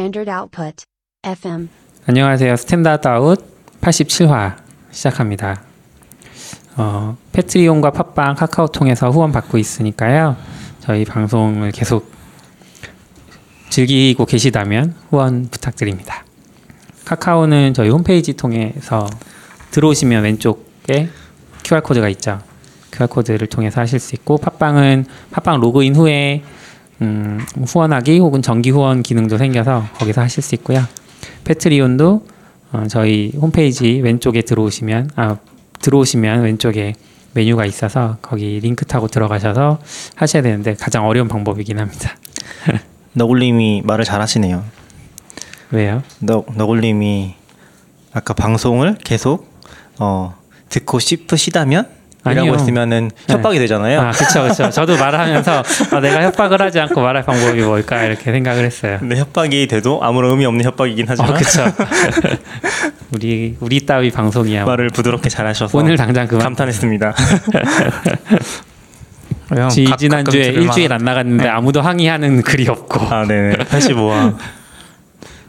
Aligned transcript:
Standard 0.00 0.30
Output. 0.30 0.84
FM. 1.22 1.68
안녕하세요. 2.06 2.56
Standard 2.56 3.06
Out 3.06 3.38
87화 3.82 4.56
시작합니다. 4.90 5.60
어, 6.78 7.18
Patreon과 7.32 7.90
팟빵, 7.90 8.34
카카오 8.36 8.68
통해서 8.68 9.10
후원 9.10 9.30
받고 9.30 9.58
있으니까요. 9.58 10.38
저희 10.80 11.04
방송을 11.04 11.72
계속 11.72 12.10
즐기고 13.68 14.24
계시다면 14.24 14.94
후원 15.10 15.48
부탁드립니다. 15.50 16.24
카카오는 17.04 17.74
저희 17.74 17.90
홈페이지 17.90 18.32
통해서 18.32 19.06
들어오시면 19.70 20.22
왼쪽에 20.24 21.10
QR코드가 21.62 22.08
있죠. 22.08 22.40
QR코드를 22.92 23.48
통해서 23.48 23.82
하실 23.82 24.00
수 24.00 24.14
있고 24.14 24.38
팟빵은 24.38 25.04
팟빵 25.30 25.60
로그인 25.60 25.94
후에 25.94 26.42
음, 27.02 27.44
후원하기 27.66 28.18
혹은 28.18 28.42
정기 28.42 28.70
후원 28.70 29.02
기능도 29.02 29.38
생겨서 29.38 29.86
거기서 29.94 30.20
하실 30.20 30.42
수 30.42 30.54
있고요. 30.56 30.84
패트리온도 31.44 32.26
어, 32.72 32.84
저희 32.88 33.32
홈페이지 33.40 34.00
왼쪽에 34.00 34.42
들어오시면 34.42 35.10
아 35.16 35.36
들어오시면 35.80 36.42
왼쪽에 36.42 36.94
메뉴가 37.32 37.64
있어서 37.64 38.18
거기 38.22 38.60
링크 38.60 38.84
타고 38.84 39.08
들어가셔서 39.08 39.78
하셔야 40.14 40.42
되는데 40.42 40.74
가장 40.74 41.06
어려운 41.06 41.28
방법이긴 41.28 41.78
합니다. 41.78 42.16
너굴님이 43.14 43.82
말을 43.84 44.04
잘하시네요. 44.04 44.64
왜요? 45.72 46.02
너 46.18 46.44
너굴님이 46.54 47.34
아까 48.12 48.34
방송을 48.34 48.98
계속 49.02 49.50
어 49.98 50.34
듣고 50.68 50.98
싶으시다면. 50.98 51.99
이라고 52.26 52.54
했으면은 52.54 53.10
네. 53.26 53.34
협박이 53.34 53.58
되잖아요. 53.58 54.00
아 54.00 54.10
그렇죠 54.10 54.42
그렇죠. 54.42 54.68
저도 54.70 54.96
말하면서 54.98 55.62
아, 55.92 56.00
내가 56.00 56.22
협박을 56.24 56.60
하지 56.60 56.78
않고 56.80 57.00
말할 57.00 57.22
방법이 57.24 57.62
뭘까 57.62 58.02
이렇게 58.04 58.30
생각을 58.30 58.64
했어요. 58.64 58.98
근데 59.00 59.16
협박이 59.16 59.66
돼도 59.68 60.00
아무런 60.02 60.32
의미 60.32 60.44
없는 60.44 60.64
협박이긴 60.64 61.06
어 61.06 61.08
하지만 61.10 61.34
그렇죠. 61.34 61.64
우리 63.14 63.56
우리 63.60 63.86
따위 63.86 64.10
방송이야. 64.10 64.64
말을 64.66 64.88
부드럽게 64.90 65.30
잘하셔서 65.30 65.76
오늘 65.78 65.96
당장 65.96 66.26
그만. 66.28 66.44
감탄했습니다. 66.44 67.14
형, 69.56 69.68
지 69.68 69.84
가- 69.84 69.96
지난 69.96 70.24
주에 70.24 70.40
가끔 70.42 70.52
들을 70.52 70.62
일주일 70.64 70.92
안 70.92 71.04
나갔는데 71.04 71.48
아무도 71.48 71.80
항의하는 71.80 72.42
글이 72.42 72.68
없고. 72.68 73.00
아 73.12 73.24
네네 73.26 73.56
85화 73.64 74.36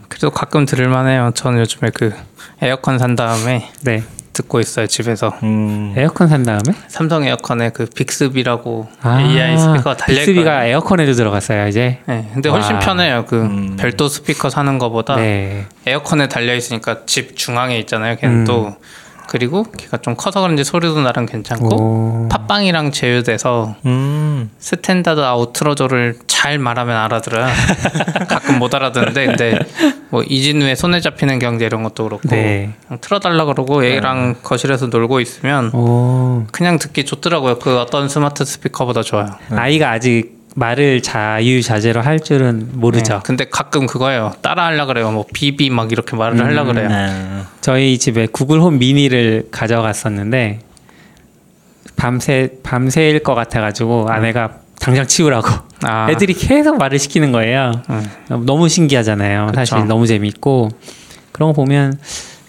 그래도 0.08 0.32
가끔 0.32 0.66
들을만해요. 0.66 1.32
저는 1.36 1.60
요즘에 1.60 1.92
그 1.94 2.14
에어컨 2.62 2.98
산 2.98 3.16
다음에 3.16 3.70
네. 3.82 4.04
듣고 4.34 4.60
있어요 4.60 4.88
집에서. 4.88 5.34
음 5.44 5.94
에어컨 5.98 6.28
산 6.28 6.44
다음에 6.44 6.62
삼성 6.88 7.24
에어컨에 7.26 7.70
그 7.70 7.86
Bixby라고 7.86 8.88
아, 9.02 9.22
AI 9.22 9.58
스피커가 9.58 9.98
달려 9.98 10.18
Bixby가. 10.20 10.66
에어컨에도 10.66 11.14
들어갔어요 11.14 11.68
이제. 11.68 12.00
네, 12.06 12.30
근데 12.34 12.50
훨씬 12.50 12.74
와. 12.76 12.80
편해요. 12.80 13.26
그 13.28 13.42
음. 13.42 13.76
별도 13.78 14.08
스피커 14.08 14.50
사는 14.50 14.78
거보다 14.78 15.16
네. 15.16 15.66
에어컨에 15.86 16.28
달려 16.30 16.56
있으니까 16.56 17.06
집 17.06 17.36
중앙에 17.36 17.78
있잖아요. 17.80 18.16
걔는 18.18 18.36
음. 18.42 18.46
또 18.46 18.76
그리고 19.32 19.64
걔가 19.78 19.96
좀 20.00 20.18
커서 20.18 20.42
그런지 20.42 20.66
소리도 20.66 21.00
나름 21.00 21.26
괜찮고 21.26 21.76
오. 21.76 22.28
팟빵이랑 22.28 22.92
제휴돼서 22.92 23.76
음. 23.86 24.50
Standard 24.60 25.22
Out 25.22 25.39
틀어줘를 25.39 26.18
잘 26.28 26.60
말하면 26.60 26.98
알아들어요. 26.98 27.48
가끔 28.28 28.60
못 28.60 28.76
알아듣는데 28.76 29.26
근데 29.28 29.60
뭐 30.10 30.22
이진우의 30.22 30.76
손에 30.76 31.00
잡히는 31.00 31.40
경제 31.40 31.66
이런 31.66 31.82
것도 31.82 32.04
그렇고 32.04 32.28
네. 32.28 32.74
틀어달라 33.00 33.46
그러고 33.46 33.86
얘랑 33.86 34.42
거실에서 34.44 34.88
놀고 34.88 35.22
있으면 35.22 35.74
오. 35.74 36.46
그냥 36.52 36.78
듣기 36.78 37.06
좋더라고요. 37.06 37.60
그 37.60 37.80
어떤 37.80 38.10
스마트 38.10 38.44
스피커보다 38.44 39.02
좋아요. 39.02 39.30
아이가 39.52 39.92
아직 39.92 40.41
말을 40.56 41.02
자유자재로 41.02 42.02
할 42.02 42.20
줄은 42.20 42.70
모르죠. 42.74 43.14
네, 43.16 43.20
근데 43.24 43.46
가끔 43.50 43.86
그거예요. 43.88 44.34
따라 44.42 44.66
하려 44.66 44.86
그래요. 44.86 45.12
뭐 45.12 45.26
비비 45.34 45.70
막 45.70 45.92
이렇게 45.92 46.16
말을 46.16 46.44
하려 46.44 46.66
그래요. 46.66 46.90
아, 46.92 47.46
저희 47.62 47.98
집에 47.98 48.28
구글 48.28 48.60
홈 48.60 48.78
미니를 48.78 49.48
가져갔었는데 49.52 50.60
밤새 51.96 52.50
밤새일 52.64 53.20
것 53.24 53.34
같아가지고 53.36 54.08
아내가 54.10 54.58
당장 54.80 55.06
치우라고 55.08 55.48
아, 55.84 56.08
애들이 56.12 56.34
계속 56.34 56.78
말을 56.78 57.00
시키는 57.00 57.32
거예요. 57.32 57.72
음. 57.90 58.46
너무 58.46 58.68
신기하잖아요. 58.68 59.52
사실 59.56 59.76
그쵸. 59.76 59.86
너무 59.86 60.08
재밌고 60.08 60.70
그런 61.32 61.50
거 61.50 61.54
보면 61.54 61.98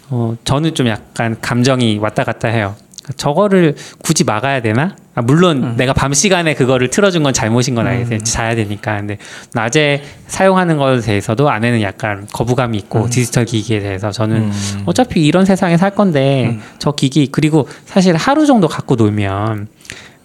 어, 0.09 0.35
저는 0.43 0.75
좀 0.75 0.87
약간 0.87 1.37
감정이 1.39 1.99
왔다 1.99 2.23
갔다 2.23 2.47
해요. 2.49 2.75
저거를 3.17 3.75
굳이 4.03 4.23
막아야 4.23 4.61
되나? 4.61 4.95
아, 5.15 5.21
물론 5.21 5.63
음. 5.63 5.73
내가 5.77 5.93
밤 5.93 6.13
시간에 6.13 6.55
그거를 6.55 6.89
틀어준 6.89 7.23
건 7.23 7.33
잘못인 7.33 7.75
건 7.75 7.87
알겠어요. 7.87 8.19
자야 8.19 8.55
되니까. 8.55 8.97
근데 8.97 9.17
낮에 9.53 10.03
사용하는 10.27 10.77
것에 10.77 11.07
대해서도 11.07 11.49
아내는 11.49 11.81
약간 11.81 12.27
거부감이 12.31 12.77
있고 12.79 13.09
디지털 13.09 13.45
기기에 13.45 13.79
대해서 13.79 14.11
저는 14.11 14.37
음. 14.37 14.83
어차피 14.85 15.25
이런 15.25 15.45
세상에 15.45 15.77
살 15.77 15.91
건데 15.91 16.47
음. 16.49 16.61
저 16.79 16.91
기기 16.91 17.27
그리고 17.31 17.67
사실 17.85 18.15
하루 18.15 18.45
정도 18.45 18.67
갖고 18.67 18.95
놀면 18.95 19.67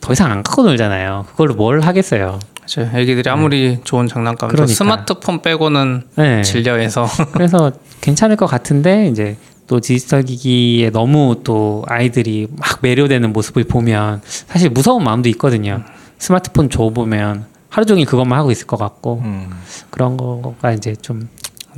더 0.01 0.13
이상 0.13 0.31
안 0.31 0.43
갖고 0.43 0.63
놀잖아요. 0.63 1.27
그걸로 1.31 1.55
뭘 1.55 1.81
하겠어요. 1.81 2.39
맞아요. 2.77 2.91
애기들이 2.95 3.29
아무리 3.31 3.79
좋은 3.83 4.07
장난감도 4.07 4.55
그러니까. 4.55 4.75
스마트폰 4.75 5.43
빼고는 5.43 6.03
네. 6.17 6.43
질려해서 6.43 7.07
그래서 7.33 7.73
괜찮을 8.01 8.37
것 8.37 8.47
같은데 8.47 9.09
이제 9.09 9.37
또 9.69 9.81
디지털 9.81 10.23
기기에 10.23 10.91
너무 10.91 11.43
또 11.45 11.85
아이들이 11.87 12.49
막 12.51 12.79
매료되는 12.83 13.33
모습을 13.33 13.65
보면 13.65 14.23
사실 14.25 14.71
무서운 14.71 15.05
마음도 15.05 15.29
있거든요. 15.29 15.85
스마트폰 16.19 16.71
줘 16.71 16.89
보면 16.91 17.45
하루 17.69 17.87
종일 17.87 18.07
그것만 18.07 18.39
하고 18.39 18.51
있을 18.51 18.67
것 18.67 18.79
같고 18.79 19.21
음. 19.25 19.51
그런 19.91 20.17
거가 20.17 20.73
이제 20.73 20.97
좀 20.97 21.29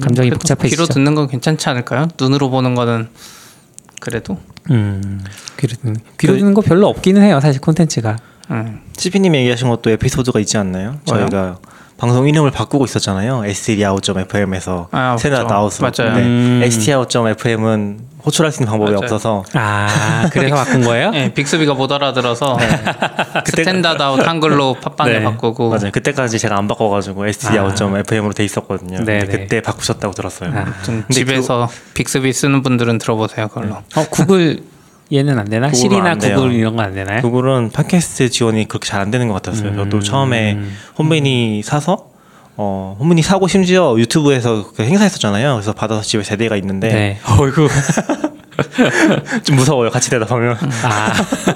감정이 0.01 0.31
복잡해지죠. 0.31 0.85
귀로 0.85 0.87
듣는 0.87 1.15
건 1.17 1.27
괜찮지 1.29 1.69
않을까요? 1.69 2.09
눈으로 2.19 2.49
보는 2.49 2.75
거는 2.77 3.09
그래도 4.01 4.39
음, 4.71 5.23
귀로 5.59 5.75
듣는 5.75 5.97
귀로 6.19 6.37
듣는 6.37 6.55
거 6.55 6.61
별로 6.61 6.89
없기는 6.89 7.21
해요. 7.21 7.41
사실 7.41 7.61
콘텐츠가. 7.61 8.17
음. 8.53 8.81
CP님 8.97 9.35
얘기하신 9.35 9.69
것도 9.69 9.91
에피소드가 9.91 10.39
있지 10.41 10.57
않나요? 10.59 11.01
저희가 11.05 11.59
방송 12.01 12.27
이름을 12.27 12.51
바꾸고 12.51 12.87
있었잖아요. 12.87 13.45
stdout.fm에서 13.45 14.89
아, 14.91 15.17
세나 15.19 15.37
그렇죠. 15.37 15.55
Out으로. 15.55 15.91
맞아요. 15.91 16.15
근데 16.15 16.27
음. 16.27 16.61
stdout.fm은 16.65 18.01
호출할 18.25 18.53
수 18.53 18.63
있는 18.63 18.71
방법이 18.71 18.93
맞아요. 18.93 19.05
없어서 19.05 19.45
아, 19.53 20.29
그래서 20.33 20.55
바꾼 20.55 20.81
거예요? 20.83 21.11
네, 21.11 21.33
Bixby가 21.35 21.75
못 21.75 21.93
알아들어서 21.93 22.59
Standard 23.45 24.03
Out 24.03 24.27
한글로 24.27 24.77
팟빵에 24.81 25.19
네. 25.19 25.23
바꾸고 25.25 25.69
맞아요. 25.71 25.91
그때까지 25.93 26.39
제가 26.39 26.57
안 26.57 26.69
바꿔가지고 26.69 27.27
stdout.fm으로 27.27 28.33
돼 28.33 28.45
있었거든요. 28.45 28.97
근데 28.99 29.19
네네. 29.19 29.27
그때 29.27 29.61
바꾸셨다고 29.61 30.15
들었어요. 30.15 30.53
아. 30.55 30.65
집에서 31.11 31.69
빅스비 31.93 32.33
쓰는 32.33 32.63
분들은 32.63 32.97
들어보세요 32.97 33.49
그걸로. 33.49 33.75
어, 33.75 34.07
구글 34.11 34.63
얘는 35.13 35.39
안 35.39 35.49
되나? 35.49 35.73
시리나 35.73 36.11
안 36.13 36.19
돼요. 36.19 36.37
구글 36.37 36.53
이런 36.53 36.77
건 36.77 36.85
안 36.87 36.95
되나요? 36.95 37.21
구글은 37.23 37.71
팟캐스트 37.73 38.31
지원이 38.31 38.69
그렇게 38.69 38.87
잘 38.89 39.01
안 39.01 39.11
되는 39.11 39.29
것 39.29 39.35
같았어요. 39.35 39.75
저도 39.75 39.97
음. 39.99 40.01
처음에 40.03 40.59
홈미니 40.99 41.63
사서 41.65 42.09
어 42.57 42.97
홈미니 43.01 43.23
사고 43.23 43.49
심지어 43.49 43.95
유튜브에서 43.99 44.73
그 44.77 44.83
행사했었잖아요. 44.83 45.55
그래서 45.55 45.73
받아서 45.73 46.03
집에 46.03 46.23
세 46.23 46.37
대가 46.37 46.57
있는데 46.57 46.89
네. 46.89 47.19
어이구. 47.41 47.69
좀 49.43 49.57
무서워요. 49.57 49.91
같이 49.91 50.11
대답하면. 50.11 50.55
아, 50.85 51.13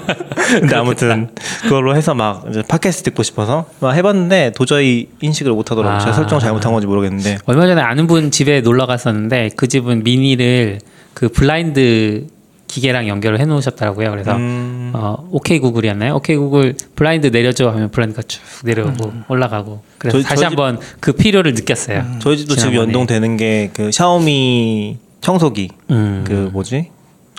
근데 0.59 0.75
아무튼 0.75 1.29
그걸로 1.61 1.95
해서 1.95 2.15
막 2.15 2.45
이제 2.49 2.63
팟캐스트 2.67 3.03
듣고 3.11 3.21
싶어서 3.23 3.65
막 3.79 3.93
해봤는데 3.95 4.53
도저히 4.55 5.09
인식을 5.21 5.51
못하더라고요. 5.51 5.99
제가 5.99 6.11
아. 6.11 6.13
설정 6.13 6.39
잘못한 6.39 6.71
건지 6.71 6.87
모르겠는데 6.87 7.37
얼마 7.45 7.67
전에 7.67 7.79
아는 7.81 8.07
분 8.07 8.31
집에 8.31 8.61
놀러 8.61 8.85
갔었는데 8.87 9.51
그 9.55 9.67
집은 9.67 10.03
미니를 10.03 10.79
그 11.13 11.29
블라인드 11.29 12.25
기계랑 12.67 13.07
연결을 13.07 13.39
해 13.39 13.45
놓으셨더라고요. 13.45 14.09
그래서 14.11 14.35
음, 14.35 14.91
어, 14.95 15.27
오케이 15.31 15.59
구글이었나요? 15.59 16.15
오케이 16.15 16.35
구글 16.35 16.75
블라인드 16.95 17.27
내려줘 17.27 17.69
하면 17.69 17.89
블라인드가 17.91 18.23
쭉 18.27 18.41
내려오고 18.63 19.11
올라가고 19.29 19.81
그래서 19.97 20.17
저희- 20.17 20.23
다시 20.23 20.35
저희 20.37 20.45
한번 20.45 20.79
그 20.99 21.13
필요를 21.13 21.53
느꼈어요. 21.53 22.03
저희 22.19 22.37
집도 22.37 22.55
지금. 22.55 22.75
연동되는 22.75 23.37
게 23.37 23.69
그 23.73 23.91
샤오미 23.91 24.97
청소기 25.21 25.69
음. 25.91 26.23
그 26.27 26.49
뭐지 26.53 26.89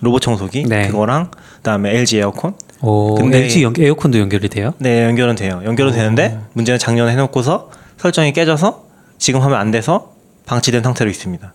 로봇 0.03 0.23
청소기 0.23 0.65
네. 0.65 0.89
그거랑 0.89 1.31
그다음에 1.59 1.97
LG 1.99 2.19
에어컨 2.19 2.55
오, 2.83 3.15
근데- 3.15 3.45
LG 3.45 3.63
연, 3.65 3.75
에어컨도 3.79 4.19
연결이 4.19 4.49
돼요? 4.49 4.75
네 4.79 5.05
연결은 5.05 5.35
돼요. 5.35 5.61
연결은 5.65 5.93
되는데 5.93 6.39
문제는 6.53 6.79
작년에 6.79 7.13
해놓고서 7.13 7.71
설정이 7.99 8.33
깨져서 8.33 8.85
지금 9.19 9.41
하면 9.43 9.59
안 9.59 9.71
돼서 9.71 10.13
방치된 10.47 10.83
상태로 10.83 11.11
있습니다. 11.11 11.53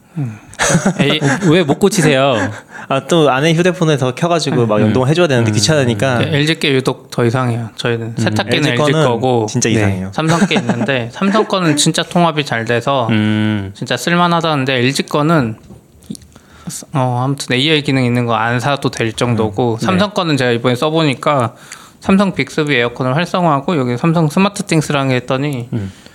에이, 0.99 1.19
왜못 1.49 1.79
고치세요? 1.79 2.35
아 2.87 3.01
또 3.07 3.29
아내 3.31 3.53
휴대폰에서 3.53 4.13
켜가지고 4.15 4.67
막 4.67 4.81
연동을 4.81 5.07
해줘야 5.07 5.27
되는데 5.27 5.51
귀찮으니까 5.51 6.21
LG께 6.23 6.73
유독 6.73 7.09
더 7.09 7.25
이상해요. 7.25 7.69
저희는 7.77 8.15
세탁기는 8.17 8.69
LG, 8.69 8.77
거는 8.77 9.03
거고 9.07 9.45
진짜 9.49 9.69
네. 9.69 9.75
이상해요. 9.75 10.11
삼성 10.13 10.45
게 10.45 10.55
있는데 10.55 11.09
삼성 11.13 11.45
거는 11.45 11.77
진짜 11.77 12.03
통합이 12.03 12.45
잘 12.45 12.65
돼서 12.65 13.07
음. 13.09 13.71
진짜 13.73 13.95
쓸만하다는데 13.97 14.73
LG 14.79 15.03
거는 15.03 15.55
어 16.93 17.21
아무튼 17.23 17.55
AI 17.55 17.81
기능 17.81 18.03
있는 18.05 18.25
거 18.25 18.33
안 18.35 18.59
사도 18.59 18.89
될 18.91 19.13
정도고 19.13 19.77
삼성 19.81 20.11
거는 20.11 20.37
제가 20.37 20.51
이번에 20.51 20.75
써보니까 20.75 21.55
삼성 22.01 22.33
Bixby 22.33 22.75
에어컨을 22.75 23.15
활성화하고 23.15 23.77
여기 23.77 23.97
삼성 23.97 24.27
SmartThings랑 24.29 25.11
했더니 25.11 25.69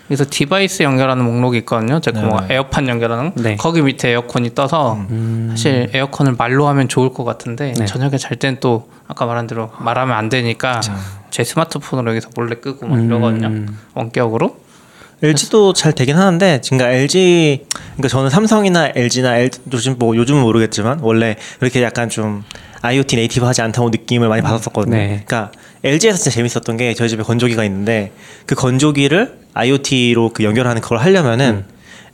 그래서 0.06 0.24
device 0.28 0.82
연결하는 0.84 1.24
목록이 1.24 1.58
있거든요. 1.58 2.00
제가 2.00 2.20
뭐 2.22 2.40
네. 2.42 2.54
에어팟 2.54 2.86
연결하는 2.86 3.32
네. 3.34 3.56
거기 3.56 3.82
밑에 3.82 4.10
에어컨이 4.10 4.54
떠서 4.54 4.98
사실 5.50 5.90
에어컨을 5.92 6.34
말로 6.38 6.68
하면 6.68 6.88
좋을 6.88 7.12
것 7.12 7.24
같은데 7.24 7.72
네. 7.76 7.84
저녁에 7.86 8.16
잘 8.16 8.36
땐 8.36 8.58
또 8.60 8.88
아까 9.08 9.26
말한 9.26 9.46
대로 9.46 9.70
말하면 9.78 10.16
안 10.16 10.28
되니까 10.28 10.80
제 11.30 11.42
스마트폰으로 11.44 12.10
여기서 12.12 12.30
몰래 12.36 12.56
끄고 12.56 12.86
막 12.86 13.02
이러거든요. 13.02 13.48
음. 13.48 13.78
원격으로. 13.94 14.56
LG도 15.22 15.72
잘 15.72 15.92
되긴 15.92 16.16
하는데 16.16 16.60
그러니까 16.62 16.90
LG 16.90 17.64
그러니까 17.94 18.08
저는 18.08 18.28
삼성이나 18.28 18.92
LG나 18.94 19.38
L, 19.38 19.50
요즘 19.72 19.96
뭐 19.98 20.14
요즘은 20.14 20.42
모르겠지만 20.42 20.98
원래 21.00 21.36
이렇게 21.62 21.82
약간 21.82 22.10
좀 22.10 22.44
IoT 22.86 23.16
네이티브 23.16 23.44
하지 23.44 23.62
않다고 23.62 23.90
느낌을 23.90 24.28
많이 24.28 24.42
받았었거든요. 24.42 24.96
네. 24.96 25.22
그러니까 25.26 25.52
LG에서 25.84 26.16
진짜 26.16 26.30
재밌었던 26.30 26.76
게 26.76 26.94
저희 26.94 27.08
집에 27.08 27.22
건조기가 27.22 27.64
있는데 27.64 28.12
그 28.46 28.54
건조기를 28.54 29.38
IoT로 29.54 30.30
그 30.32 30.44
연결하는 30.44 30.80
그걸 30.82 30.98
하려면은 30.98 31.64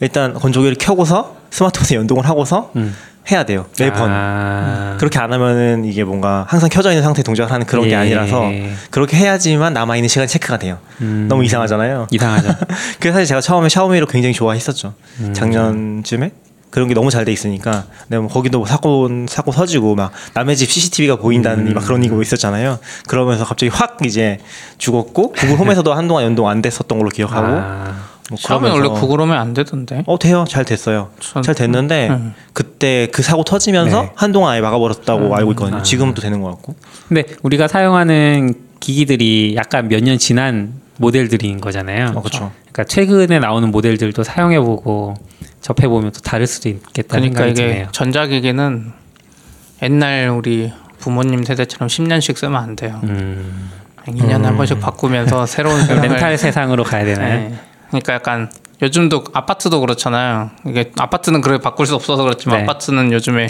일단 0.00 0.34
건조기를 0.34 0.76
켜고서 0.78 1.36
스마트폰에 1.50 1.98
연동을 1.98 2.26
하고서 2.26 2.72
음. 2.76 2.94
해야 3.30 3.44
돼요 3.44 3.66
매번. 3.78 4.10
아. 4.10 4.96
그렇게 4.98 5.18
안 5.20 5.32
하면은 5.32 5.84
이게 5.84 6.02
뭔가 6.02 6.44
항상 6.48 6.68
켜져 6.68 6.90
있는 6.90 7.04
상태 7.04 7.20
에 7.20 7.22
동작을 7.22 7.52
하는 7.52 7.66
그런 7.66 7.84
게 7.84 7.92
예. 7.92 7.94
아니라서 7.94 8.50
그렇게 8.90 9.16
해야지만 9.16 9.72
남아 9.72 9.96
있는 9.96 10.08
시간이 10.08 10.26
체크가 10.26 10.58
돼요. 10.58 10.78
음. 11.00 11.26
너무 11.28 11.44
이상하잖아요. 11.44 12.08
이상하죠. 12.10 12.48
그래서 12.98 13.18
사실 13.18 13.26
제가 13.26 13.40
처음에 13.40 13.68
샤오미를 13.68 14.06
굉장히 14.08 14.34
좋아했었죠. 14.34 14.94
음. 15.20 15.34
작년쯤에 15.34 16.32
그런 16.72 16.88
게 16.88 16.94
너무 16.94 17.10
잘 17.10 17.24
돼 17.24 17.30
있으니까. 17.32 17.84
뭐 18.08 18.26
거기도 18.26 18.58
뭐 18.58 18.66
사고 18.66 19.08
사고 19.28 19.52
터지고 19.52 19.94
막 19.94 20.10
남의 20.34 20.56
집 20.56 20.70
CCTV가 20.70 21.16
보인다는 21.16 21.68
음. 21.68 21.74
막 21.74 21.84
그런 21.84 22.02
얘기가 22.02 22.20
있었잖아요. 22.20 22.80
그러면서 23.06 23.44
갑자기 23.44 23.70
확 23.70 23.98
이제 24.04 24.38
죽었고 24.78 25.32
구글 25.32 25.56
홈에서도 25.58 25.92
한동안 25.94 26.24
연동 26.24 26.48
안 26.48 26.60
됐었던 26.62 26.98
걸로 26.98 27.08
기억하고. 27.10 27.46
아. 27.46 27.94
뭐 28.30 28.38
처음에 28.38 28.70
원래 28.70 28.88
구글 28.88 29.20
오면 29.20 29.36
안 29.36 29.52
되던데. 29.52 30.04
어 30.06 30.18
돼요 30.18 30.44
잘 30.48 30.64
됐어요 30.64 31.10
전- 31.20 31.42
잘 31.42 31.54
됐는데 31.54 32.08
음. 32.08 32.34
그때 32.54 33.08
그 33.12 33.20
사고 33.22 33.44
터지면서 33.44 34.02
네. 34.02 34.10
한동안 34.14 34.52
아예 34.54 34.60
막아버렸다고 34.62 35.34
알고 35.36 35.50
있거든요 35.52 35.78
아. 35.78 35.82
지금은 35.82 36.14
또 36.14 36.22
되는 36.22 36.40
것 36.40 36.48
같고 36.50 36.74
근데 37.08 37.24
우리가 37.42 37.68
사용하는 37.68 38.54
기기들이 38.80 39.54
약간 39.56 39.88
몇 39.88 40.02
년 40.02 40.18
지난 40.18 40.72
모델들인 40.96 41.60
거잖아요. 41.60 42.12
어, 42.14 42.22
그쵸. 42.22 42.52
그러니까 42.72 42.84
최근에 42.84 43.38
나오는 43.40 43.70
모델들도 43.70 44.22
사용해보고 44.22 45.14
접해 45.62 45.88
보면 45.88 46.12
또 46.12 46.20
다를 46.20 46.46
수도 46.46 46.68
있겠다는 46.68 47.30
그러니까 47.32 47.38
생각이 47.44 47.50
이게 47.52 47.68
드네요. 47.68 47.88
전자기기는 47.92 48.92
옛날 49.82 50.28
우리 50.28 50.72
부모님 50.98 51.42
세대처럼 51.44 51.88
10년씩 51.88 52.36
쓰면 52.36 52.56
안 52.56 52.76
돼요. 52.76 53.00
음. 53.04 53.70
2년에 54.06 54.42
한 54.42 54.56
번씩 54.56 54.80
바꾸면서 54.80 55.46
새로운 55.46 55.80
세상을 55.80 56.08
렌탈 56.08 56.36
세상으로 56.36 56.82
가야 56.84 57.04
되나요? 57.04 57.48
네. 57.48 57.58
그러니까 57.88 58.14
약간 58.14 58.50
요즘도 58.82 59.24
아파트도 59.32 59.80
그렇잖아요. 59.80 60.50
이게 60.66 60.90
아파트는 60.98 61.40
그래 61.40 61.58
바꿀 61.58 61.86
수 61.86 61.94
없어서 61.94 62.24
그렇지만 62.24 62.58
네. 62.58 62.62
아파트는 62.64 63.12
요즘에 63.12 63.48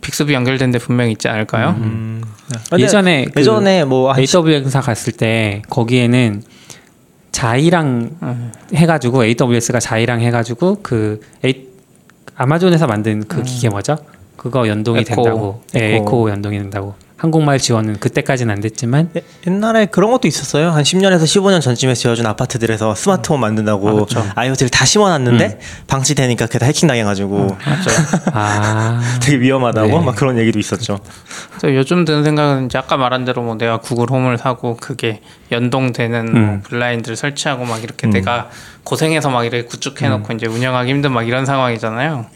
빅스비 0.00 0.34
연결된 0.34 0.72
데 0.72 0.78
분명히 0.78 1.12
있지 1.12 1.28
않을까요? 1.28 1.76
음. 1.78 2.22
근데 2.70 2.82
예전에 2.82 3.26
그 3.26 3.40
예전에 3.40 3.84
뭐한 3.84 4.20
AW 4.20 4.54
행사 4.54 4.80
갔을 4.80 5.12
때 5.12 5.62
거기에는 5.70 6.42
자이랑 7.36 8.16
음. 8.22 8.52
해가지고 8.74 9.26
AWS가 9.26 9.78
자이랑 9.78 10.22
해가지고 10.22 10.78
그 10.82 11.20
A, 11.44 11.68
Amazon에서 12.34 12.86
만든 12.86 13.22
그 13.28 13.42
기계 13.42 13.68
뭐죠? 13.68 13.98
그거 14.38 14.66
연동이 14.66 15.00
음. 15.00 15.04
에코. 15.06 15.14
된다고. 15.22 15.62
네, 15.74 15.96
에코. 15.96 16.02
에코 16.02 16.30
연동이 16.30 16.56
된다고. 16.56 16.94
한국말 17.18 17.58
지원은 17.58 17.98
그때까지는 17.98 18.52
안 18.52 18.60
됐지만 18.60 19.08
예- 19.16 19.22
옛날에 19.46 19.86
그런 19.86 20.10
것도 20.10 20.28
있었어요. 20.28 20.70
한 20.70 20.82
10년에서 20.82 21.22
15년 21.22 21.62
전쯤에 21.62 21.94
지어준 21.94 22.26
아파트들에서 22.26 22.94
스마트홈 22.94 23.40
만든다고 23.40 23.88
아, 23.88 23.92
그렇죠. 23.94 24.22
IoT를 24.34 24.68
다 24.68 24.84
심어놨는데 24.84 25.58
방치되니까 25.86 26.44
그게 26.46 26.58
다 26.58 26.66
해킹 26.66 26.86
당해가지고 26.88 27.56
맞죠. 27.66 27.90
아 28.34 29.00
되게 29.22 29.38
위험하다고 29.40 29.88
네. 29.98 30.04
막 30.04 30.14
그런 30.14 30.36
얘기도 30.38 30.58
있었죠. 30.58 30.98
그래서 31.56 31.74
요즘 31.74 32.04
드는 32.04 32.22
생각은 32.22 32.66
이제 32.66 32.76
아까 32.76 32.98
말한 32.98 33.24
대로 33.24 33.42
뭐 33.42 33.56
내가 33.56 33.78
Google 33.78 34.10
Home을 34.10 34.36
사고 34.36 34.76
그게 34.76 35.22
연동되는 35.52 36.32
뭐 36.32 36.40
음. 36.40 36.62
블라인드를 36.64 37.16
설치하고 37.16 37.64
막 37.64 37.82
이렇게 37.82 38.08
음. 38.08 38.10
내가 38.10 38.50
고생해서 38.84 39.30
막 39.30 39.44
이렇게 39.44 39.64
구축해놓고 39.64 40.34
이제 40.34 40.46
운영하기 40.46 40.90
힘든 40.90 41.12
막 41.12 41.26
이런 41.26 41.46
상황이잖아요. 41.46 42.26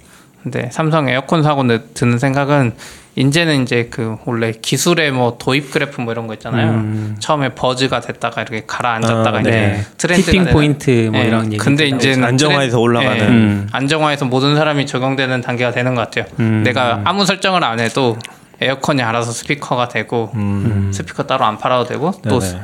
근데 0.42 0.70
삼성 0.72 1.06
에어컨 1.10 1.42
사고 1.42 1.64
느- 1.64 1.82
드는 1.92 2.18
생각은 2.18 2.72
이제는 3.16 3.62
이제 3.64 3.88
그 3.90 4.16
원래 4.24 4.52
기술의 4.52 5.10
뭐 5.12 5.36
도입 5.38 5.72
그래프 5.72 6.00
뭐 6.00 6.12
이런 6.12 6.26
거 6.26 6.34
있잖아요. 6.34 6.70
음. 6.70 7.16
처음에 7.18 7.50
버즈가 7.54 8.00
됐다가 8.00 8.42
이렇게 8.42 8.62
가라앉았다가 8.66 9.38
아, 9.38 9.40
이제 9.40 9.50
네. 9.50 9.84
트렌드가 9.98 10.26
티핑 10.30 10.44
되는- 10.44 10.52
포인트 10.52 11.08
뭐 11.12 11.20
예. 11.20 11.24
이런 11.26 11.46
얘기. 11.46 11.56
근데 11.58 11.88
이제는 11.88 12.22
안정화해서 12.24 12.76
트렌- 12.76 12.82
올라가는. 12.82 13.20
예. 13.20 13.28
음. 13.28 13.68
안정화해서 13.72 14.24
모든 14.26 14.54
사람이 14.56 14.86
적용되는 14.86 15.40
단계가 15.40 15.72
되는 15.72 15.94
것 15.94 16.02
같아요. 16.10 16.24
음. 16.38 16.62
내가 16.64 17.00
아무 17.04 17.26
설정을 17.26 17.64
안 17.64 17.80
해도 17.80 18.16
에어컨이 18.60 19.02
알아서 19.02 19.32
스피커가 19.32 19.88
되고 19.88 20.30
음. 20.34 20.90
스피커 20.94 21.24
따로 21.24 21.44
안 21.44 21.58
팔아도 21.58 21.86
되고 21.88 22.12
또 22.28 22.38
네네. 22.38 22.60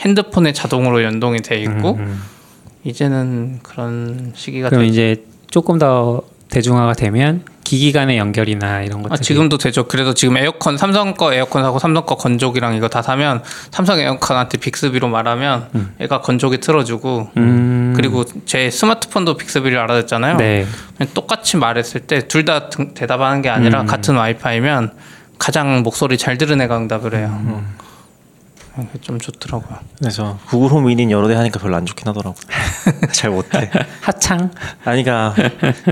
핸드폰에 0.00 0.52
자동으로 0.52 1.02
연동이 1.02 1.40
돼 1.40 1.60
있고 1.60 1.94
음. 1.96 2.22
이제는 2.84 3.58
그런 3.64 4.32
시기가 4.34 4.68
그럼 4.68 4.82
돼. 4.84 4.88
이제 4.88 5.24
조금 5.50 5.78
더 5.78 6.22
대중화가 6.50 6.92
되면 6.92 7.42
기기 7.68 7.92
간의 7.92 8.16
연결이나 8.16 8.80
이런 8.80 9.02
것들이 9.02 9.18
아, 9.18 9.20
지금도 9.20 9.58
되죠. 9.58 9.86
그래도 9.86 10.14
지금 10.14 10.38
에어컨 10.38 10.78
삼성 10.78 11.12
거 11.12 11.34
에어컨 11.34 11.62
사고 11.62 11.78
삼성 11.78 12.06
거 12.06 12.16
건조기랑 12.16 12.74
이거 12.76 12.88
다 12.88 13.02
사면 13.02 13.42
삼성 13.70 13.98
에어컨한테 13.98 14.56
빅스비로 14.56 15.08
말하면 15.08 15.68
얘가 16.00 16.22
건조기 16.22 16.60
틀어주고 16.60 17.30
음. 17.36 17.92
그리고 17.94 18.24
제 18.46 18.70
스마트폰도 18.70 19.36
빅스비를 19.36 19.76
알아듣잖아요. 19.80 20.38
네. 20.38 20.66
똑같이 21.12 21.58
말했을 21.58 22.00
때 22.00 22.20
둘 22.26 22.46
다 22.46 22.70
대답하는 22.94 23.42
게 23.42 23.50
아니라 23.50 23.82
음. 23.82 23.86
같은 23.86 24.16
와이파이면 24.16 24.92
가장 25.38 25.82
목소리 25.82 26.16
잘 26.16 26.38
들은 26.38 26.58
애가 26.62 26.78
응답을 26.78 27.14
해요. 27.14 27.28
음. 27.44 27.77
그게 28.86 29.00
좀 29.00 29.18
좋더라고요. 29.18 29.78
그래서 29.98 30.38
구글 30.46 30.70
홈 30.70 30.86
미니 30.86 31.10
여러 31.10 31.26
대 31.28 31.34
하니까 31.34 31.58
별로 31.58 31.76
안 31.76 31.84
좋긴 31.86 32.06
하더라고. 32.08 32.36
잘 33.12 33.30
못해. 33.30 33.70
하창. 34.00 34.50
아니 34.84 35.02
그러니까 35.02 35.34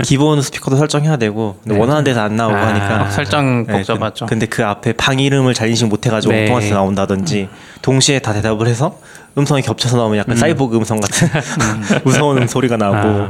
기본 0.03 0.41
스피커도 0.41 0.77
설정해야 0.77 1.17
되고 1.17 1.59
근데 1.63 1.77
원하는 1.77 2.03
데서 2.03 2.21
안 2.21 2.35
나오고 2.35 2.55
아. 2.55 2.67
하니까 2.67 3.09
설정 3.11 3.65
네, 3.65 3.73
복잡하죠. 3.73 4.25
근- 4.25 4.29
근데 4.39 4.45
그 4.45 4.65
앞에 4.65 4.93
방 4.93 5.19
이름을 5.19 5.53
잘 5.53 5.69
인식 5.69 5.87
못 5.87 6.05
해가지고 6.05 6.31
네. 6.33 6.41
엉뚱한 6.43 6.61
데서 6.61 6.75
나온다든지 6.75 7.49
동시에 7.81 8.19
다 8.19 8.33
대답을 8.33 8.67
해서 8.67 8.99
음성이 9.37 9.61
겹쳐서 9.61 9.97
나오면 9.97 10.17
약간 10.19 10.35
사이보그 10.35 10.77
음성 10.77 10.99
같은 10.99 11.27
무서운 12.05 12.41
음 12.41 12.47
소리가 12.47 12.77
나고 12.77 12.95
아. 12.97 13.27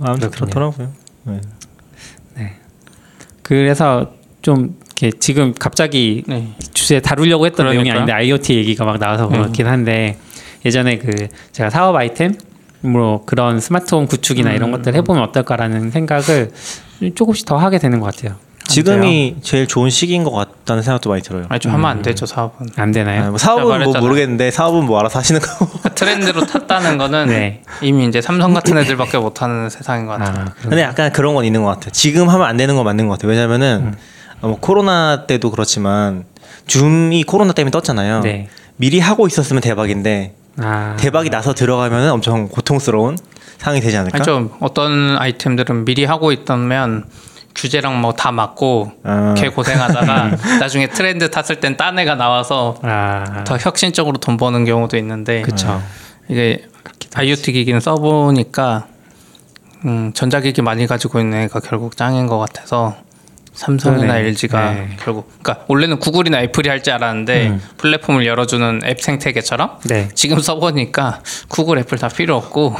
아무튼. 0.00 0.30
그렇더라고요. 0.30 0.92
네. 1.24 1.40
그래서 3.42 4.12
좀 4.42 4.76
지금 5.20 5.54
갑자기 5.58 6.24
네. 6.26 6.48
주제 6.74 7.00
다루려고 7.00 7.46
했던 7.46 7.66
내용이 7.66 7.88
그러니까요. 7.88 8.02
아닌데 8.02 8.12
IoT 8.12 8.54
얘기가 8.56 8.84
막 8.84 8.98
나와서 8.98 9.26
음. 9.28 9.32
그렇긴 9.32 9.66
한데 9.66 10.18
예전에 10.64 10.98
그 10.98 11.28
제가 11.52 11.70
사업 11.70 11.94
아이템 11.94 12.34
뭐 12.80 13.24
그런 13.24 13.60
스마트홈 13.60 14.06
구축이나 14.06 14.52
이런 14.52 14.70
음. 14.70 14.72
것들 14.72 14.94
해보면 14.96 15.22
어떨까라는 15.24 15.90
생각을 15.90 16.50
조금씩 17.14 17.46
더 17.46 17.56
하게 17.56 17.78
되는 17.78 18.00
것 18.00 18.14
같아요. 18.14 18.36
지금이 18.68 19.36
제일 19.40 19.66
좋은 19.66 19.88
시기인 19.88 20.24
것 20.24 20.30
같다는 20.30 20.82
생각도 20.82 21.08
많이 21.08 21.22
들어요. 21.22 21.46
아니 21.48 21.58
좀 21.58 21.72
하면 21.72 21.86
안 21.86 22.02
되죠 22.02 22.26
사업은. 22.26 22.66
안 22.76 22.92
되나요? 22.92 23.24
아, 23.24 23.28
뭐 23.30 23.38
사업은 23.38 23.84
뭐. 23.84 23.98
모르겠는데 23.98 24.50
사업은 24.50 24.84
뭐 24.84 25.00
알아서 25.00 25.18
하시는 25.20 25.40
거고. 25.40 25.66
그 25.82 25.90
트렌드로 25.94 26.44
탔다는 26.44 26.98
거는 26.98 27.26
네. 27.28 27.62
이미 27.80 28.06
이제 28.06 28.20
삼성 28.20 28.52
같은 28.52 28.76
애들밖에 28.76 29.16
못하는 29.16 29.70
세상인 29.70 30.04
것 30.06 30.18
같아요. 30.18 30.44
아, 30.48 30.54
근데 30.60 30.82
약간 30.82 31.10
그런 31.12 31.34
건 31.34 31.46
있는 31.46 31.62
것 31.62 31.70
같아요. 31.70 31.90
지금 31.92 32.28
하면 32.28 32.46
안 32.46 32.58
되는 32.58 32.76
건 32.76 32.84
맞는 32.84 33.08
것 33.08 33.14
같아요. 33.14 33.30
왜냐면은 33.30 33.94
어, 33.94 33.98
뭐 34.40 34.58
코로나 34.60 35.26
때도 35.26 35.50
그렇지만 35.50 36.24
줌이 36.66 37.22
코로나 37.24 37.52
때문에 37.52 37.70
떴잖아요. 37.70 38.20
네. 38.20 38.48
미리 38.76 39.00
하고 39.00 39.26
있었으면 39.26 39.60
대박인데 39.60 40.34
아, 40.58 40.96
대박이 40.98 41.30
나서 41.30 41.54
들어가면은 41.54 42.10
엄청 42.10 42.48
고통스러운 42.48 43.16
상황이 43.58 43.80
되지 43.80 43.96
않을까? 43.96 44.16
아니 44.16 44.24
좀 44.24 44.50
어떤 44.60 45.16
아이템들은 45.18 45.84
미리 45.84 46.04
하고 46.04 46.30
있다면 46.32 47.04
규제랑 47.54 48.00
뭐 48.00 48.12
다 48.12 48.30
맞고 48.30 48.92
아. 49.02 49.34
개 49.36 49.48
고생하다가 49.48 50.30
나중에 50.60 50.88
트렌드 50.88 51.28
탔을 51.30 51.56
땐 51.60 51.76
딴 51.76 51.98
애가 51.98 52.14
나와서 52.14 52.76
아, 52.82 53.42
더 53.44 53.56
혁신적으로 53.56 54.18
돈 54.18 54.36
버는 54.36 54.64
경우도 54.64 54.96
있는데 54.98 55.42
그쵸. 55.42 55.82
이게 56.28 56.64
IoT 57.14 57.52
기기는 57.52 57.80
써보니까 57.80 58.86
음, 59.86 60.12
전자기기 60.12 60.62
많이 60.62 60.86
가지고 60.86 61.18
있는 61.20 61.38
애가 61.42 61.60
결국 61.60 61.96
짱인 61.96 62.26
것 62.28 62.38
같아서 62.38 62.94
삼성이나 63.58 64.00
그러네. 64.14 64.20
LG가 64.28 64.70
네. 64.72 64.96
결국 65.00 65.32
그러니까 65.42 65.64
원래는 65.66 65.98
Google이나 65.98 66.40
Apple이 66.42 66.68
할 66.68 66.78
줄 66.78 66.92
알았는데 66.92 67.48
음. 67.48 67.62
플랫폼을 67.76 68.24
열어주는 68.24 68.82
앱 68.84 69.00
생태계처럼 69.00 69.80
네. 69.86 70.08
지금 70.14 70.38
써보니까 70.38 71.22
Google 71.48 71.78
Apple 71.78 71.98
다 71.98 72.06
필요 72.08 72.36
없고 72.36 72.76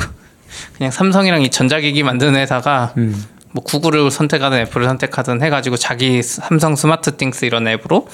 그냥 0.76 0.92
삼성이랑 0.92 1.42
이 1.42 1.50
전자기기 1.50 2.04
만드는 2.04 2.36
회사가 2.36 2.94
음. 2.96 3.24
뭐 3.50 3.64
Google을 3.64 4.08
선택하든 4.12 4.58
Apple을 4.58 4.86
선택하든 4.86 5.42
해가지고 5.42 5.76
자기 5.76 6.22
삼성 6.22 6.76
SmartThings 6.76 7.44
이런 7.44 7.66
앱으로 7.66 8.08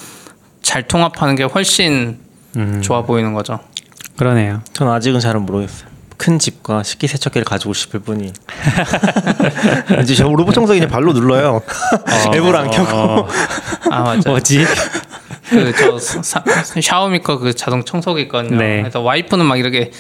잘 0.62 0.84
통합하는 0.88 1.34
게 1.36 1.42
훨씬 1.42 2.18
음. 2.56 2.80
좋아 2.82 3.02
보이는 3.02 3.34
거죠. 3.34 3.60
그러네요. 4.16 4.62
저는 4.72 4.90
아직은 4.90 5.20
잘은 5.20 5.42
모르겠어요. 5.42 5.90
큰 6.16 6.38
집과 6.38 6.82
식기세척기를 6.82 7.44
가지고 7.44 7.74
싶을 7.74 8.00
뿐이. 8.00 8.32
이제 10.02 10.14
저 10.14 10.24
로봇 10.28 10.54
청소기 10.54 10.78
그냥 10.80 10.90
발로 10.90 11.12
눌러요. 11.12 11.60
앱을 12.34 12.56
안 12.56 12.70
켜고. 12.70 13.28
아 13.90 14.00
맞아. 14.02 14.30
뭐지? 14.30 14.64
그저 15.50 15.98
샤오미 16.80 17.20
거 17.20 17.38
그 17.38 17.54
자동 17.54 17.84
청소기 17.84 18.22
있거든요. 18.22 18.56
네. 18.56 18.80
그래서 18.82 19.00
와이프는 19.00 19.44
막 19.44 19.56
이렇게 19.58 19.90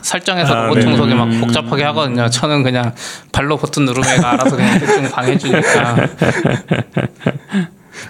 설정해서 0.00 0.54
아, 0.54 0.62
로봇 0.64 0.78
네. 0.78 0.84
청소기 0.84 1.14
막 1.14 1.28
복잡하게 1.40 1.82
하거든요. 1.84 2.28
저는 2.30 2.62
그냥 2.62 2.94
발로 3.32 3.56
버튼 3.56 3.84
누르면 3.84 4.10
얘가 4.16 4.32
알아서 4.32 4.56
그냥 4.56 4.78
대충 4.78 5.08
방해주니까. 5.10 5.96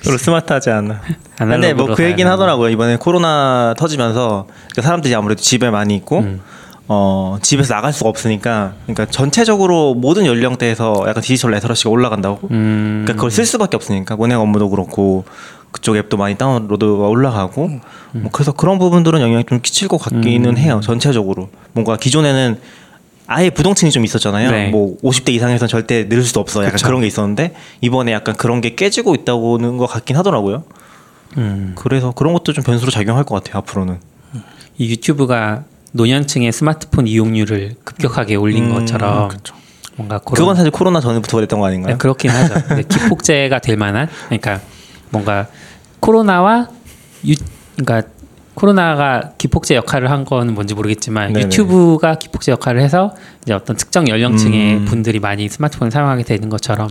별로 0.03 0.19
스마트하지 0.19 0.71
않아. 0.71 1.01
근데 1.39 1.73
뭐 1.73 1.95
그 1.95 2.05
얘기는 2.05 2.31
하더라고요. 2.31 2.69
이번에 2.71 2.97
코로나 2.97 3.75
터지면서 3.79 4.47
그러니까 4.49 4.83
사람들이 4.83 5.15
아무래도 5.15 5.41
집에 5.41 5.71
많이 5.71 5.95
있고 5.97 6.21
음. 6.21 6.41
어 6.87 7.39
집에서 7.41 7.75
나갈 7.75 7.93
수가 7.93 8.11
없으니까 8.11 8.75
그러니까 8.85 9.07
전체적으로 9.07 9.95
모든 9.95 10.27
연령대에서 10.27 11.05
약간 11.09 11.23
디지털 11.23 11.53
레터러시가 11.53 11.91
올라간다고. 11.91 12.49
음. 12.51 13.03
그러니까 13.05 13.15
그걸 13.15 13.31
쓸 13.31 13.47
수밖에 13.47 13.77
없으니까 13.77 14.17
은행 14.21 14.39
업무도 14.39 14.69
그렇고 14.69 15.25
그쪽 15.71 15.97
앱도 15.97 16.17
많이 16.17 16.37
다운로드가 16.37 17.09
올라가고 17.09 17.67
음. 17.67 17.81
뭐 18.13 18.31
그래서 18.31 18.53
그런 18.53 18.79
부분들은 18.79 19.21
영향이 19.21 19.45
좀 19.45 19.61
끼칠 19.61 19.89
것 19.89 19.99
같기는 19.99 20.57
해요. 20.59 20.81
전체적으로 20.83 21.49
뭔가 21.73 21.97
기존에는 21.97 22.61
아예 23.27 23.49
부동층이 23.51 23.91
좀 23.91 24.05
있었잖아요. 24.05 24.51
네. 24.51 24.69
뭐 24.69 24.97
50대 25.03 25.31
이상에서는 25.31 25.69
절대 25.69 26.09
늘 26.09 26.23
수도 26.23 26.41
없어. 26.41 26.61
약간 26.61 26.75
그쵸. 26.75 26.87
그런 26.87 27.01
게 27.01 27.07
있었는데 27.07 27.55
이번에 27.81 28.13
약간 28.13 28.37
그런 28.37 28.61
게 28.61 28.75
깨지고 28.75 29.15
있다고는 29.15 29.79
것 29.79 29.87
같긴 29.87 30.17
하더라고요. 30.17 30.65
음. 31.39 31.73
그래서 31.77 32.13
그런 32.13 32.35
것도 32.35 32.53
좀 32.53 32.63
변수로 32.63 32.91
작용할 32.91 33.25
것 33.25 33.35
같아요. 33.35 33.59
앞으로는. 33.59 33.99
이 34.77 34.91
유튜브가 34.91 35.65
노년층의 35.95 36.51
스마트폰 36.51 37.07
이용률을 37.07 37.77
급격하게 37.85 38.35
올린 38.35 38.65
음, 38.65 38.75
것처럼 38.75 39.31
뭔가 39.97 40.19
그런 40.19 40.35
그건 40.35 40.57
사실 40.57 40.73
코로나 40.73 41.01
전부터 41.01 41.37
그랬던 41.37 41.61
거 41.61 41.67
아닌가요? 41.67 41.93
네, 41.93 41.99
그렇긴 41.99 42.31
하죠. 42.31 42.55
기폭제가 42.89 43.61
될 43.61 43.77
만한 43.77 44.09
그러니까 44.27 44.61
뭔가 45.11 45.47
코로나와 46.01 46.69
유 47.27 47.35
그러니까 47.77 48.09
코로나가 48.55 49.33
기폭제 49.39 49.77
역할을 49.77 50.11
한 50.11 50.25
거는 50.25 50.55
뭔지 50.55 50.75
모르겠지만 50.75 51.33
네네. 51.33 51.47
유튜브가 51.47 52.17
기폭제 52.17 52.51
역할을 52.53 52.81
해서 52.81 53.15
이제 53.43 53.53
어떤 53.53 53.77
특정 53.77 54.09
연령층의 54.09 54.77
음. 54.79 54.85
분들이 54.87 55.21
많이 55.21 55.49
스마트폰을 55.49 55.93
사용하게 55.93 56.25
되는 56.25 56.49
것처럼 56.49 56.91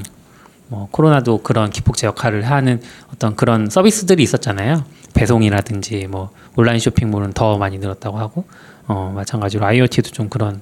뭐 0.70 0.88
코로나도 0.92 1.44
그런 1.44 1.70
기폭제 1.70 2.08
역할을 2.08 2.44
하는 2.50 2.82
어떤 3.14 3.36
그런 3.36 3.70
서비스들이 3.70 4.24
있었잖아요. 4.24 4.86
배송이라든지 5.14 6.08
뭐 6.10 6.32
온라인 6.56 6.80
쇼핑몰은 6.80 7.34
더 7.34 7.58
많이 7.58 7.78
늘었다고 7.78 8.18
하고 8.18 8.46
어 8.88 9.12
마찬가지로 9.16 9.66
IoT도 9.66 10.12
좀 10.12 10.30
그런 10.30 10.62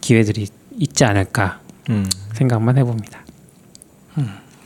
기회들이 0.00 0.46
있지 0.78 1.04
않을까 1.04 1.60
음. 1.90 2.08
생각만 2.34 2.78
해봅니다. 2.78 3.20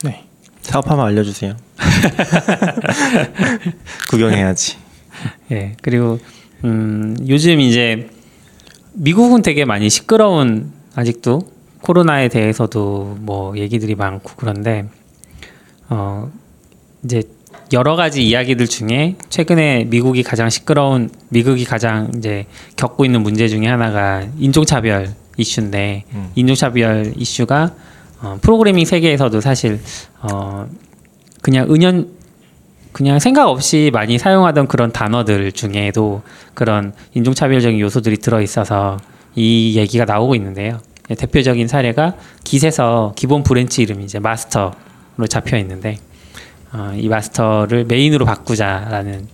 네. 0.03 0.25
사업하면 0.61 1.05
알려주세요. 1.05 1.55
구경해야지. 4.09 4.77
예 5.51 5.75
그리고 5.81 6.19
음 6.63 7.15
요즘 7.27 7.59
이제 7.59 8.09
미국은 8.93 9.41
되게 9.41 9.65
많이 9.65 9.89
시끄러운 9.89 10.71
아직도 10.95 11.41
코로나에 11.81 12.29
대해서도 12.29 13.17
뭐 13.19 13.57
얘기들이 13.57 13.95
많고 13.95 14.33
그런데 14.35 14.87
어 15.89 16.31
이제 17.03 17.23
여러 17.73 17.95
가지 17.95 18.25
이야기들 18.25 18.67
중에 18.67 19.15
최근에 19.29 19.85
미국이 19.85 20.23
가장 20.23 20.49
시끄러운 20.49 21.09
미국이 21.29 21.65
가장 21.65 22.11
이제 22.17 22.45
겪고 22.77 23.03
있는 23.03 23.21
문제 23.21 23.47
중에 23.47 23.67
하나가 23.67 24.23
인종차별 24.39 25.13
이슈인데 25.37 26.05
음. 26.13 26.31
인종차별 26.35 27.13
이슈가 27.17 27.73
어, 28.21 28.37
프로그래밍 28.41 28.85
세계에서도 28.85 29.41
사실 29.41 29.79
어 30.21 30.67
그냥 31.41 31.71
은연 31.71 32.17
그냥 32.93 33.19
생각 33.19 33.47
없이 33.47 33.91
많이 33.93 34.17
사용하던 34.17 34.67
그런 34.67 34.91
단어들 34.91 35.51
중에도 35.51 36.23
그런 36.55 36.93
인종차별적인 37.13 37.79
요소들이 37.79 38.17
들어 38.17 38.41
있어서 38.41 38.97
이 39.35 39.77
얘기가 39.77 40.05
나오고 40.05 40.33
있는데요. 40.35 40.79
예, 41.11 41.15
대표적인 41.15 41.67
사례가 41.67 42.15
Git에서 42.43 43.13
기본 43.15 43.43
branch 43.43 43.83
이름이 43.83 44.03
이제 44.03 44.19
master로 44.19 45.27
잡혀 45.29 45.57
있는데 45.57 45.99
어, 46.73 46.91
이 46.95 47.07
master를 47.07 47.85
main으로 47.85 48.25
바꾸자라는 48.25 49.27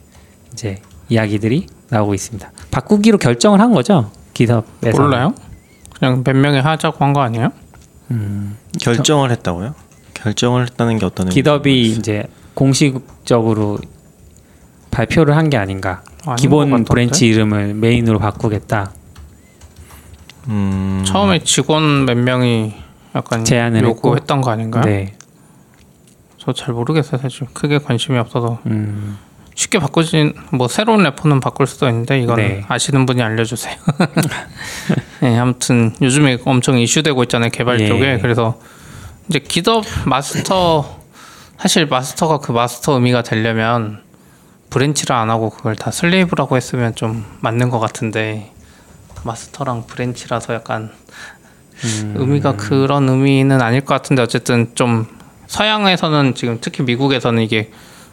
이제 0.54 0.82
이야기들이 1.10 1.68
나오고 1.90 2.14
있습니다. 2.14 2.52
바꾸기로 2.72 3.18
결정을 3.18 3.60
한 3.60 3.74
거죠 3.74 4.12
기업에서. 4.34 5.02
몰라요? 5.02 5.34
그냥 6.00 6.24
몇 6.24 6.36
명이 6.36 6.60
하자고 6.60 7.04
한 7.04 7.14
거 7.14 7.22
아니에요? 7.22 7.52
결정을 8.80 9.32
했다고요? 9.32 9.74
결정을 10.14 10.64
했다는 10.64 11.00
게 11.00 11.06
어떤 11.06 11.30
기업이 11.30 11.92
이제 11.92 12.24
공식적으로 12.54 13.78
발표를 14.92 15.36
한 15.36 15.50
게 15.50 15.58
아닌가. 15.58 16.04
기본? 16.38 16.84
branch 16.86 17.28
이름을 17.28 17.74
main으로 17.74 18.20
바꾸겠다. 18.20 18.92
음. 20.50 21.04
처음에 21.06 21.40
직원 21.44 22.06
몇 22.06 22.18
명이 22.18 22.74
약간 23.16 23.44
제안을 23.46 23.84
요구했던 23.84 24.42
거 24.42 24.52
아닌가요? 24.52 24.84
네. 24.84 25.14
저 26.46 26.52
잘 26.52 26.74
모르겠어요 26.74 27.22
사실 27.22 27.48
크게 27.54 27.78
관심이 27.78 28.18
없어서 28.18 28.60
음, 28.66 29.18
쉽게 29.56 29.80
바꾸진 29.80 30.34
뭐 30.52 30.68
새로운 30.68 31.04
repo는 31.04 31.40
바꿀 31.40 31.68
수도 31.68 31.88
있는데 31.88 32.20
이건 32.20 32.38
네. 32.38 32.66
아시는 32.68 33.06
분이 33.06 33.22
알려주세요. 33.22 33.76
네, 35.22 35.38
아무튼 35.40 35.96
요즘에 36.02 36.40
엄청 36.44 36.78
이슈되고 36.78 37.24
있잖아요 37.24 37.50
개발 37.52 37.80
예. 37.80 37.88
쪽에 37.88 38.20
그래서 38.20 38.60
이제 39.30 39.40
기업 39.40 39.86
마스터 40.06 41.00
사실 41.58 41.86
master가 41.86 42.40
그 42.40 42.52
마스터 42.52 42.94
의미가 42.94 43.22
되려면 43.22 44.02
branch를 44.70 45.16
안 45.16 45.30
하고 45.30 45.50
그걸 45.50 45.76
다 45.76 45.92
slave라고 45.92 46.58
했으면 46.58 46.94
좀 46.96 47.24
맞는 47.40 47.70
것 47.70 47.80
같은데 47.80 48.52
master랑 49.24 49.86
branch라서 49.88 50.56
약간 50.56 50.92
음. 51.86 52.16
의미가 52.18 52.58
그런 52.58 53.08
의미는 53.08 53.62
아닐 53.62 53.82
것 53.82 53.94
같은데 53.94 54.22
어쨌든 54.22 54.72
좀 54.76 55.08
서양에서는 55.58 56.34
지금 56.34 56.58
특히 56.62 56.84
미국에서는 56.84 57.44
이게 57.44 57.70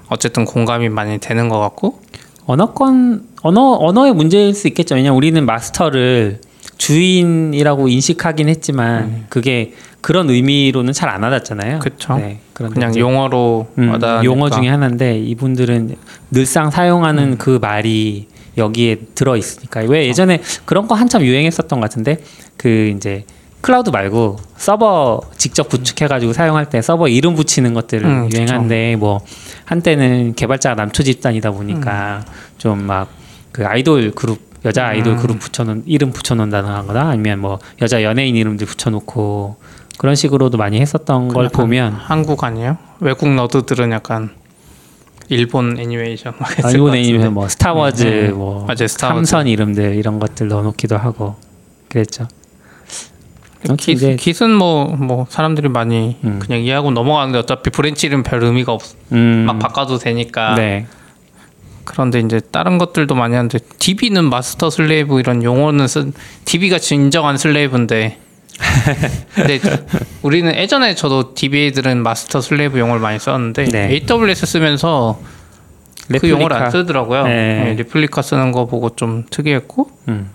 어쨌든 0.09 0.45
공감이 0.45 0.91
많이 0.91 1.17
되는 1.19 1.49
것 1.49 1.59
같고 1.59 2.03
언어권 2.45 3.29
언어 3.41 3.77
언어의 3.81 4.13
문제일 4.13 4.55
수 4.55 4.69
있겠죠. 4.69 4.95
왜냐 4.97 5.09
면 5.09 5.17
우리는 5.17 5.47
master를 5.47 6.41
주인이라고 6.77 7.89
인식하긴 7.89 8.51
했지만 8.51 9.25
그게 9.31 9.73
그런 10.03 10.29
의미로는 10.29 10.93
잘 10.93 11.09
안 11.09 11.23
와닿잖아요. 11.23 11.79
그쵸. 11.79 12.17
네, 12.19 12.41
그냥 12.53 12.91
이제, 12.91 13.01
용어로 13.01 13.69
음. 13.79 13.99
용어 14.25 14.51
중에 14.51 14.69
하나인데 14.69 15.19
이분들은 15.21 15.97
늘상 16.31 16.71
사용하는 16.71 17.39
그 17.39 17.59
말이 17.61 18.29
여기에 18.59 18.97
들어 19.15 19.37
있으니까 19.39 19.81
왜 19.81 20.07
예전에 20.07 20.43
그런 20.67 20.87
거 20.87 20.95
한참 20.95 21.23
유행했었던 21.23 21.81
것 21.81 21.81
같은데 21.81 22.23
그 22.59 22.93
이제 22.95 23.25
클라우드 23.61 23.91
말고 23.91 24.37
서버 24.57 25.21
직접 25.37 25.69
구축해가지고 25.69 26.33
사용할 26.33 26.71
때 26.71 26.81
서버 26.81 27.09
이름 27.09 27.35
붙이는 27.35 27.75
것들을 27.75 28.07
음, 28.09 28.25
그쵸. 28.29 28.39
유행한데 28.39 28.97
뭐 28.97 29.21
한때는 29.67 30.35
개발자가 30.35 30.75
남초 30.75 31.03
집단이다 31.03 31.51
보니까 31.51 32.25
좀막 32.59 33.09
그 33.53 33.67
아이돌 33.67 34.13
그룹 34.13 34.39
여자 34.65 34.87
아이돌 34.89 35.15
음. 35.15 35.19
그룹 35.19 35.39
붙여놓은 35.39 35.85
이름 35.87 36.13
붙여놓는다거나 36.13 37.09
아니면 37.09 37.39
뭐 37.41 37.59
여자 37.81 38.03
연예인 38.03 38.37
이름들 38.37 38.67
붙여놓고 38.67 39.57
그런 39.99 40.15
식으로도 40.15 40.57
많이 40.57 40.81
했었던 40.81 41.29
걸 41.29 41.49
보면 41.51 41.93
한국 41.93 42.43
아니에요? 42.45 42.79
외국 43.01 43.29
너드들은 43.29 43.93
약간 43.93 44.31
일본 45.29 45.79
애니메이션 45.79 46.37
것 46.37 46.47
일본. 46.73 46.95
애니메이션 46.95 47.35
뭐 47.35 47.49
스타워즈 47.49 48.31
음, 48.33 48.39
뭐 48.39 48.65
맞아요, 48.67 48.89
스타워즈. 48.89 49.27
삼선 49.31 49.47
이름들 49.47 49.95
이런 49.97 50.19
것들 50.19 50.49
넣어놓기도 50.49 50.97
하고 50.97 51.37
그랬죠. 51.89 52.27
기, 53.79 53.93
이제 53.93 54.17
깃은 54.17 54.51
뭐, 54.51 54.87
뭐 54.87 55.27
사람들이 55.29 55.69
많이 55.69 56.17
음. 56.25 56.39
그냥 56.39 56.63
이해하고 56.63 56.91
넘어가는데 56.91 57.39
어차피 57.39 57.71
브랜치 57.71 58.07
이름 58.07 58.23
별 58.23 58.43
의미가 58.43 58.73
없, 58.73 58.83
음, 59.13 59.45
막 59.47 59.59
바꿔도 59.59 59.99
되니까 59.99 60.55
네, 60.55 60.87
그런데 61.85 62.21
이제 62.21 62.41
다른 62.51 62.79
것들도 62.79 63.15
많이 63.15 63.35
하는데 63.35 63.59
DB는 63.79 64.25
master 64.25 64.71
slave 64.71 65.21
이런 65.21 65.43
용어는 65.43 65.89
쓴 65.89 66.13
DB가 66.45 66.79
진정한 66.79 67.37
slave인데 67.37 68.19
근데 69.35 69.61
우리는 70.23 70.55
예전에 70.55 70.95
저도 70.95 71.35
DBA들은 71.35 72.03
master 72.03 72.41
slave 72.41 72.79
용어를 72.79 73.01
많이 73.01 73.19
썼는데 73.19 73.65
네. 73.65 74.03
AWS 74.09 74.47
쓰면서 74.47 75.21
그 76.19 76.29
용어를 76.29 76.57
안 76.57 76.71
쓰더라고요. 76.71 77.25
네. 77.25 77.65
네, 77.65 77.75
리플리카 77.75 78.23
쓰는 78.23 78.53
거 78.53 78.67
보고 78.67 78.91
좀 78.97 79.25
특이했고 79.31 79.91
음, 80.09 80.31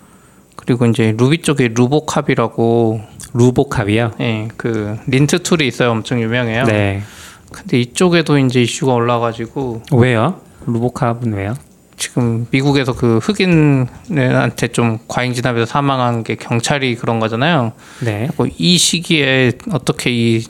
그리고 0.56 0.86
이제 0.86 1.14
루비 1.16 1.42
쪽에 1.42 1.68
rubocop이라고 1.68 3.00
rubocop이요. 3.36 4.12
예, 4.20 4.48
그 4.56 4.98
lint 5.06 5.42
tool이 5.42 5.66
있어요. 5.66 5.90
엄청 5.90 6.20
유명해요. 6.20 6.64
네, 6.64 7.02
근데 7.52 7.80
이쪽에도 7.80 8.38
이제 8.38 8.62
이슈가 8.62 8.92
올라가지고 8.94 9.82
왜요? 9.92 10.40
루보캅은 10.66 11.32
왜요? 11.34 11.54
지금 11.98 12.46
미국에서 12.50 12.94
그 12.94 13.18
흑인한테 13.18 14.68
좀 14.68 14.98
과잉 15.08 15.32
진압에서 15.32 15.64
사망한 15.64 16.24
게 16.24 16.34
경찰이 16.34 16.94
그런 16.96 17.20
거잖아요. 17.20 17.72
네. 18.00 18.28
뭐이 18.36 18.76
시기에 18.76 19.52
어떻게 19.72 20.10
이 20.10 20.44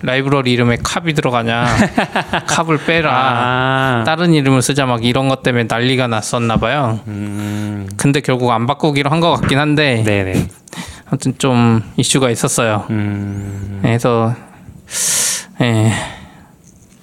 라이브러리 0.00 0.52
이름에 0.52 0.78
캅이 0.82 1.12
들어가냐? 1.12 1.66
캅을 2.48 2.78
빼라. 2.86 3.10
아. 3.12 4.04
다른 4.06 4.32
이름을 4.32 4.62
쓰자 4.62 4.86
막 4.86 5.04
이런 5.04 5.28
것 5.28 5.42
때문에 5.42 5.64
난리가 5.68 6.06
났었나 6.06 6.56
봐요. 6.56 7.00
음. 7.08 7.86
근데 7.98 8.20
결국 8.20 8.50
안 8.52 8.66
바꾸기로 8.66 9.10
한 9.10 9.20
것 9.20 9.32
같긴 9.32 9.58
한데 9.58 10.02
네네. 10.06 10.46
아무튼 11.08 11.36
좀 11.38 11.82
이슈가 11.96 12.30
있었어요. 12.30 12.84
음. 12.90 13.78
그래서 13.82 14.34
예. 15.60 15.92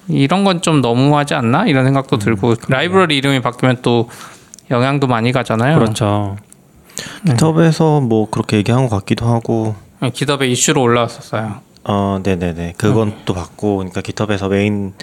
이런 0.08 0.44
건 0.44 0.62
좀 0.62 0.82
너무하지 0.82 1.34
않나 1.34 1.66
이런 1.66 1.86
생각도 1.86 2.18
들고 2.18 2.56
라이브러리 2.70 3.18
이름이 3.18 3.42
바뀌면 3.42 3.78
또 3.82 4.10
영향도 4.72 5.08
많이 5.08 5.32
가잖아요. 5.32 5.78
그렇죠. 5.80 6.38
GitHub에서 7.26 8.02
뭐 8.02 8.30
그렇게 8.30 8.58
얘기한 8.58 8.88
것 8.88 8.96
같기도 8.98 9.28
하고 9.28 9.76
예, 10.04 10.10
GitHub에 10.12 10.48
이슈로 10.48 10.82
올라왔었어요. 10.82 11.56
어, 11.86 12.20
네 12.24 12.36
네 12.36 12.54
네. 12.54 12.74
그건 12.78 13.14
또 13.26 13.34
받고, 13.34 13.78
그러니까 13.78 14.02
GitHub에서 14.02 14.50
메인, 14.50 14.94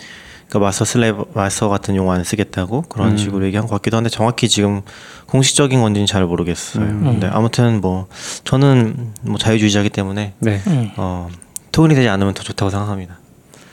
그러니까 0.52 0.66
master 0.66 0.84
slave, 0.84 1.24
master 1.32 1.70
같은 1.70 1.96
용어 1.96 2.12
안 2.12 2.24
쓰겠다고 2.24 2.82
그런 2.82 3.16
식으로 3.16 3.46
얘기한 3.46 3.66
것 3.66 3.74
같기도 3.76 3.96
한데 3.96 4.10
정확히 4.10 4.50
지금 4.50 4.82
공식적인 5.28 5.80
건지는 5.80 6.06
잘 6.06 6.26
모르겠어요. 6.26 6.84
근데 6.84 7.26
아무튼 7.26 7.80
뭐 7.80 8.06
저는 8.44 9.14
뭐 9.22 9.38
자유주의자이기 9.38 9.88
때문에 9.88 10.34
네. 10.40 10.60
어, 10.96 11.30
통일이 11.72 11.94
되지 11.94 12.10
않으면 12.10 12.34
더 12.34 12.42
좋다고 12.42 12.70
생각합니다. 12.70 13.16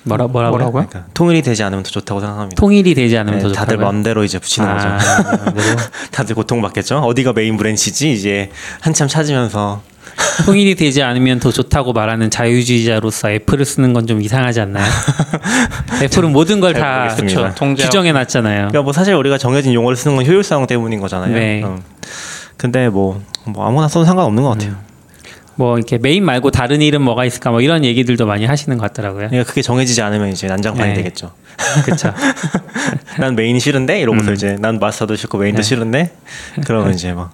뭐라 0.03 0.27
뭐라고요? 0.27 0.57
뭐라고요? 0.57 0.87
그러니까 0.87 1.11
통일이 1.13 1.41
되지 1.41 1.63
않으면 1.63 1.83
더 1.83 1.89
좋다고 1.89 2.21
생각합니다. 2.21 2.57
통일이 2.57 2.93
되지 2.93 3.17
않으면 3.17 3.39
네, 3.39 3.43
더 3.43 3.51
다들 3.51 3.75
좋다고요? 3.75 3.85
맘대로 3.85 4.23
이제 4.23 4.39
붙이는 4.39 4.73
거죠. 4.73 4.87
아, 4.87 4.97
맘대로. 5.45 5.77
다들 6.11 6.33
고통받겠죠. 6.35 6.99
어디가 6.99 7.33
메인 7.33 7.57
branch지 7.57 8.13
이제 8.13 8.51
한참 8.79 9.09
찾으면서 9.09 9.81
통일이 10.45 10.75
되지 10.75 11.01
않으면 11.03 11.39
더 11.39 11.51
좋다고 11.51 11.93
말하는 11.93 12.29
자유주의자로서 12.29 13.31
애플을 13.31 13.65
쓰는 13.65 13.93
건 13.93 14.09
좀 14.09 14.21
이상하지 14.21 14.61
않나요? 14.61 14.85
애플은 16.01 16.31
모든 16.31 16.59
걸잘다 16.59 17.15
규정해 17.75 18.11
놨잖아요. 18.11 18.57
그러니까 18.69 18.81
뭐 18.81 18.91
사실 18.91 19.13
우리가 19.13 19.37
정해진 19.37 19.73
용어를 19.73 19.95
쓰는 19.95 20.15
건 20.15 20.25
효율성 20.25 20.65
때문인 20.65 20.99
거잖아요. 20.99 21.33
네. 21.33 21.61
음. 21.63 21.79
근데 22.57 22.89
뭐, 22.89 23.21
뭐 23.45 23.67
아무나 23.67 23.87
써도 23.87 24.05
상관없는 24.05 24.41
것 24.41 24.49
같아요. 24.49 24.75
뭐 25.55 25.77
이렇게 25.77 25.97
메인 25.97 26.25
말고 26.25 26.49
다른 26.51 26.81
이름 26.81 27.03
뭐가 27.03 27.25
있을까 27.25 27.51
뭐 27.51 27.61
이런 27.61 27.83
얘기들도 27.83 28.25
많이 28.25 28.45
하시는 28.45 28.77
것 28.77 28.83
같더라고요. 28.87 29.27
그러니까 29.27 29.47
그게 29.47 29.61
정해지지 29.61 30.01
않으면 30.01 30.29
이제 30.29 30.47
난장판이 30.47 30.89
네. 30.89 30.93
되겠죠. 30.95 31.33
그렇죠. 31.85 32.13
난 33.19 33.35
메인이 33.35 33.59
싫은데 33.59 33.99
이러고서 33.99 34.29
음. 34.29 34.33
이제 34.33 34.55
난 34.59 34.79
master도 34.79 35.17
싫고 35.17 35.37
메인도 35.37 35.61
네. 35.61 35.63
싫은데 35.67 36.11
그러면 36.65 36.93
이제 36.93 37.13
막 37.13 37.31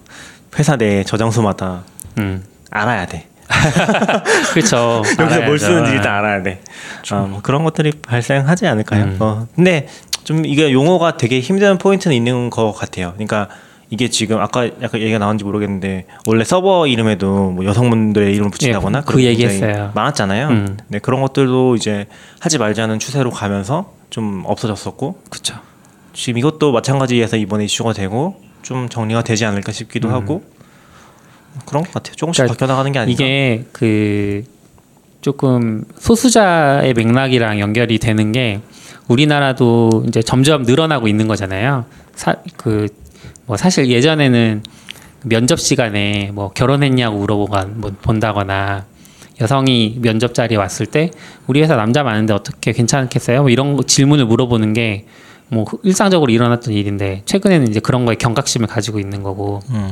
회사 0.58 0.76
내 0.76 1.04
저장소마다 1.04 1.84
음. 2.18 2.44
알아야 2.76 3.06
돼. 3.06 3.28
그렇죠. 4.54 5.04
여기서 5.20 5.42
뭘. 5.42 5.60
쓰는지 5.60 5.92
일단 5.92 6.16
알아야 6.16 6.44
돼. 6.44 6.62
아, 7.12 7.22
뭐 7.22 7.40
그런 7.42 7.64
것들이 7.64 7.92
발생하지 8.02 8.68
않을까요? 8.68 9.04
음. 9.06 9.18
어, 9.20 9.48
근데 9.56 9.88
좀 10.24 10.46
이게 10.46 10.72
용어가 10.72 11.18
되게 11.18 11.40
힘든 11.40 11.78
포인트는 11.78 12.16
있는 12.16 12.50
것 12.50 12.74
같아요. 12.74 13.14
그러니까 13.14 13.48
이게 13.92 14.10
지금 14.10 14.42
아까 14.42 14.66
약간 14.82 15.00
얘기가 15.00 15.20
나온지 15.20 15.44
모르겠는데 15.44 16.08
원래 16.28 16.44
서버 16.44 16.88
이름에도 16.88 17.52
뭐 17.52 17.66
여성분들의 17.66 18.34
이름을 18.34 18.50
붙인다거나 18.50 18.98
예, 18.98 19.02
그 19.02 19.06
그런 19.08 19.22
게 19.22 19.28
얘기 19.28 19.48
굉장히 19.48 19.72
했어요. 19.72 19.92
많았잖아요. 19.94 20.48
음. 20.48 20.78
네, 20.88 21.00
그런 21.00 21.22
것들도 21.22 21.76
이제 21.76 22.08
하지 22.40 22.58
말자는 22.58 23.00
추세로 23.00 23.30
가면서 23.30 23.94
좀 24.10 24.44
없어졌었고 24.46 25.22
그렇죠. 25.30 25.56
지금 26.14 26.40
이것도 26.40 26.72
마찬가지에서 26.72 27.38
이번에 27.38 27.66
이슈가 27.66 27.94
되고 27.94 28.42
좀 28.64 28.90
정리가 28.90 29.22
되지 29.22 29.46
않을까 29.46 29.72
싶기도 29.72 30.10
하고 30.10 30.44
그런 31.66 31.84
것 31.84 31.94
같아요. 31.94 32.16
조금씩 32.16 32.42
음. 32.42 32.48
그러니까 32.48 32.54
바뀌어 32.54 32.68
나가는 32.68 32.92
게 32.92 33.00
아닌가. 33.00 33.24
이게 33.24 33.66
그 33.72 34.44
조금 35.22 35.84
소수자의 35.98 36.94
맥락이랑 36.94 37.60
연결이 37.60 37.98
되는 37.98 38.32
게 38.32 38.62
우리나라도 39.08 40.04
이제 40.08 40.22
점점 40.22 40.64
늘어나고 40.64 41.08
있는 41.08 41.28
거잖아요. 41.28 41.86
사, 42.14 42.36
그, 42.58 42.88
뭐 43.46 43.58
사실 43.58 43.90
예전에는 43.90 44.64
면접 45.24 45.60
시간에 45.60 46.32
뭐 46.34 46.52
결혼했냐고 46.52 47.18
물어보고 47.18 47.56
뭐 47.76 47.92
본다거나 48.02 48.86
여성이 49.42 49.98
면접 50.02 50.34
자리에 50.34 50.58
왔을 50.58 50.86
때 50.86 51.12
우리 51.48 51.62
회사 51.62 51.76
남자 51.76 52.04
많은데 52.04 52.34
어떻게 52.34 52.72
괜찮겠어요? 52.72 53.42
뭐 53.42 53.50
이런 53.50 53.76
거 53.76 53.84
질문을 53.84 54.26
물어보는 54.26 54.74
게 54.74 55.06
뭐 55.50 55.66
일상적으로 55.84 56.32
일어났던 56.32 56.74
일인데 56.74 57.22
최근에는 57.26 57.68
이제 57.68 57.80
그런 57.80 58.06
거에 58.06 58.16
경각심을 58.16 58.68
가지고 58.68 59.00
있는 59.00 59.24
거고 59.24 59.60
음. 59.70 59.92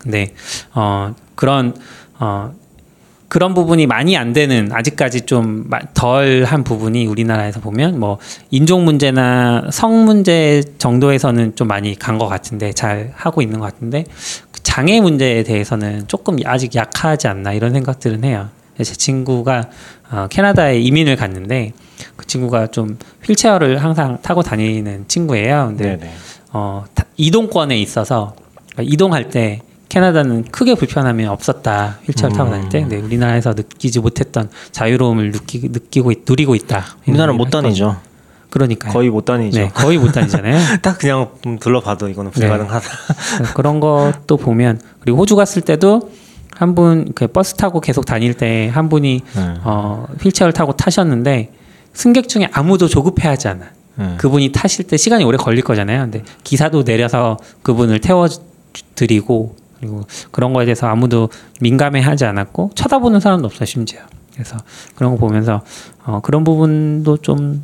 근데 0.00 0.32
어 0.74 1.14
그런 1.34 1.74
어 2.18 2.52
그런 3.28 3.54
부분이 3.54 3.86
많이 3.86 4.16
안 4.16 4.32
되는 4.32 4.70
아직까지 4.72 5.20
좀 5.22 5.70
덜한 5.94 6.64
부분이 6.64 7.06
우리나라에서 7.06 7.60
보면 7.60 8.00
뭐 8.00 8.18
인종 8.50 8.84
문제나 8.84 9.68
성 9.70 10.04
문제 10.04 10.64
정도에서는 10.78 11.54
좀 11.54 11.68
많이 11.68 11.96
간 11.96 12.18
것 12.18 12.26
같은데 12.26 12.72
잘 12.72 13.12
하고 13.14 13.40
있는 13.40 13.60
것 13.60 13.72
같은데 13.72 14.04
그 14.50 14.60
장애 14.64 15.00
문제에 15.00 15.44
대해서는 15.44 16.08
조금 16.08 16.38
아직 16.44 16.74
약하지 16.74 17.28
않나 17.28 17.52
이런 17.52 17.72
생각들은 17.72 18.24
해요. 18.24 18.48
제 18.78 18.84
친구가 18.94 19.68
어, 20.10 20.26
캐나다에 20.28 20.80
이민을 20.80 21.14
갔는데 21.16 21.72
그 22.16 22.26
친구가 22.26 22.68
좀 22.68 22.98
휠체어를 23.24 23.80
항상 23.82 24.18
타고 24.22 24.42
다니는 24.42 25.04
친구예요. 25.06 25.66
근데 25.68 25.98
네네. 25.98 26.12
어, 26.52 26.84
타- 26.94 27.04
이동권에 27.16 27.78
있어서 27.78 28.34
그러니까 28.72 28.92
이동할 28.92 29.28
때 29.28 29.60
캐나다는 29.90 30.44
크게 30.50 30.74
불편함이 30.76 31.26
없었다 31.26 31.98
휠체어 32.06 32.28
를 32.30 32.36
타고 32.36 32.50
다닐 32.50 32.68
때 32.70 32.80
근데 32.80 32.96
우리나라에서 32.96 33.50
느끼지 33.54 34.00
못했던 34.00 34.48
자유로움을 34.72 35.32
느끼, 35.32 35.58
느끼고 35.70 36.12
있- 36.12 36.22
누리고 36.26 36.54
있다 36.54 36.84
우리나라 37.06 37.32
못 37.34 37.50
다니죠. 37.50 37.96
그러니까요 38.50 38.92
거의 38.92 39.10
못 39.10 39.24
다니죠. 39.26 39.58
네, 39.60 39.68
거의 39.74 39.98
못 39.98 40.12
다니잖아요 40.12 40.58
딱 40.82 40.98
그냥 40.98 41.28
좀 41.42 41.58
둘러봐도 41.58 42.08
이거는 42.08 42.30
불가능하다. 42.30 42.88
그런 43.54 43.78
것도 43.80 44.36
보면 44.38 44.80
그리고 45.00 45.18
호주 45.18 45.36
갔을 45.36 45.60
때도 45.62 46.10
한 46.56 46.74
분 46.74 47.12
그 47.14 47.26
버스 47.26 47.54
타고 47.54 47.80
계속 47.80 48.04
다닐 48.06 48.34
때 48.34 48.68
한 48.72 48.88
분이 48.88 49.20
네. 49.34 49.54
어, 49.64 50.06
휠체어를 50.22 50.52
타고 50.52 50.72
타셨는데 50.76 51.52
승객 51.94 52.28
중에 52.28 52.48
아무도 52.52 52.86
조급해하지 52.86 53.48
않아 53.48 53.64
네. 53.96 54.14
그분이 54.18 54.52
타실 54.52 54.86
때 54.86 54.96
시간이 54.96 55.24
오래 55.24 55.36
걸릴 55.36 55.62
거잖아요. 55.64 56.00
근데 56.02 56.22
기사도 56.44 56.84
내려서 56.84 57.38
그분을 57.62 58.00
태워 58.00 58.28
드리고 58.94 59.56
그리고 59.80 60.02
그런 60.30 60.52
거에 60.52 60.64
대해서 60.66 60.86
아무도 60.86 61.28
민감해 61.60 62.00
하지 62.00 62.24
않았고 62.26 62.72
쳐다보는 62.74 63.20
사람도 63.20 63.46
없어 63.46 63.62
요 63.62 63.64
심지어. 63.66 64.00
그래서 64.34 64.56
그런 64.94 65.12
거 65.12 65.18
보면서 65.18 65.62
어, 66.04 66.20
그런 66.22 66.44
부분도 66.44 67.18
좀 67.18 67.62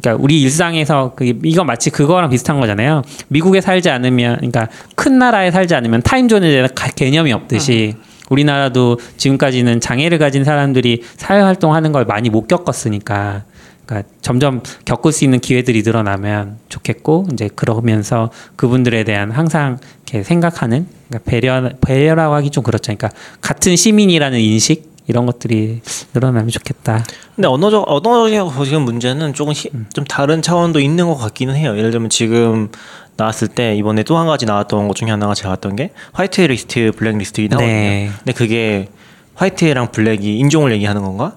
그러니까 0.00 0.22
우리 0.22 0.42
일상에서 0.42 1.12
그 1.14 1.24
이거 1.44 1.64
마치 1.64 1.90
그거랑 1.90 2.30
비슷한 2.30 2.58
거잖아요. 2.60 3.02
미국에 3.28 3.60
살지 3.60 3.90
않으면 3.90 4.36
그러니까 4.36 4.68
큰 4.96 5.18
나라에 5.18 5.50
살지 5.50 5.74
않으면 5.74 6.02
타임존에 6.02 6.50
대한 6.50 6.68
가- 6.74 6.88
개념이 6.88 7.32
없듯이 7.32 7.94
우리나라도 8.30 8.98
지금까지는 9.18 9.80
장애를 9.80 10.18
가진 10.18 10.44
사람들이 10.44 11.02
사회 11.16 11.40
활동하는 11.40 11.92
걸 11.92 12.04
많이 12.06 12.30
못 12.30 12.48
겪었으니까 12.48 13.44
그러니까 13.86 14.08
점점 14.22 14.62
겪을 14.84 15.12
수 15.12 15.24
있는 15.24 15.40
기회들이 15.40 15.82
늘어나면 15.82 16.58
좋겠고 16.68 17.26
이제 17.32 17.48
그러면서 17.54 18.30
그분들에 18.56 19.04
대한 19.04 19.30
항상 19.30 19.78
이렇게 20.04 20.22
생각하는 20.22 20.86
그러니까 21.08 21.30
배려 21.30 21.70
배려라고 21.80 22.34
하기 22.36 22.50
좀 22.50 22.62
그렇죠. 22.64 22.94
그러니까 22.94 23.10
같은 23.40 23.76
시민이라는 23.76 24.38
인식 24.40 24.94
이런 25.06 25.26
것들이 25.26 25.82
늘어나면 26.14 26.48
좋겠다. 26.48 27.04
근데 27.36 27.46
언어적 27.46 27.84
언어적 27.86 28.64
지금 28.64 28.82
문제는 28.82 29.34
조금 29.34 29.52
히- 29.52 29.70
좀 29.92 30.04
다른 30.04 30.40
차원도 30.40 30.80
있는 30.80 31.06
것 31.06 31.16
같기는 31.16 31.54
해요. 31.54 31.76
예를 31.76 31.90
들면 31.90 32.08
지금 32.08 32.70
나왔을 33.18 33.48
때 33.48 33.76
이번에 33.76 34.02
또 34.02 34.16
한 34.16 34.26
가지 34.26 34.46
나왔던 34.46 34.88
것 34.88 34.96
중에 34.96 35.10
하나가 35.10 35.34
제가 35.34 35.50
봤던 35.50 35.76
게 35.76 35.90
white 36.14 36.40
list, 36.40 36.90
블랙리스트 36.96 37.42
나거든요. 37.42 37.66
네. 37.66 38.10
근데 38.18 38.32
그게 38.32 38.88
white랑 39.34 39.92
black이 39.92 40.38
인종을 40.38 40.72
얘기하는 40.72 41.02
건가? 41.02 41.36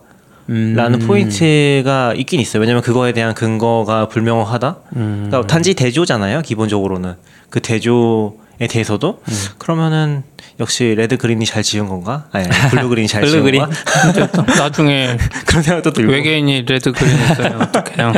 음. 0.50 0.74
라는 0.76 1.00
포인트가 1.00 2.14
있긴 2.16 2.40
있어요. 2.40 2.62
왜냐면 2.62 2.82
그거에 2.82 3.12
대한 3.14 3.34
근거가 3.34 4.08
불명확하다. 4.08 4.76
음. 4.96 5.26
그러니까 5.30 5.48
단지 5.48 5.74
대조잖아요. 5.74 6.42
기본적으로는 6.42 7.16
그 7.50 7.60
대조에 7.60 8.68
대해서도 8.70 9.22
음. 9.28 9.34
그러면은 9.58 10.24
역시 10.60 10.96
red 10.98 11.18
green이 11.18 11.46
잘 11.46 11.62
지은 11.62 11.88
건가? 11.88 12.26
아니 12.32 12.48
blue 12.72 12.90
green이 12.90 13.08
잘 13.08 13.22
blue 13.22 13.32
지은 13.32 13.44
green? 13.44 13.62
건가? 13.62 14.54
나중에 14.58 15.18
그런 15.46 15.62
생각도 15.62 15.92
들고 15.92 16.12
외계인이 16.12 16.64
red 16.68 16.92
green 16.92 17.14
있어요. 17.14 17.60
어떡해요? 17.62 18.14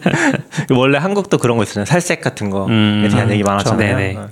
원래 0.76 0.98
한국도 0.98 1.38
그런 1.38 1.56
거 1.56 1.64
있잖아요. 1.64 1.86
살색 1.86 2.20
같은 2.20 2.50
거에 2.50 2.66
음, 2.68 3.08
대한 3.10 3.30
얘기. 3.30 3.42
많았잖아요. 3.42 3.96
네네. 3.96 4.16
어. 4.16 4.28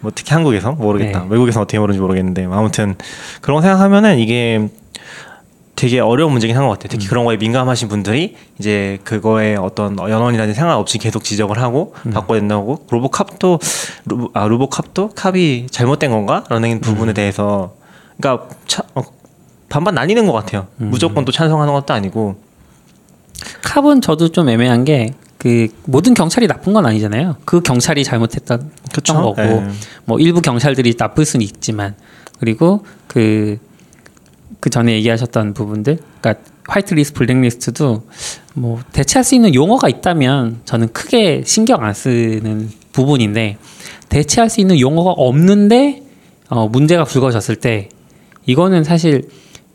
뭐 0.00 0.12
특히 0.14 0.32
한국에서 0.32 0.72
모르겠다. 0.72 1.20
네. 1.20 1.26
외국에서 1.30 1.60
어떻게 1.60 1.78
모르는지 1.78 2.00
모르겠는데 2.00 2.44
아무튼 2.50 2.94
그런 3.40 3.56
거 3.56 3.62
생각하면은 3.62 4.18
이게 4.18 4.68
되게 5.76 6.00
어려운 6.00 6.32
문제긴 6.32 6.56
한 6.56 6.64
것 6.64 6.70
같아요. 6.70 6.88
특히 6.90 7.06
그런 7.06 7.24
거에 7.24 7.36
민감하신 7.36 7.88
분들이 7.88 8.34
이제 8.58 8.98
그거에 9.04 9.56
어떤 9.56 9.96
연원이라든지 9.98 10.58
상관없이 10.58 10.98
계속 10.98 11.22
지적을 11.22 11.60
하고 11.60 11.94
바꿔야 12.12 12.40
된다고 12.40 12.84
rubocop도 12.90 13.60
로보, 14.06 14.30
아 14.34 14.46
로보캅도 14.48 15.10
캅이 15.14 15.66
잘못된 15.70 16.10
건가라는 16.10 16.80
부분에 16.80 17.12
대해서 17.12 17.74
그러니까 18.18 18.48
차, 18.66 18.82
어, 18.94 19.02
반반 19.68 19.94
나뉘는 19.94 20.26
것 20.26 20.32
같아요. 20.32 20.66
무조건 20.76 21.24
또 21.24 21.32
찬성하는 21.32 21.72
것도 21.74 21.92
아니고 21.92 22.36
캅은 23.62 24.00
저도 24.00 24.28
좀 24.30 24.48
애매한 24.48 24.84
게 24.84 25.14
그 25.38 25.68
모든 25.84 26.14
경찰이 26.14 26.46
나쁜 26.48 26.72
건 26.72 26.86
아니잖아요. 26.86 27.36
그 27.44 27.60
경찰이 27.60 28.04
잘못했던? 28.04 28.70
거고 29.22 29.42
예. 29.42 29.68
뭐 30.04 30.18
일부 30.18 30.40
경찰들이 30.40 30.94
나쁠 30.98 31.24
수는 31.24 31.44
있지만 31.44 31.94
그리고 32.40 32.84
그, 33.06 33.58
그 34.66 34.70
전에 34.70 34.94
얘기하셨던 34.94 35.54
부분들, 35.54 36.00
그러니까 36.20 36.42
화이트리스트, 36.66 37.14
블랙리스트도 37.14 38.02
뭐 38.54 38.80
대체할 38.92 39.22
수 39.22 39.36
있는 39.36 39.54
용어가 39.54 39.88
있다면 39.88 40.62
저는 40.64 40.92
크게 40.92 41.44
신경 41.46 41.84
안 41.84 41.94
쓰는 41.94 42.68
부분인데 42.92 43.58
대체할 44.08 44.50
수 44.50 44.60
있는 44.60 44.80
용어가 44.80 45.12
없는데 45.12 46.02
어, 46.48 46.66
문제가 46.66 47.04
불거졌을 47.04 47.54
때 47.54 47.90
이거는 48.46 48.82
사실 48.82 49.28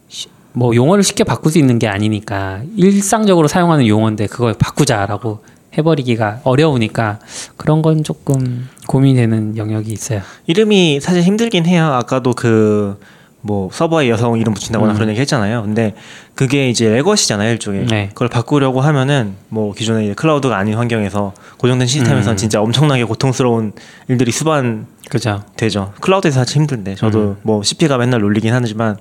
시- 0.10 0.27
뭐 0.51 0.75
용어를 0.75 1.06
쉽게 1.06 1.23
바꿀 1.23 1.54
수 1.54 1.58
있는 1.58 1.80
게 1.80 1.88
아니니까 1.88 2.63
일상적으로 2.75 3.47
사용하는 3.47 3.88
용어인데 3.88 4.27
그걸 4.27 4.56
바꾸자라고 4.56 5.39
해버리기가 5.77 6.41
어려우니까 6.43 7.19
그런 7.56 7.82
건 7.82 8.04
조금 8.04 8.67
고민되는 8.88 9.56
영역이 9.56 9.89
있어요. 9.93 10.19
이름이 10.47 10.99
사실 10.99 11.21
힘들긴 11.23 11.65
해요. 11.65 11.86
아까도 11.93 12.34
그 12.34 12.99
뭐 13.41 13.69
서버에 13.71 14.10
여성 14.10 14.38
이름 14.38 14.54
붙인다거나 14.54 14.93
음. 14.93 14.95
그런 14.95 15.10
얘기 15.10 15.19
했잖아요. 15.19 15.63
근데 15.63 15.93
그게 16.36 16.69
이제 16.69 16.89
레거시잖아요, 16.89 17.51
일종의. 17.51 17.86
네. 17.88 18.10
그걸 18.10 18.27
바꾸려고 18.27 18.82
하면은 18.82 19.36
뭐 19.49 19.73
기존의 19.73 20.13
클라우드가 20.15 20.56
아닌 20.58 20.75
환경에서 20.75 21.34
고정된 21.58 21.88
시스템에서는 21.88 22.36
음. 22.36 22.38
진짜 22.38 22.62
엄청나게 22.62 23.04
고통스러운 23.04 23.73
일들이 24.08 24.32
수반 24.32 24.86
그죠? 25.10 25.43
되죠. 25.58 25.93
cloud에서 26.01 26.39
사실 26.39 26.58
힘든데 26.62 26.95
저도 26.95 27.19
음. 27.19 27.36
뭐 27.41 27.63
CP가 27.63 27.97
맨날 27.97 28.21
놀리긴 28.21 28.54
하지만 28.54 28.97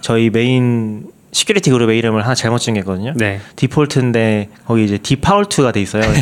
저희 0.00 0.28
메인 0.30 1.06
security 1.34 1.70
group의 1.70 1.98
이름을 1.98 2.22
하나 2.24 2.34
잘못 2.34 2.58
지은 2.58 2.74
게 2.74 2.80
있거든요. 2.80 3.12
네. 3.16 3.40
default인데 3.56 4.50
거기 4.66 4.84
이제 4.84 4.98
defualt가 4.98 5.72
돼 5.72 5.82
있어요. 5.82 6.02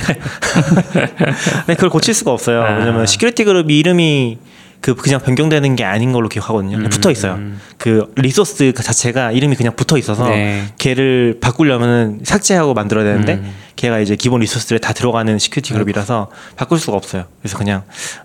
근데 1.66 1.74
그걸 1.74 1.90
고칠 1.90 2.14
수가 2.14 2.32
없어요. 2.32 2.62
아. 2.62 2.78
왜냐면 2.78 3.06
security 3.06 3.44
group이 3.44 3.78
이름이 3.78 4.38
그 4.82 4.96
그냥 4.96 5.20
변경되는 5.20 5.76
게 5.76 5.84
아닌 5.84 6.12
걸로 6.12 6.28
기억하거든요. 6.28 6.76
음, 6.76 6.88
붙어 6.88 7.12
있어요. 7.12 7.34
음. 7.34 7.60
그 7.78 8.12
resource 8.16 8.72
그 8.74 8.82
자체가 8.82 9.30
이름이 9.30 9.54
그냥 9.54 9.76
붙어 9.76 9.96
있어서 9.96 10.28
네. 10.28 10.66
걔를 10.76 11.38
바꾸려면은 11.40 12.20
삭제하고 12.24 12.74
만들어야 12.74 13.04
되는데 13.04 13.34
음. 13.34 13.54
걔가 13.76 14.00
이제 14.00 14.16
기본 14.16 14.40
resource들에 14.40 14.80
다 14.80 14.92
들어가는 14.92 15.38
security 15.38 15.72
group이라서 15.72 16.30
바꿀 16.56 16.80
수가 16.80 16.96
없어요. 16.96 17.26
그래서 17.40 17.56
그냥 17.56 17.84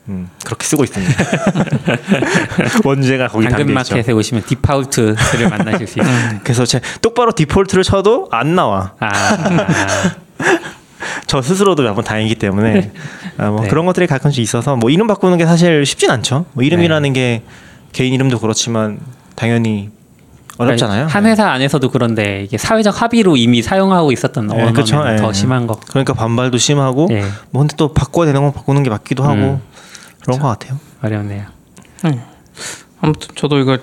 음, 0.10 0.30
그렇게 0.44 0.66
쓰고 0.66 0.84
있습니다. 0.84 1.14
원죄가 2.84 3.28
거기 3.28 3.46
담겨 3.46 3.62
있죠. 3.62 3.68
당근 3.68 3.74
마켓에 3.76 4.12
오시면 4.12 4.44
디파울트를 4.48 5.16
만나실 5.50 5.86
수 5.86 6.00
있어요. 6.00 6.40
그래서 6.44 6.66
제 6.66 6.82
똑바로 7.04 7.34
디폴트를 7.34 7.84
쳐도 7.84 8.30
안 8.32 8.56
나와. 8.56 8.94
아, 9.00 9.08
아, 9.08 10.16
저 11.26 11.42
스스로도 11.42 11.84
몇번 11.84 12.04
다행이기 12.04 12.36
때문에 12.36 12.92
아, 13.38 13.50
뭐 13.50 13.62
네. 13.62 13.68
그런 13.68 13.86
것들이 13.86 14.08
가끔씩 14.08 14.44
있어서 14.44 14.76
뭐 14.76 14.90
이름 14.90 15.08
바꾸는 15.08 15.38
게 15.38 15.46
사실 15.46 15.86
쉽진 15.86 16.10
않죠. 16.12 16.46
뭐 16.54 16.64
이름이라는 16.64 17.14
게 17.14 17.44
개인 17.92 18.14
이름도 18.14 18.40
그렇지만 18.40 19.00
당연히 19.36 19.90
어렵잖아요. 20.58 21.06
한 21.06 21.26
회사 21.26 21.50
안에서도 21.50 21.90
그런데 21.92 22.44
이게 22.44 22.58
사회적 22.58 23.02
합의로 23.02 23.38
이미 23.38 23.62
사용하고 23.62 24.12
있었던 24.12 24.48
네, 24.48 24.54
언어면 24.56 24.74
그쵸. 24.74 25.04
더 25.18 25.30
예. 25.30 25.34
심한 25.34 25.68
거. 25.68 25.80
그러니까 25.90 26.14
반발도 26.14 26.58
심하고 26.58 27.08
예, 27.12 27.22
뭐 27.52 27.62
근데 27.62 27.76
또 27.78 27.94
바꿔야 27.94 28.26
되는 28.26 28.42
건 28.42 28.52
바꾸는 28.54 28.84
게 28.84 28.90
맞기도 28.90 29.24
하고 29.24 29.36
음. 29.36 29.62
그런 30.22 30.40
것 30.40 30.48
같아요. 30.48 30.80
어렵네요. 31.04 31.46
아무튼 33.00 33.30
저도 33.36 33.60
이거 33.60 33.78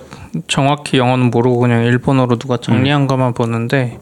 정확히 0.47 0.97
영어는 0.97 1.31
모르고 1.31 1.59
그냥 1.59 1.85
일본어로 1.85 2.37
누가 2.37 2.57
정리한 2.57 3.07
것만 3.07 3.33
보는데 3.33 3.99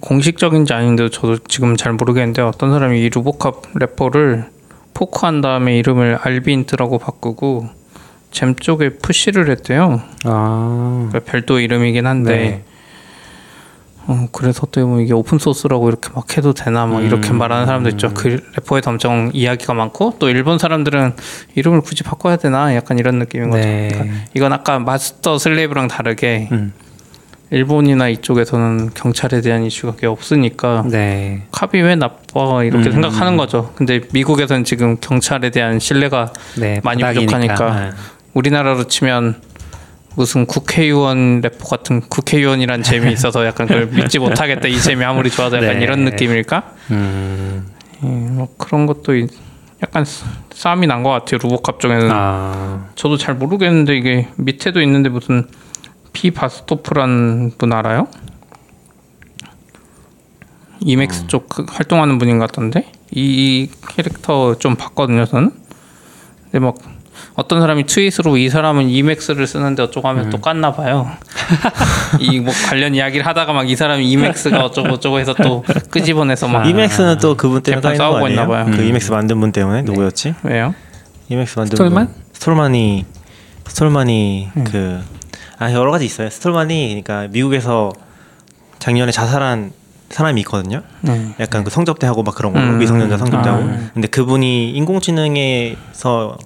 공식적인지 0.00 0.72
아닌데도 0.72 1.10
저도 1.10 1.38
지금 1.48 1.76
잘 1.76 1.92
모르겠는데 1.92 2.42
어떤 2.42 2.70
사람이 2.70 3.00
이 3.00 3.08
루보캅 3.10 3.62
래퍼를 3.74 4.50
포크한 4.94 5.40
다음에 5.40 5.78
이름을 5.78 6.18
알비인트라고 6.22 6.98
바꾸고 6.98 7.68
잼 8.30 8.54
쪽에 8.54 8.90
푸시를 8.90 9.50
했대요. 9.50 10.02
아, 10.24 11.08
그러니까 11.10 11.30
별도 11.30 11.60
이름이긴 11.60 12.06
한데 12.06 12.36
네. 12.36 12.64
어, 14.06 14.26
그래서 14.32 14.66
또뭐 14.66 15.00
이게 15.00 15.12
open 15.12 15.38
source라고 15.38 15.88
이렇게 15.88 16.10
막 16.14 16.36
해도 16.36 16.52
되나 16.52 16.86
막 16.86 17.02
이렇게 17.02 17.30
음. 17.30 17.38
말하는 17.38 17.66
사람도 17.66 17.90
있죠. 17.90 18.12
그 18.14 18.40
래퍼에도 18.56 18.90
엄청 18.90 19.30
이야기가 19.32 19.74
많고 19.74 20.16
또 20.18 20.28
일본 20.28 20.58
사람들은 20.58 21.14
이름을 21.54 21.82
굳이 21.82 22.02
바꿔야 22.02 22.36
되나 22.36 22.74
약간 22.74 22.98
이런 22.98 23.18
느낌인 23.18 23.50
거죠. 23.50 23.64
네. 23.64 23.88
그러니까 23.92 24.16
이건 24.34 24.52
아까 24.52 24.78
master 24.80 25.38
slave랑 25.38 25.88
다르게 25.88 26.48
음, 26.50 26.72
일본이나 27.52 28.08
이쪽에서는 28.08 28.90
경찰에 28.94 29.42
대한 29.42 29.62
이슈가 29.64 29.94
꽤 29.98 30.06
없으니까 30.06 30.84
네. 30.90 31.42
cop이 31.52 31.82
왜 31.82 31.94
나빠 31.96 32.64
이렇게 32.64 32.88
음. 32.88 32.92
생각하는 32.92 33.36
거죠. 33.36 33.72
근데 33.76 34.00
미국에서는 34.12 34.64
지금 34.64 34.96
경찰에 34.98 35.50
대한 35.50 35.78
신뢰가 35.78 36.32
네, 36.58 36.80
많이 36.82 37.02
바닥이니까. 37.02 37.38
부족하니까. 37.38 37.66
아, 37.66 37.92
우리나라로 38.32 38.84
치면 38.88 39.36
무슨 40.16 40.46
국회의원 40.46 41.42
래퍼 41.42 41.68
같은 41.68 42.00
국회의원이란 42.00 42.82
재미 42.82 43.12
있어서 43.12 43.44
약간 43.44 43.66
그걸 43.66 43.86
믿지 43.86 44.18
못하겠다 44.18 44.66
이 44.68 44.78
재미 44.80 45.04
아무리 45.04 45.30
좋아도 45.30 45.58
약간 45.58 45.78
네. 45.78 45.84
이런 45.84 46.04
느낌일까? 46.06 46.62
음, 46.90 47.66
예, 48.02 48.06
뭐 48.06 48.48
그런 48.56 48.86
것도 48.86 49.14
있- 49.14 49.30
약간 49.82 50.06
싸- 50.06 50.26
싸움이 50.54 50.86
난 50.86 51.02
것 51.02 51.10
같아요 51.10 51.38
루보캅 51.42 51.80
쪽에는 51.80 52.08
아, 52.10 52.86
저도 52.94 53.18
잘 53.18 53.34
모르겠는데 53.34 53.94
이게 53.96 54.28
밑에도 54.36 54.80
있는데 54.80 55.10
무슨 55.10 55.46
비 55.48 55.52
바스토프란 56.30 57.52
분 57.58 57.72
알아요? 57.72 58.06
이맥스 60.80 61.26
쪽그 61.28 61.66
활동하는 61.68 62.18
분인 62.18 62.38
것 62.38 62.46
같던데 62.50 62.90
이 63.12 63.68
캐릭터 63.90 64.56
좀 64.58 64.74
봤거든요 64.74 65.24
저는 65.26 65.52
근데 66.44 66.58
막 66.58 66.74
어떤 67.34 67.60
사람이 67.60 67.84
tweet으로 67.86 68.36
이 68.36 68.48
사람은 68.48 68.88
Emacs를 68.88 69.46
쓰는데 69.46 69.84
어쩌고 69.84 70.08
하면 70.08 70.30
또 70.30 70.38
깠나 70.38 70.74
봐요 70.74 71.08
이 72.20 72.40
뭐 72.40 72.52
관련 72.68 72.94
이야기를 72.94 73.24
하다가 73.26 73.52
막 73.52 73.62
이 73.68 73.76
사람이 73.76 74.10
Emacs가 74.10 74.64
어쩌고 74.64 74.88
저쩌고 74.90 75.18
해서 75.20 75.34
또 75.34 75.64
끄집어내서 75.90 76.48
막 76.48 76.62
아. 76.64 76.68
Emacs는 76.68 77.18
또 77.18 77.36
그분 77.36 77.62
때문에 77.62 77.94
싸우고 77.96 78.16
아니에요? 78.16 78.30
있나 78.30 78.46
봐요. 78.46 78.64
그 78.66 78.80
음. 78.80 78.84
Emacs 78.86 79.12
만든 79.12 79.38
분 79.40 79.52
때문에 79.52 79.82
누구였지? 79.82 80.34
왜요? 80.42 80.74
Emacs 81.28 81.58
만든 81.58 81.76
스톨만? 81.76 82.06
분. 82.06 82.14
스톨만이 82.32 83.04
스톨만이 83.68 84.48
음. 84.56 84.64
그 84.64 85.00
아 85.62 85.72
여러 85.72 85.92
가지 85.92 86.04
있어요. 86.04 86.28
스톨만이 86.28 86.88
그러니까 86.88 87.28
미국에서 87.32 87.92
작년에 88.80 89.12
자살한 89.12 89.72
사람이 90.10 90.40
있거든요. 90.42 90.82
네. 91.02 91.34
약간 91.38 91.62
그 91.62 91.70
성접대하고 91.70 92.24
막 92.24 92.34
그런 92.34 92.52
거 92.52 92.58
음. 92.58 92.78
미성년자 92.78 93.16
성접대하고. 93.16 93.62
아. 93.62 93.90
근데 93.94 94.08
그분이 94.08 94.70
인공지능에서 94.70 96.36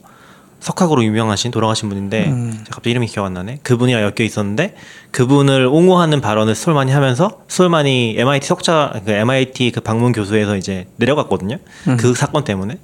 석학으로 0.60 1.02
유명하신 1.04 1.50
돌아가신 1.50 1.88
분인데 1.88 2.26
음. 2.26 2.64
갑자기 2.70 2.90
이름이 2.90 3.06
기억 3.06 3.24
안 3.24 3.32
나네. 3.32 3.60
그분이랑 3.62 4.02
엮여 4.02 4.24
있었는데 4.24 4.74
그분을 5.12 5.66
옹호하는 5.66 6.20
발언을 6.20 6.54
스톨만이 6.54 6.92
하면서 6.92 7.40
스톨만이 7.48 8.16
MIT 8.18 8.46
석자 8.46 9.00
그 9.04 9.12
MIT 9.12 9.72
그 9.72 9.80
방문 9.80 10.12
교수에서 10.12 10.56
이제 10.56 10.86
내려갔거든요. 10.96 11.58
음. 11.88 11.96
그 11.96 12.14
사건 12.14 12.44
때문에 12.44 12.78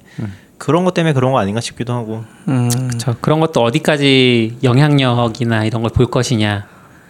그런 0.57 0.85
것 0.85 0.93
때문에 0.93 1.13
그런 1.13 1.31
거 1.31 1.39
아닌가 1.39 1.59
싶기도 1.61 1.93
하고. 1.93 2.23
음. 2.47 2.69
저 2.97 3.15
그런 3.19 3.39
것도 3.39 3.61
어디까지 3.63 4.57
영향력이나 4.63 5.65
이런 5.65 5.81
걸 5.81 5.91
볼 5.91 6.07
것이냐. 6.07 6.65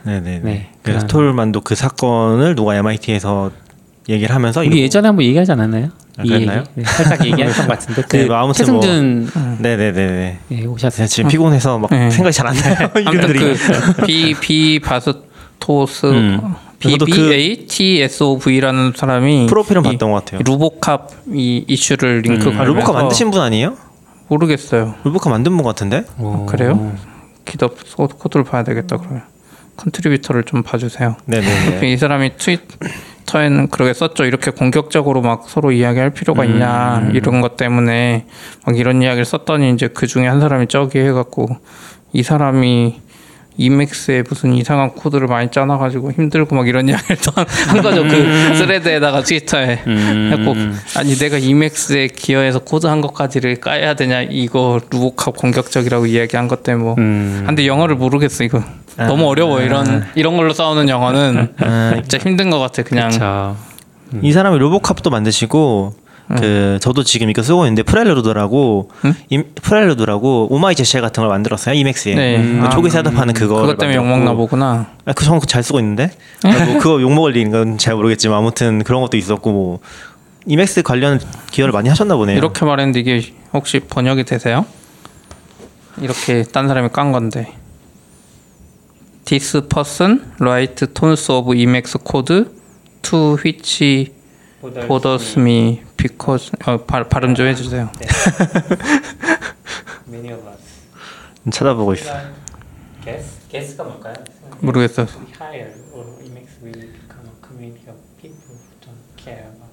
네네네. 0.05 0.39
네, 0.43 0.69
그래서 0.81 0.99
그런- 1.05 1.07
스톨만도 1.07 1.61
그 1.61 1.75
사건을 1.75 2.55
누가 2.55 2.75
MIT에서 2.75 3.51
얘기를 4.09 4.33
하면서 4.35 4.59
우리 4.61 4.67
이거- 4.67 4.77
예전에 4.79 5.07
한번 5.07 5.23
얘기하지 5.25 5.51
않았나요? 5.53 5.89
아, 6.17 6.23
이 6.23 6.27
그랬나요? 6.27 6.59
얘기? 6.59 6.69
네, 6.75 6.83
살짝 6.83 7.25
얘기했던 7.25 7.67
것 7.67 7.79
같은데 7.79 8.01
그 8.07 8.17
네, 8.17 8.25
뭐 8.25 8.35
아무튼 8.35 8.73
뭐- 8.73 8.81
최승준 8.81 9.29
네네네네. 9.59 10.39
예, 10.51 10.65
오셨어요. 10.65 11.07
지금 11.07 11.29
피곤해서 11.29 11.79
막 11.79 11.89
네. 11.91 12.09
생각이 12.09 12.33
잘 12.35 12.47
안 12.47 12.55
나요. 12.55 12.75
아무튼 12.93 13.01
이름들이. 13.13 13.39
그 13.39 14.05
비 14.05 14.33
비 14.41 14.79
바스토스 14.79 16.05
음. 16.07 16.55
그- 16.83 17.05
BBATSOV라는 17.05 18.93
사람이 18.95 19.47
프로필은 19.47 19.81
이 19.81 19.83
봤던 19.91 20.11
것 20.11 20.25
같아요. 20.25 20.41
루보캅 20.45 21.07
이 21.33 21.65
이슈를 21.67 22.21
링크 22.23 22.47
음. 22.49 22.57
관련해서 22.57 22.63
루보카 22.65 22.91
만드신 22.93 23.31
분 23.31 23.41
아니에요? 23.41 23.75
모르겠어요. 24.27 24.95
루보카 25.03 25.29
만든 25.29 25.55
분 25.55 25.63
같은데? 25.65 26.03
오. 26.19 26.45
그래요? 26.45 26.93
기덥 27.45 27.77
소- 27.85 28.07
코드를 28.07 28.43
봐야 28.45 28.63
되겠다 28.63 28.97
그러면 28.97 29.23
컨트리뷰터를 29.77 30.43
좀 30.43 30.63
봐주세요. 30.63 31.15
네네네. 31.25 31.87
이 31.91 31.97
사람이 31.97 32.31
트위터에는 32.37 33.69
그렇게 33.69 33.93
썼죠. 33.93 34.25
이렇게 34.25 34.51
공격적으로 34.51 35.21
막 35.21 35.45
서로 35.49 35.71
이야기할 35.71 36.11
필요가 36.11 36.45
있냐 36.45 37.09
이런 37.13 37.41
것 37.41 37.57
때문에 37.57 38.25
막 38.65 38.77
이런 38.77 39.01
이야기를 39.01 39.25
썼더니 39.25 39.71
이제 39.73 39.87
그 39.87 40.07
중에 40.07 40.27
한 40.27 40.39
사람이 40.39 40.67
저기 40.67 40.99
해갖고 40.99 41.47
이 42.13 42.23
사람이 42.23 43.01
Emacs에 43.57 44.23
무슨 44.27 44.53
이상한 44.53 44.91
코드를 44.91 45.27
많이 45.27 45.51
짜놔가지고 45.51 46.11
힘들고 46.13 46.55
막 46.55 46.67
이런 46.67 46.89
이야기를 46.89 47.17
또한 47.23 47.45
거죠. 47.81 48.03
그 48.03 48.55
스레드에다가 48.55 49.21
트위터에 49.21 49.83
음. 49.87 50.31
했고 50.33 50.55
아니 50.99 51.15
내가 51.15 51.37
Emacs에 51.37 52.07
기여해서 52.07 52.59
코드 52.59 52.87
한 52.87 53.01
것까지를 53.01 53.57
까야 53.57 53.93
되냐 53.93 54.21
이거 54.21 54.81
RuboCop 54.89 55.37
공격적이라고 55.37 56.05
이야기한 56.07 56.47
것 56.47 56.63
때문에 56.63 56.83
뭐. 56.83 56.95
음. 56.97 57.43
근데 57.45 57.67
영어를 57.67 57.95
모르겠어 57.95 58.43
이거. 58.43 58.63
너무 58.97 59.27
어려워 59.27 59.61
이런 59.61 60.05
이런 60.15 60.37
걸로 60.37 60.53
싸우는 60.53 60.89
영어는. 60.89 61.53
진짜 62.01 62.17
힘든 62.17 62.49
것 62.49 62.59
같아 62.59 62.83
그냥. 62.83 63.09
그렇죠. 63.09 63.55
이 64.21 64.31
사람이 64.31 64.57
RuboCop도 64.59 65.09
만드시고 65.09 65.93
그 66.37 66.79
저도 66.81 67.03
지금 67.03 67.29
이거 67.29 67.43
쓰고 67.43 67.65
있는데 67.65 67.83
프렐루드라고 67.83 68.89
임- 69.29 69.43
프렐루드라고 69.55 70.47
오마이제쉘 70.51 71.01
같은 71.01 71.21
걸 71.21 71.29
만들었어요 71.29 71.75
Emacs에. 71.75 72.15
네. 72.15 72.37
그 72.59 72.65
아, 72.65 72.69
초기 72.69 72.89
setup하는 72.89 73.33
그거 73.33 73.55
그것 73.61 73.77
때문에 73.77 73.97
욕 73.97 74.05
먹나 74.05 74.33
보구나. 74.33 74.87
아, 75.05 75.13
그 75.13 75.25
저는 75.25 75.41
잘 75.47 75.61
쓰고 75.63 75.79
있는데. 75.79 76.11
아, 76.43 76.65
뭐 76.65 76.77
그거 76.79 77.01
욕 77.01 77.11
먹을 77.13 77.35
일인 77.35 77.77
잘 77.77 77.95
모르겠지만 77.95 78.37
아무튼 78.37 78.83
그런 78.83 79.01
것도 79.01 79.17
있었고 79.17 79.51
뭐 79.51 79.79
Emacs 80.45 80.81
관련 80.81 81.19
기여를 81.51 81.71
많이 81.73 81.89
하셨나 81.89 82.15
보네요. 82.15 82.37
이렇게 82.37 82.65
말했는데 82.65 82.99
이게 83.01 83.33
혹시 83.53 83.79
번역이 83.81 84.23
되세요? 84.23 84.65
이렇게 86.01 86.43
딴 86.43 86.67
사람이 86.67 86.89
깐 86.93 87.11
건데. 87.11 87.53
This 89.25 89.61
person 89.67 90.21
write 90.41 90.87
tons 90.93 91.31
of 91.31 91.53
Emacs 91.55 91.97
code 92.09 92.45
to 93.03 93.37
which 93.43 94.11
me 95.37 95.83
because 95.97 96.51
어, 96.65 96.77
발, 96.85 97.03
발음 97.09 97.35
좀 97.35 97.47
해주세요. 97.47 97.89
찾아보고 101.51 101.93
있어. 101.93 102.13
guess 103.03 103.39
guess가 103.49 103.83
뭘까요? 103.83 104.15
모르겠어. 104.61 105.05
hire 105.39 105.73
or 105.93 106.05
Emacs 106.23 106.55
will 106.63 106.79
become 106.79 107.27
a 107.27 107.45
community 107.45 107.89
of 107.89 107.97
people 108.21 108.39
who 108.47 108.55
don't 108.79 109.03
care 109.17 109.43
about. 109.43 109.67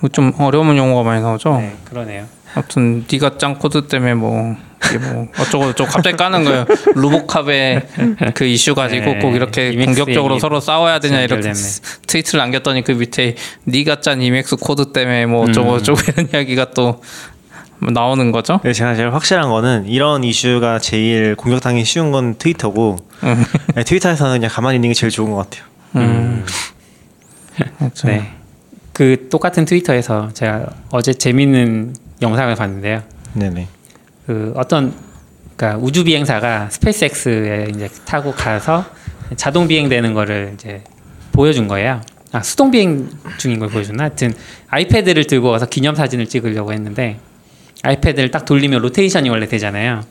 뭐좀 0.00 0.34
어려운 0.38 0.76
용어가 0.76 1.02
많이 1.02 1.22
나오죠. 1.22 1.56
네, 1.58 1.76
그러네요. 1.86 2.26
아무튼 2.54 3.04
네가 3.10 3.36
짠 3.38 3.58
코드 3.58 3.86
때문에 3.88 4.14
뭐 4.14 4.56
이게 4.86 4.98
뭐 4.98 5.26
어쩌고 5.38 5.66
저쩌고 5.72 5.90
갑자기 5.90 6.16
까는 6.16 6.44
거예요. 6.44 6.64
RuboCop의 6.94 7.82
그 8.34 8.44
이슈 8.44 8.74
가지고 8.74 9.12
네, 9.14 9.18
꼭 9.18 9.34
이렇게 9.34 9.74
공격적으로 9.84 10.38
서로 10.38 10.60
싸워야 10.60 10.98
되냐 11.00 11.20
이렇게. 11.22 11.52
스- 11.54 11.80
tweet을 12.06 12.38
남겼더니 12.38 12.84
그 12.84 12.92
밑에 12.92 13.34
네가 13.64 14.00
짠 14.00 14.20
Emacs 14.22 14.56
코드 14.56 14.92
때문에 14.92 15.26
뭐 15.26 15.44
어쩌고 15.48 15.72
음. 15.74 15.78
저쩌고 15.78 16.00
이런 16.12 16.28
이야기가 16.32 16.70
또 16.70 17.02
나오는 17.80 18.30
거죠. 18.30 18.58
근데 18.62 18.72
제가 18.72 18.94
제일 18.94 19.12
확실한 19.12 19.50
거는 19.50 19.86
이런 19.86 20.22
이슈가 20.22 20.78
제일 20.78 21.34
공격당하기 21.34 21.84
쉬운 21.84 22.12
건 22.12 22.36
트위터고 22.38 22.98
네, 23.74 23.82
트위터에서는 23.84 24.32
그냥 24.38 24.50
가만히 24.50 24.76
있는 24.76 24.90
게 24.90 24.94
제일 24.94 25.10
좋은 25.10 25.32
것 25.32 25.36
같아요. 25.50 25.64
음. 25.96 26.44
그렇죠. 27.78 28.06
네. 28.08 28.32
그 28.92 29.28
똑같은 29.30 29.64
트위터에서 29.64 30.30
제가 30.34 30.66
어제 30.90 31.12
재밌는 31.14 31.94
영상을 32.24 32.54
봤는데요. 32.56 33.02
네네. 33.34 33.68
그 34.26 34.52
어떤 34.56 34.94
그러니까 35.56 35.78
우주 35.84 36.04
비행사가 36.04 36.70
스페이스X에 36.70 37.68
이제 37.74 37.88
타고 38.04 38.32
가서 38.32 38.84
자동 39.36 39.68
비행되는 39.68 40.14
거를 40.14 40.52
이제 40.54 40.82
보여준 41.32 41.68
거예요. 41.68 42.00
아 42.32 42.42
수동 42.42 42.70
비행 42.70 43.08
중인 43.36 43.60
걸 43.60 43.68
보여줬나? 43.68 44.04
하여튼 44.04 44.34
아이패드를 44.68 45.26
들고 45.26 45.48
와서 45.48 45.66
기념 45.66 45.94
사진을 45.94 46.26
찍으려고 46.26 46.72
했는데 46.72 47.18
아이패드를 47.82 48.30
딱 48.30 48.44
돌리면 48.44 48.80
로테이션이 48.82 49.28
원래 49.28 49.46
되잖아요. 49.46 50.02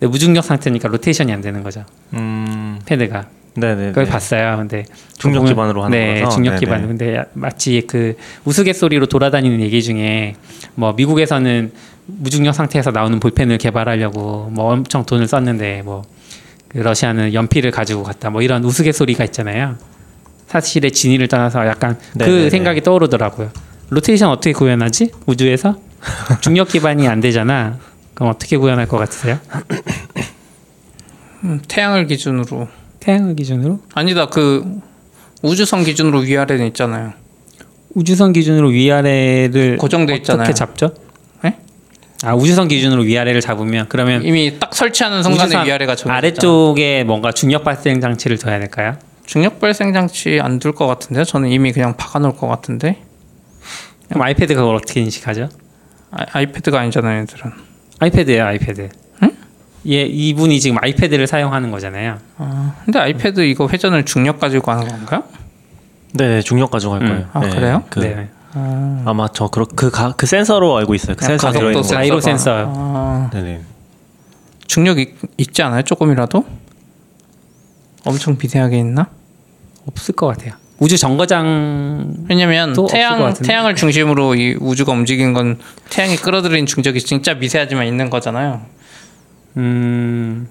근데 0.00 0.10
무중력 0.10 0.42
상태니까 0.42 0.88
로테이션이 0.88 1.32
안 1.32 1.40
되는 1.40 1.62
거죠. 1.62 1.84
음, 2.14 2.80
패드가. 2.86 3.26
네네. 3.54 3.88
그걸 3.88 4.06
봤어요. 4.06 4.56
근데 4.56 4.84
중력 5.18 5.44
기반으로 5.44 5.84
하는 5.84 5.96
네, 5.98 6.14
거라서? 6.20 6.34
중력. 6.36 6.58
기반. 6.58 6.86
근데 6.86 7.22
마치 7.34 7.82
그 7.86 8.16
우스갯소리로 8.44 9.06
돌아다니는 9.06 9.60
얘기 9.60 9.82
중에 9.82 10.36
뭐 10.74 10.92
미국에서는 10.94 11.70
무중력 12.06 12.54
상태에서 12.54 12.90
나오는 12.90 13.20
볼펜을 13.20 13.58
개발하려고 13.58 14.48
뭐 14.52 14.72
엄청 14.72 15.04
돈을 15.04 15.28
썼는데 15.28 15.82
뭐 15.82 16.02
그 16.70 16.78
러시아는 16.78 17.34
연필을 17.34 17.72
가지고 17.72 18.04
갔다 18.04 18.30
뭐 18.30 18.42
이런 18.42 18.64
우스갯소리가 18.64 19.24
있잖아요. 19.24 19.76
사실의 20.46 20.92
진위를 20.92 21.26
떠나서 21.28 21.66
약간 21.66 21.98
그 22.12 22.18
네네네. 22.18 22.50
생각이 22.50 22.80
떠오르더라고요. 22.82 23.50
로테이션 23.90 24.30
어떻게 24.30 24.52
구현하지? 24.52 25.10
우주에서 25.26 25.76
중력 26.40 26.68
기반이 26.68 27.08
안 27.08 27.20
되잖아. 27.20 27.76
그럼 28.14 28.30
어떻게 28.30 28.56
구현할 28.56 28.86
것 28.86 28.98
같으세요? 28.98 29.38
음, 31.44 31.60
태양을 31.68 32.06
기준으로 32.06 32.68
태양을 33.00 33.34
기준으로? 33.34 33.80
아니다 33.94 34.26
그 34.26 34.80
우주선 35.42 35.84
기준으로 35.84 36.18
위아래는 36.20 36.66
있잖아요. 36.68 37.12
우주선 37.94 38.32
기준으로 38.32 38.68
위아래를 38.68 39.78
고정돼 39.78 40.14
있잖아요. 40.16 40.42
어떻게 40.42 40.54
잡죠? 40.54 40.94
네? 41.42 41.56
아 42.22 42.34
우주선 42.34 42.68
기준으로 42.68 43.02
위아래를 43.02 43.40
잡으면 43.40 43.86
그러면 43.88 44.22
이미 44.22 44.58
딱 44.60 44.74
설치하는 44.74 45.22
순간에 45.22 45.64
위아래가 45.66 45.96
정해져 45.96 46.16
아래쪽에 46.16 47.04
뭔가 47.04 47.32
중력 47.32 47.64
발생 47.64 48.00
장치를 48.00 48.36
둬야 48.38 48.58
될까요? 48.58 48.96
중력 49.24 49.60
발생 49.60 49.92
장치 49.92 50.38
안 50.40 50.58
둘 50.58 50.72
것 50.72 50.86
같은데요. 50.86 51.24
저는 51.24 51.48
이미 51.48 51.72
그냥 51.72 51.96
박아놓을 51.96 52.36
것 52.36 52.48
같은데 52.48 53.02
그럼 54.08 54.22
아이패드 54.22 54.54
그걸 54.54 54.74
어떻게 54.74 55.00
인식하죠? 55.00 55.48
아, 56.10 56.26
아이패드가 56.32 56.78
아니잖아요, 56.80 57.20
얘들은. 57.22 57.52
아이패드예요, 58.00 58.44
아이패드. 58.44 58.88
예, 59.86 60.02
이분이 60.02 60.60
지금 60.60 60.76
아이패드를 60.80 61.26
사용하는 61.26 61.70
거잖아요. 61.70 62.18
아, 62.36 62.74
근데 62.84 62.98
아이패드 62.98 63.40
이거 63.40 63.66
회전을 63.68 64.04
중력 64.04 64.38
가지고 64.38 64.72
하는 64.72 64.86
건가요? 64.88 65.24
네, 66.12 66.42
중력 66.42 66.70
가지고 66.70 66.94
할 66.94 67.02
음. 67.02 67.06
거예요. 67.08 67.26
아, 67.32 67.40
네, 67.40 67.48
그래요? 67.50 67.82
그, 67.88 68.00
네. 68.00 68.28
아마 69.06 69.28
저 69.32 69.48
그그 69.48 69.74
그, 69.76 69.90
가- 69.90 70.12
그 70.16 70.26
센서로 70.26 70.76
알고 70.76 70.94
있어요. 70.94 71.14
그 71.14 71.20
그냥 71.24 71.38
센서 71.38 71.46
가속도 71.46 71.82
들어있는 71.82 72.14
거. 72.14 72.18
센서가- 72.20 72.22
센서. 72.22 72.72
아, 72.76 73.30
네네. 73.32 73.60
중력 74.66 74.98
이, 74.98 75.14
있지 75.38 75.62
않아요? 75.62 75.82
조금이라도? 75.82 76.44
엄청 78.04 78.36
비대하게 78.36 78.78
있나? 78.78 79.08
없을 79.86 80.14
것 80.14 80.26
같아요. 80.26 80.52
우주 80.78 80.96
정거장 80.96 82.24
왜냐면 82.28 82.74
태양. 82.90 83.32
태양을 83.34 83.74
중심으로 83.76 84.34
이 84.34 84.56
우주가 84.60 84.92
움직인 84.92 85.32
건 85.34 85.58
태양이 85.90 86.16
끌어들인 86.16 86.64
중력이 86.66 87.00
진짜 87.00 87.34
미세하지만 87.34 87.86
있는 87.86 88.08
거잖아요. 88.10 88.62
음, 89.56 90.48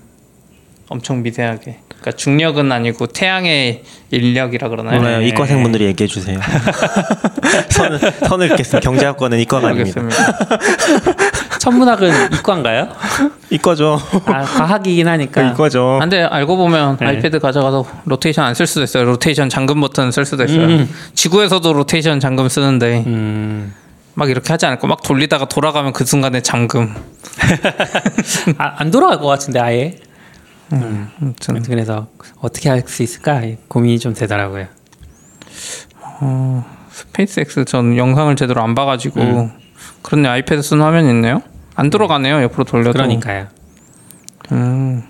엄청 0.90 1.22
미세하게. 1.22 1.80
그러니까 1.88 2.12
중력은 2.14 2.72
아니고 2.72 3.08
태양의 3.08 3.84
인력이라 4.12 4.70
그러나요? 4.70 4.98
몰라요. 5.00 5.20
네. 5.20 5.28
이과생 5.28 5.62
분들이 5.62 5.86
얘기해 5.86 6.08
주세요. 6.08 6.40
선을 7.70 8.00
선을 8.00 8.50
긋겠습니다. 8.50 8.80
경제학과는 8.80 9.40
이과가 9.40 9.68
아닙니다. 9.70 10.02
천문학은 11.60 12.32
이과인가요? 12.40 12.88
이과죠. 13.50 14.00
아, 14.26 14.42
과학이긴 14.44 15.08
하니까. 15.10 15.52
이과죠. 15.52 15.98
아, 15.98 16.00
근데 16.00 16.24
알고 16.24 16.56
보면 16.56 16.98
네. 17.02 17.06
아이패드 17.08 17.40
가져가서 17.40 17.86
로테이션 18.06 18.46
안 18.46 18.54
쓸 18.56 18.66
수도 18.66 18.84
있어요. 18.84 19.04
로테이션 19.04 19.50
잠금 19.50 19.82
버튼 19.82 20.12
쓸 20.12 20.26
수도 20.26 20.46
있어요. 20.46 20.62
음. 20.66 20.90
지구에서도 21.16 21.74
로테이션 21.74 22.22
잠금 22.22 22.48
쓰는데 22.48 23.04
음, 23.08 23.74
막 24.16 24.30
이렇게 24.30 24.52
하지 24.52 24.66
않을까? 24.66 24.88
막 24.88 25.02
돌리다가 25.04 25.46
돌아가면 25.48 25.94
그 25.94 26.06
순간에 26.06 26.42
잠금. 26.42 26.94
아, 28.58 28.74
안 28.78 28.92
돌아갈 28.92 29.20
것 29.20 29.28
같은데 29.28 29.60
아예. 29.60 30.00
아무튼 30.72 31.64
그래서 31.64 32.08
어떻게 32.40 32.70
할 32.70 32.84
수 32.86 33.02
있을까 33.02 33.42
고민이 33.68 34.00
좀 34.00 34.14
되더라고요. 34.14 34.68
스페이스X 36.92 37.66
전 37.66 37.96
영상을 37.98 38.36
제대로 38.36 38.62
안 38.62 38.76
봐가지고 38.76 39.22
음. 39.22 39.52
그런데 40.02 40.30
아이패드 40.30 40.62
쓰는 40.62 40.84
화면 40.84 41.10
있네요. 41.10 41.42
안 41.76 41.90
들어가네요. 41.90 42.42
옆으로 42.44 42.66
돌려도. 42.66 42.94
그러니까요. 42.94 43.48
음. 44.52 45.04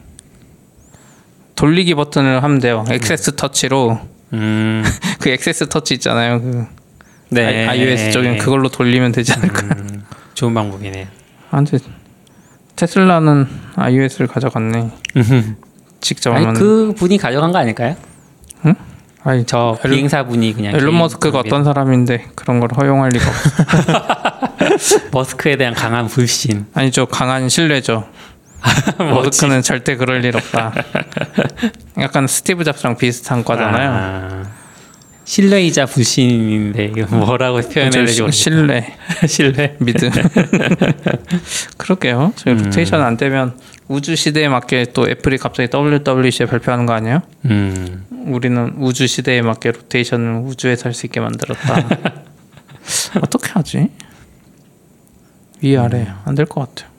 돌리기 1.55 1.95
버튼을 1.95 2.43
하면 2.43 2.59
돼요. 2.59 2.85
액세스 2.89 3.35
터치로 3.35 3.99
음, 4.33 4.83
그 5.19 5.29
액세스 5.29 5.67
터치 5.69 5.95
있잖아요. 5.95 6.41
그 6.41 6.67
네. 7.29 7.67
iOS 7.67 8.11
쪽엔 8.11 8.37
그걸로 8.37 8.69
돌리면 8.69 9.11
되지 9.11 9.33
않을까? 9.33 9.61
음, 9.75 10.03
좋은 10.33 10.53
방법이네요. 10.53 11.05
아, 11.51 11.57
근데 11.57 11.77
테슬라는 12.75 13.47
iOS를 13.75 14.27
가져갔네. 14.27 14.91
직접 16.01 16.33
아니. 16.33 16.45
그 16.57 16.93
분이 16.97 17.17
가져간 17.17 17.51
거 17.51 17.57
아닐까요? 17.59 17.95
아니 19.25 19.45
저 19.45 19.77
앨런- 19.83 19.89
비행사 19.91 20.23
분이 20.23 20.53
그냥 20.53 20.73
앨런 20.73 20.97
머스크가. 20.97 21.39
어떤 21.39 21.65
사람인데 21.65 22.27
그런 22.35 22.61
걸 22.61 22.69
허용할 22.75 23.09
리가 23.09 23.25
없어. 23.27 24.99
머스크에 25.11 25.57
대한 25.57 25.73
강한 25.73 26.07
불신. 26.07 26.65
아니죠 26.73 27.05
강한 27.05 27.49
신뢰죠. 27.49 28.07
머스크는 28.97 29.61
절대 29.61 29.97
그럴 29.97 30.23
일 30.23 30.37
없다. 30.37 30.73
약간 31.99 32.27
스티브 32.27 32.63
잡스랑 32.63 32.95
비슷한 32.97 33.43
과잖아요. 33.43 33.89
아, 33.91 34.43
신뢰이자 35.29 35.85
불신인데 35.85 36.85
이거 36.97 37.15
뭐라고 37.15 37.59
표현해야 37.61 37.91
될지 37.91 38.15
저 38.15 38.23
모르겠어요. 38.23 38.31
신뢰, 38.31 38.97
신뢰. 39.29 39.75
믿음. 39.79 40.09
그럴게요. 41.77 42.33
저희 42.35 42.55
음. 42.55 42.63
로테이션 42.63 42.99
안 43.03 43.15
되면 43.15 43.55
우주 43.87 44.15
시대에 44.15 44.49
맞게 44.49 44.87
또 44.95 45.07
애플이 45.07 45.37
갑자기 45.37 45.69
WWDC에 45.71 46.47
발표하는 46.47 46.87
거 46.87 46.93
아니에요? 46.93 47.21
음. 47.45 48.05
우리는 48.09 48.73
우주 48.79 49.05
시대에 49.05 49.43
맞게 49.43 49.73
로테이션을 49.73 50.41
우주에서 50.47 50.85
할 50.85 50.93
수 50.95 51.05
있게 51.05 51.19
만들었다. 51.19 51.75
어떻게 53.21 53.51
하지? 53.51 53.87
위 55.61 55.77
아래 55.77 56.07
안될 56.25 56.47
것 56.47 56.73
같아요. 56.73 56.89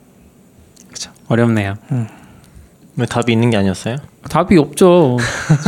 그렇죠. 0.86 1.10
어렵네요. 1.26 1.78
왜 2.94 3.06
답이 3.06 3.32
있는 3.32 3.50
게 3.50 3.56
아니었어요? 3.56 3.96
답이 4.28 4.56
없죠. 4.56 5.18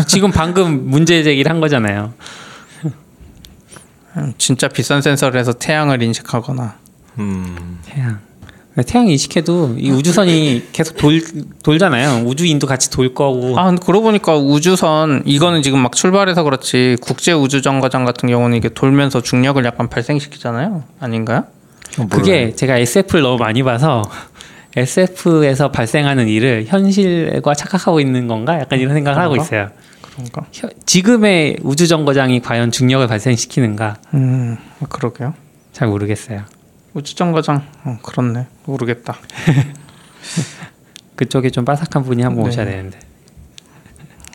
지금 0.06 0.30
방금 0.30 0.88
문제 0.88 1.24
제기를 1.24 1.50
한 1.50 1.60
거잖아요. 1.60 2.14
음, 4.16 4.34
진짜 4.38 4.68
비싼 4.68 5.00
센서를 5.02 5.38
해서 5.38 5.52
태양을 5.52 6.02
인식하거나 6.02 6.74
음. 7.18 7.78
태양. 7.84 8.18
태양 8.86 9.06
인식해도 9.06 9.76
이 9.78 9.90
우주선이 9.90 10.68
계속 10.72 10.96
돌 10.96 11.20
돌잖아요. 11.62 12.24
우주인도 12.26 12.66
같이 12.66 12.90
돌 12.90 13.12
거고. 13.12 13.58
아 13.58 13.66
근데 13.66 13.82
그러고 13.84 14.04
보니까 14.04 14.36
우주선 14.38 15.22
이거는 15.26 15.60
지금 15.60 15.80
막 15.80 15.94
출발해서 15.94 16.42
그렇지 16.42 16.96
국제 17.02 17.32
우주 17.32 17.60
정거장 17.60 18.06
같은 18.06 18.30
경우는 18.30 18.56
이게 18.56 18.70
돌면서 18.70 19.20
중력을 19.20 19.62
약간 19.66 19.88
발생시키잖아요. 19.90 20.84
아닌가요? 21.00 21.44
그게 22.08 22.54
제가 22.54 22.78
SF를 22.78 23.22
너무 23.22 23.36
많이 23.36 23.62
봐서 23.62 24.02
SF에서 24.74 25.70
발생하는 25.70 26.28
일을 26.28 26.64
현실과 26.66 27.52
착각하고 27.52 28.00
있는 28.00 28.26
건가? 28.26 28.58
약간 28.58 28.80
이런 28.80 28.94
생각을 28.94 29.18
하고 29.20 29.32
그런가? 29.32 29.44
있어요. 29.44 29.68
그런가? 30.12 30.46
혀- 30.52 30.68
지금의 30.86 31.58
우주 31.62 31.88
정거장이 31.88 32.40
과연 32.40 32.70
중력을 32.70 33.06
발생시키는가? 33.06 33.96
음 34.14 34.56
그러게요. 34.88 35.34
잘 35.72 35.88
모르겠어요. 35.88 36.42
우주 36.94 37.14
정거장 37.14 37.62
어, 37.84 37.98
그렇네 38.02 38.46
모르겠다. 38.66 39.16
그쪽에 41.16 41.50
좀 41.50 41.64
빠삭한 41.64 42.04
분이 42.04 42.22
한번 42.22 42.44
네. 42.44 42.48
오셔야 42.50 42.66
되는데. 42.66 42.98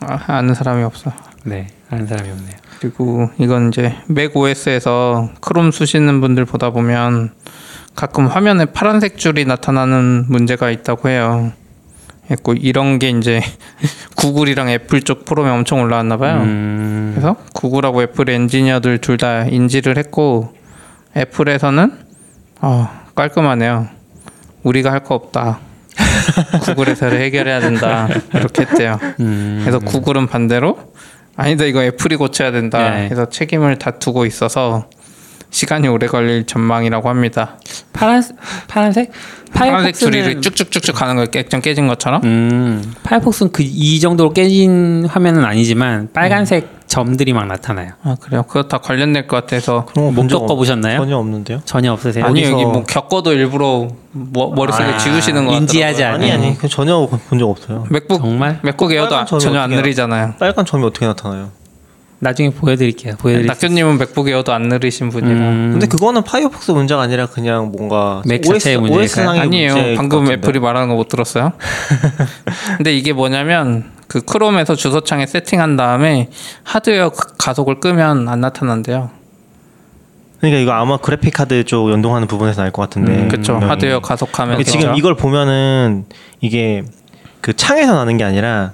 아, 0.00 0.18
아는 0.28 0.54
사람이 0.54 0.82
없어. 0.84 1.12
네, 1.44 1.68
아는 1.90 2.06
사람이 2.06 2.30
없네요. 2.30 2.56
그리고 2.80 3.30
이건 3.38 3.68
이제 3.68 3.94
맥 4.06 4.36
OS에서 4.36 5.30
크롬 5.40 5.72
쓰시는 5.72 6.20
분들 6.20 6.44
보다 6.44 6.70
보면 6.70 7.32
가끔 7.96 8.26
화면에 8.28 8.66
파란색 8.66 9.18
줄이 9.18 9.44
나타나는 9.44 10.26
문제가 10.28 10.70
있다고 10.70 11.08
해요. 11.08 11.52
그리고 12.28 12.52
이런 12.54 12.98
게 12.98 13.10
이제 13.10 13.40
구글이랑 14.16 14.68
애플 14.70 15.02
쪽 15.02 15.24
포럼에 15.24 15.50
엄청 15.50 15.80
올라왔나 15.80 16.16
봐요. 16.18 16.40
음, 16.42 17.12
그래서 17.14 17.36
구글하고 17.54 18.02
애플 18.02 18.28
엔지니어들 18.28 18.98
둘 18.98 19.16
다 19.18 19.44
인지를 19.44 19.96
했고 19.98 20.52
애플에서는 21.16 21.92
어, 22.60 22.88
깔끔하네요. 23.14 23.88
우리가 24.62 24.92
할 24.92 25.00
거 25.00 25.14
없다. 25.14 25.60
구글에서 26.62 27.06
해결해야 27.08 27.60
된다. 27.60 28.08
이렇게 28.34 28.62
했대요. 28.62 28.98
음, 29.20 29.60
그래서 29.62 29.78
구글은 29.78 30.26
반대로 30.28 30.92
아니다 31.36 31.64
이거 31.64 31.82
애플이 31.82 32.16
고쳐야 32.16 32.50
된다. 32.52 32.90
네. 32.90 33.08
그래서 33.08 33.28
책임을 33.28 33.78
다투고 33.78 34.26
있어서 34.26 34.88
시간이 35.50 35.88
오래 35.88 36.06
걸릴 36.06 36.44
전망이라고 36.46 37.08
합니다. 37.08 37.56
파란 37.92 38.22
파란색 38.68 39.10
파란색 39.52 39.94
줄이 39.94 40.10
파이어폭스는 40.22 40.42
쭉쭉쭉쭉 40.42 40.94
가는 40.94 41.16
거 41.16 41.26
깨점 41.26 41.60
깨진 41.60 41.86
것처럼. 41.88 42.22
음, 42.24 42.94
파이어폭스는 43.02 43.52
그 43.52 43.62
이 43.62 44.00
정도로 44.00 44.32
깨진 44.32 45.06
화면은 45.08 45.44
아니지만 45.44 46.08
빨간색 46.12 46.78
점들이 46.86 47.32
막 47.32 47.46
나타나요. 47.46 47.90
아 48.02 48.16
그래요. 48.20 48.42
그거 48.48 48.62
다 48.64 48.78
관련될 48.78 49.26
것 49.26 49.36
같아서 49.44 49.86
못 49.94 50.26
겪어보셨나요? 50.26 50.98
전혀 51.00 51.16
없는데요. 51.16 51.60
전혀 51.64 51.92
없으세요? 51.92 52.24
아니 52.24 52.42
어디서- 52.42 52.52
여기 52.52 52.64
뭐 52.64 52.82
겪어도 52.84 53.32
일부러 53.34 53.88
뭐, 54.12 54.54
머릿속에 54.54 54.84
아, 54.84 54.96
지우시는 54.96 55.46
거 55.46 55.52
인지하지 55.52 56.02
같더라고요. 56.02 56.32
아니. 56.32 56.46
아니 56.46 56.58
그 56.58 56.66
전혀 56.68 56.96
본 57.28 57.38
적 57.38 57.48
없어요. 57.50 57.86
맥북 57.90 58.18
정말 58.18 58.58
맥북 58.62 58.92
에어도 58.92 59.24
전혀 59.38 59.60
안 59.60 59.70
느리잖아요. 59.70 60.34
빨간 60.38 60.64
점이 60.64 60.84
어떻게 60.84 61.06
나타나요? 61.06 61.50
나중에 62.20 62.50
보여드릴게요. 62.50 63.14
보여드릴게요. 63.18 63.46
낙교님은 63.52 63.98
맥북 63.98 64.28
에어도 64.28 64.52
안 64.52 64.62
느리신 64.62 65.10
분이라 65.10 65.30
음, 65.34 65.68
근데 65.72 65.86
그거는 65.86 66.24
파이어폭스 66.24 66.72
문제가 66.72 67.00
아니라 67.02 67.26
그냥 67.26 67.70
뭔가 67.70 68.22
맥 68.26 68.42
자체의 68.42 68.78
문제일까요? 68.78 69.28
아니에요. 69.40 69.74
문제일 69.74 69.96
방금 69.96 70.18
것 70.20 70.24
같은데. 70.24 70.34
애플이 70.48 70.58
말하는 70.60 70.88
거 70.88 70.94
못 70.96 71.08
들었어요? 71.08 71.52
근데 72.76 72.92
이게 72.96 73.12
뭐냐면 73.12 73.92
그 74.08 74.20
크롬에서 74.20 74.74
주소창에 74.74 75.26
세팅한 75.26 75.76
다음에 75.76 76.28
하드웨어 76.64 77.10
가- 77.10 77.34
가속을 77.38 77.78
끄면 77.78 78.28
안 78.28 78.40
나타난대요. 78.40 79.10
그러니까 80.40 80.60
이거 80.60 80.72
아마 80.72 80.96
그래픽 80.96 81.34
카드 81.34 81.64
쪽 81.64 81.90
연동하는 81.92 82.26
부분에서 82.26 82.62
나올 82.62 82.72
것 82.72 82.82
같은데. 82.82 83.12
음, 83.12 83.28
그렇죠. 83.28 83.52
분명히. 83.54 83.70
하드웨어 83.70 84.00
가속하면 84.00 84.56
근데 84.56 84.68
지금 84.70 84.96
이걸 84.96 85.14
보면은 85.14 86.06
이게 86.40 86.82
그 87.40 87.54
창에서 87.54 87.94
나는 87.94 88.16
게 88.16 88.24
아니라 88.24 88.72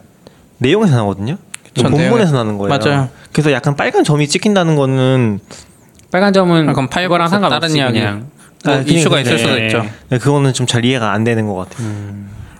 내용에서 0.58 0.96
나거든요. 0.96 1.36
본문에서 1.82 2.32
나는 2.34 2.58
거예요. 2.58 2.76
맞아요. 2.78 3.08
그래서 3.32 3.52
약간 3.52 3.74
빨간 3.76 4.04
점이 4.04 4.28
찍힌다는 4.28 4.76
거는 4.76 5.40
빨간 6.10 6.32
점은 6.32 6.68
아, 6.68 6.72
그럼 6.72 6.88
그거랑 6.88 7.28
상관없이 7.28 7.60
다른 7.60 7.76
이야기. 7.76 7.98
그냥 8.00 8.26
뭐 8.64 8.74
아, 8.74 8.78
이슈가 8.78 9.16
그러니까 9.16 9.20
있을 9.34 9.38
수도 9.38 9.54
네. 9.56 9.66
있죠. 9.66 9.84
그거는 10.10 10.52
좀 10.52 10.66
잘 10.66 10.84
이해가 10.84 11.12
안 11.12 11.24
되는 11.24 11.46
것 11.46 11.54
같아요. 11.54 11.86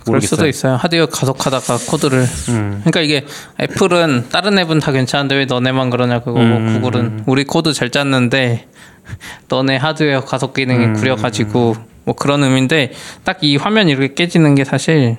그럴 0.04 0.20
수도 0.20 0.36
모르겠어요. 0.42 0.48
있어요. 0.48 0.76
하드웨어 0.76 1.06
가속하다가 1.06 1.78
코드를. 1.88 2.26
음. 2.50 2.82
그러니까 2.84 3.00
이게 3.00 3.24
애플은 3.60 4.26
다른 4.30 4.58
앱은 4.58 4.80
다 4.80 4.92
괜찮은데 4.92 5.34
왜 5.36 5.44
너네만 5.46 5.88
그러냐 5.90 6.18
그거고 6.18 6.40
음. 6.40 6.74
구글은 6.74 7.22
우리 7.26 7.44
코드 7.44 7.72
잘 7.72 7.90
짰는데 7.90 8.66
너네 9.48 9.76
하드웨어 9.76 10.24
가속 10.24 10.52
기능이 10.52 10.84
음. 10.86 10.92
구려가지고 10.94 11.76
뭐 12.04 12.14
그런 12.14 12.42
의미인데 12.42 12.92
딱 13.24 13.38
이 13.40 13.56
화면 13.56 13.88
이렇게 13.88 14.12
깨지는 14.12 14.54
게 14.56 14.64
사실 14.64 15.16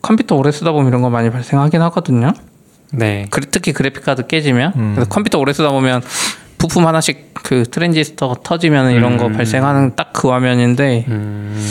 컴퓨터 0.00 0.34
오래 0.36 0.50
쓰다 0.50 0.72
보면 0.72 0.88
이런 0.88 1.02
거 1.02 1.10
많이 1.10 1.28
발생하긴 1.30 1.82
하거든요. 1.82 2.32
네. 2.92 3.26
특히 3.50 3.72
그래픽 3.72 4.04
카드 4.04 4.26
깨지면 4.26 4.72
음. 4.76 5.04
컴퓨터 5.08 5.38
오래 5.38 5.52
쓰다 5.52 5.70
보면 5.70 6.02
부품 6.58 6.86
하나씩 6.86 7.30
그 7.34 7.64
트랜지스터 7.64 8.36
터지면 8.42 8.90
이런 8.92 9.16
거 9.16 9.26
음. 9.26 9.32
발생하는 9.32 9.96
딱 9.96 10.10
그 10.12 10.28
화면인데 10.28 11.06
음, 11.08 11.64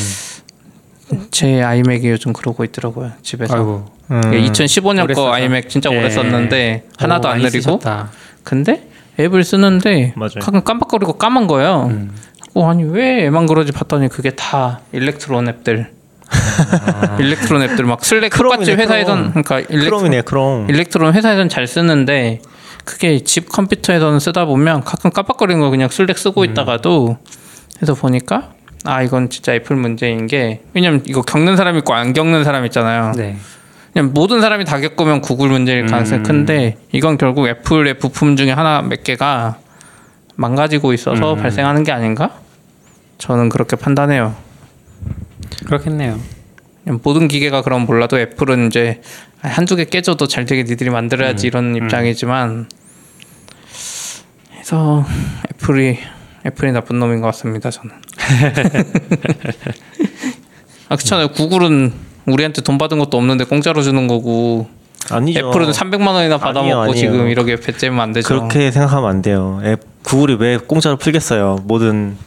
제 1.29 1.61
아이맥이 1.61 2.09
요즘 2.09 2.33
그러고 2.33 2.63
있더라고요 2.63 3.11
집에서. 3.21 3.53
아이고. 3.55 3.85
음. 4.11 4.21
2015년 4.21 5.03
오래 5.03 5.13
거. 5.13 5.31
아이맥 5.31 5.69
진짜 5.69 5.89
오래 5.89 6.05
예. 6.05 6.09
썼는데 6.09 6.85
하나도 6.97 7.27
오, 7.27 7.31
안 7.31 7.39
느리고 7.39 7.51
쓰셨다. 7.61 8.09
근데 8.43 8.87
앱을 9.19 9.43
쓰는데 9.43 10.13
맞아요. 10.15 10.39
가끔 10.41 10.63
깜빡거리고 10.63 11.13
까만 11.13 11.45
거예요. 11.47 11.87
음. 11.91 12.11
어, 12.55 12.67
아니 12.69 12.83
왜 12.83 13.25
얘만 13.25 13.45
그러지 13.45 13.71
봤더니 13.71 14.07
그게 14.07 14.31
다 14.31 14.79
Electron 14.93 15.47
앱들. 15.49 15.91
Electron 17.19 17.61
앱들 17.63 17.85
막 17.85 18.03
슬랙 18.03 18.31
똑같이 18.31 18.71
회사에선. 18.73 19.29
그러니까 19.31 19.59
Electron, 19.61 20.23
크롬. 20.23 20.69
Electron 20.69 21.13
회사에선 21.13 21.49
잘 21.49 21.67
쓰는데 21.67 22.41
그게 22.85 23.23
집 23.23 23.49
컴퓨터에서는 23.49 24.19
쓰다 24.19 24.45
보면 24.45 24.83
가끔 24.83 25.11
깜빡거리는 25.11 25.59
거 25.61 25.69
그냥 25.69 25.89
슬랙 25.89 26.17
쓰고 26.17 26.43
있다가도 26.45 27.17
해서 27.81 27.93
보니까 27.93 28.51
아 28.85 29.01
이건 29.01 29.29
진짜 29.29 29.53
애플 29.53 29.75
문제인 29.75 30.27
게 30.27 30.61
왜냐면 30.73 31.03
이거 31.05 31.21
겪는 31.21 31.57
사람 31.57 31.77
있고 31.77 31.93
안 31.93 32.13
겪는 32.13 32.43
사람 32.43 32.65
있잖아요. 32.65 33.13
네. 33.15 33.37
그냥 33.93 34.11
모든 34.13 34.41
사람이 34.41 34.65
다 34.65 34.79
겪으면 34.79 35.21
구글 35.21 35.49
문제일 35.49 35.85
가능성이 35.85 36.21
음. 36.21 36.23
큰데 36.23 36.77
이건 36.91 37.17
결국 37.17 37.47
애플의 37.47 37.95
부품 37.95 38.35
중에 38.35 38.51
하나 38.51 38.81
몇 38.81 39.03
개가 39.03 39.57
망가지고 40.35 40.93
있어서 40.93 41.33
음. 41.33 41.41
발생하는 41.41 41.83
게 41.83 41.91
아닌가? 41.91 42.31
저는 43.17 43.49
그렇게 43.49 43.75
판단해요. 43.75 44.35
그렇겠네요. 45.65 46.19
모든 47.03 47.27
기계가 47.27 47.61
그럼 47.61 47.85
몰라도 47.85 48.19
애플은 48.19 48.67
이제 48.67 49.01
한두 49.41 49.75
개 49.75 49.85
깨져도 49.85 50.27
잘 50.27 50.45
되게 50.45 50.63
니들이 50.63 50.89
만들어야지 50.89 51.47
이런 51.47 51.75
입장이지만 51.75 52.67
해서 54.55 55.05
애플이 55.53 55.99
애플이 56.45 56.71
나쁜 56.71 56.99
놈인 56.99 57.21
것 57.21 57.27
같습니다 57.27 57.69
저는. 57.69 57.91
아 60.89 60.95
그렇잖아요. 60.95 61.29
구글은 61.29 61.93
우리한테 62.25 62.61
돈 62.61 62.77
받은 62.77 62.99
것도 62.99 63.17
없는데 63.17 63.43
공짜로 63.43 63.81
주는 63.81 64.07
거고 64.07 64.67
아니죠. 65.11 65.39
애플은 65.39 65.71
300만 65.71 66.07
원이나 66.07 66.37
받아먹고 66.37 66.59
아니에요, 66.61 66.79
아니에요. 66.79 66.95
지금 66.95 67.29
이렇게 67.29 67.55
배째면 67.55 67.99
안 67.99 68.13
되죠. 68.13 68.27
그렇게 68.27 68.71
생각하면 68.71 69.09
안 69.09 69.21
돼요. 69.21 69.61
앱 69.63 69.81
구글이 70.03 70.37
왜 70.39 70.57
공짜로 70.57 70.97
풀겠어요? 70.97 71.59
모든 71.63 72.17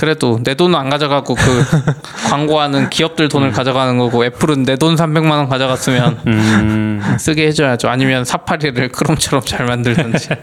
그래도 0.00 0.40
내 0.42 0.54
돈은 0.54 0.78
안 0.78 0.88
가져가고 0.88 1.34
그 1.34 1.64
광고하는 2.30 2.88
기업들 2.88 3.28
돈을 3.28 3.52
가져가는 3.52 3.98
거고 3.98 4.24
애플은 4.24 4.62
내 4.62 4.76
돈 4.76 4.96
300만 4.96 5.30
원 5.32 5.46
가져갔으면 5.46 6.20
음, 6.26 7.02
쓰게 7.20 7.46
해줘야죠. 7.48 7.90
아니면 7.90 8.24
사파리를 8.24 8.88
크롬처럼 8.88 9.44
잘 9.44 9.66
만들든지. 9.66 10.28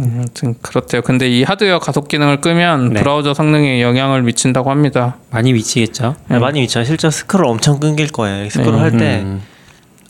음, 0.00 0.14
아무튼 0.16 0.54
그렇대요. 0.62 1.02
근데 1.02 1.28
이 1.28 1.42
하드웨어 1.42 1.80
가속 1.80 2.08
기능을 2.08 2.40
끄면 2.40 2.94
네. 2.94 3.00
브라우저 3.00 3.34
성능에 3.34 3.82
영향을 3.82 4.22
미친다고 4.22 4.70
합니다. 4.70 5.16
많이 5.30 5.52
미치겠죠. 5.52 6.16
네, 6.28 6.38
많이 6.38 6.62
있죠. 6.64 6.82
실제 6.82 7.10
스크롤 7.10 7.44
엄청 7.46 7.78
끊길 7.78 8.08
거예요. 8.08 8.48
스크롤 8.48 8.72
네. 8.76 8.78
할때 8.80 9.20
음. 9.22 9.42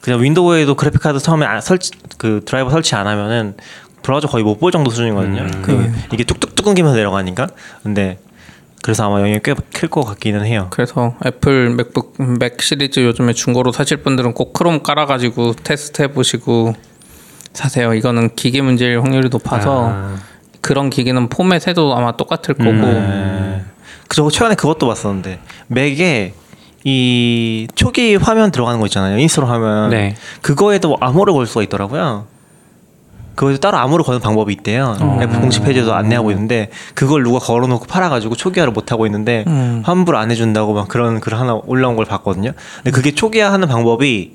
그냥 0.02 0.22
윈도우에도 0.22 0.76
그래픽 0.76 1.00
카드 1.02 1.18
처음에 1.18 1.44
안- 1.46 1.60
설치 1.60 1.90
그 2.16 2.42
드라이버 2.46 2.70
설치 2.70 2.94
안 2.94 3.08
하면은 3.08 3.56
브라우저 4.04 4.28
거의 4.28 4.44
못 4.44 4.58
볼 4.60 4.70
정도 4.70 4.90
수준이거든요. 4.90 5.42
음. 5.42 5.62
그 5.62 5.92
이게 6.12 6.22
뚝뚝 6.24 6.54
뚝 6.54 6.64
끊기면서 6.64 6.96
내려가니까. 6.96 7.48
근데 7.82 8.18
그래서 8.82 9.04
아마 9.06 9.18
영향이 9.20 9.40
꽤 9.42 9.54
클 9.72 9.88
것 9.88 10.04
같기는 10.04 10.44
해요. 10.46 10.68
그래서 10.70 11.14
애플 11.26 11.70
맥북 11.70 12.14
맥 12.38 12.60
시리즈 12.62 13.00
요즘에 13.00 13.32
중고로 13.32 13.72
사실 13.72 13.96
분들은 13.98 14.34
꼭 14.34 14.52
크롬 14.52 14.82
깔아가지고 14.82 15.54
테스트 15.64 16.02
해보시고 16.02 16.74
사세요. 17.54 17.94
이거는 17.94 18.34
기계 18.36 18.60
문제일 18.62 19.00
확률이 19.02 19.28
높아서 19.30 19.88
아, 19.90 20.16
그런 20.60 20.90
기계는 20.90 21.28
포맷해도 21.28 21.96
아마 21.96 22.16
똑같을 22.16 22.54
거고 22.54 22.70
네. 22.72 23.62
그저 24.08 24.28
최근에 24.28 24.54
그것도 24.54 24.86
봤었는데 24.86 25.40
맥에 25.68 26.34
이 26.84 27.66
초기 27.74 28.16
화면 28.16 28.50
들어가는 28.50 28.78
거 28.80 28.86
있잖아요. 28.86 29.18
install 29.18 29.46
화면. 29.46 29.90
네. 29.90 30.14
그거에도 30.42 30.96
암호를 31.00 31.32
걸 31.32 31.46
수가 31.46 31.62
있더라고요. 31.62 32.26
그거에도 33.34 33.58
따로 33.60 33.78
암호를 33.78 34.04
거는 34.04 34.20
방법이 34.20 34.52
있대요. 34.52 34.96
어. 35.00 35.18
애플 35.22 35.40
공식 35.40 35.64
페이지에도 35.64 35.94
안내하고 35.94 36.30
있는데 36.30 36.70
그걸 36.94 37.22
누가 37.22 37.38
걸어놓고 37.38 37.86
팔아가지고 37.86 38.36
초기화를 38.36 38.72
못 38.72 38.92
하고 38.92 39.06
있는데 39.06 39.44
음. 39.46 39.82
환불 39.84 40.16
안 40.16 40.30
해준다고 40.30 40.74
막 40.74 40.88
그런 40.88 41.20
글 41.20 41.38
하나 41.38 41.54
올라온 41.66 41.96
걸 41.96 42.04
봤거든요. 42.04 42.52
근데 42.76 42.90
그게 42.90 43.12
초기화하는 43.12 43.68
방법이 43.68 44.34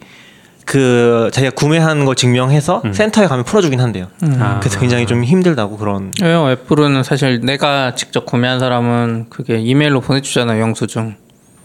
그 0.65 1.31
자기가 1.33 1.55
구매한 1.55 2.05
걸 2.05 2.13
증명해서 2.13 2.83
센터에 2.93 3.25
가면 3.25 3.43
풀어주긴 3.43 3.79
한대요. 3.79 4.05
아. 4.39 4.59
그래서 4.59 4.79
굉장히 4.79 5.07
좀 5.07 5.23
힘들다고 5.23 5.77
그런. 5.77 6.11
왜요? 6.21 6.47
애플은 6.51 7.01
사실 7.01 7.39
내가 7.41 7.95
직접 7.95 8.27
구매한 8.27 8.59
사람은 8.59 9.27
그게 9.29 9.57
이메일로 9.57 10.01
보내주잖아요 10.01 10.61
영수증. 10.61 11.15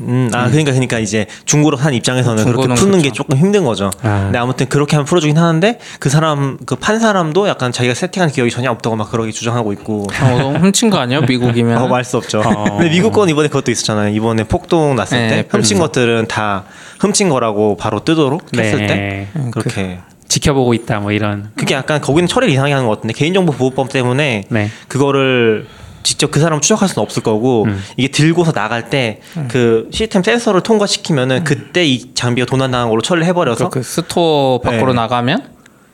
음, 0.01 0.29
아 0.33 0.49
그러니까 0.49 0.73
그러니까 0.73 0.99
이제 0.99 1.27
중고로 1.45 1.77
산 1.77 1.95
입장에서는 1.95 2.45
그렇게 2.45 2.69
푸는 2.75 2.99
게 2.99 3.03
그렇죠. 3.11 3.15
조금 3.15 3.37
힘든 3.39 3.65
거죠. 3.65 3.91
아. 4.03 4.23
근데 4.25 4.39
아무튼 4.39 4.69
그렇게 4.69 4.97
하면 4.97 5.07
풀어주긴 5.07 5.39
하는데 5.39 5.79
그 6.01 6.09
사람 6.09 6.59
그 6.67 6.75
판 6.85 6.99
사람도 7.01 7.49
약간 7.49 7.73
자기가 7.73 7.95
세팅한 7.95 8.31
기억이 8.31 8.51
전혀 8.51 8.71
없다고 8.71 8.97
막 8.97 9.11
그러게 9.11 9.31
주장하고 9.33 9.73
있고. 9.73 10.07
어, 10.23 10.39
너무 10.39 10.59
훔친 10.59 10.91
거 10.91 10.99
아니에요? 10.99 11.23
미국이면. 11.23 11.79
어, 11.83 11.89
말수 11.89 12.19
없죠. 12.19 12.41
어. 12.41 12.65
근데 12.77 12.91
미국 12.91 13.13
건 13.13 13.29
이번에 13.29 13.49
그것도 13.49 13.71
있었잖아요. 13.71 14.15
이번에 14.15 14.45
폭동 14.45 14.97
났을 14.97 15.17
네, 15.17 15.29
때 15.29 15.49
훔친 15.49 15.79
것들은 15.79 16.27
다 16.29 16.65
훔친 17.01 17.29
거라고 17.31 17.77
바로 17.77 18.01
뜨도록 18.05 18.43
했을 18.57 18.79
네. 18.79 18.87
때 18.87 19.29
그렇게 19.51 20.01
지켜보고 20.29 20.75
있다 20.75 20.99
뭐 21.01 21.13
이런. 21.13 21.53
그게 21.57 21.75
약간 21.75 22.01
거기는 22.01 22.27
처리를 22.29 22.53
이상하게 22.53 22.73
하는 22.75 22.87
것 22.89 22.97
같은데 22.97 23.15
개인정보 23.15 23.53
보호법 23.53 23.89
때문에 23.91 24.45
네. 24.49 24.71
그거를 24.89 25.67
직접 26.05 26.31
그 26.31 26.39
사람 26.39 26.61
추적할 26.61 26.89
수는 26.89 27.03
없을 27.03 27.23
거고 27.23 27.65
음. 27.65 27.83
이게 27.97 28.09
들고서 28.09 28.53
나갈 28.53 28.91
때그 28.91 29.89
시스템 29.91 30.23
센서를 30.23 30.61
통과시키면은 30.61 31.43
그때 31.43 31.85
이 31.85 32.15
장비가 32.15 32.47
도난당한 32.47 32.91
걸로 32.91 33.03
처리를 33.03 33.27
해버려서 33.27 33.71
그 33.71 33.83
스토어 33.83 34.61
밖으로 34.61 34.89
네. 34.89 35.01
나가면 35.01 35.49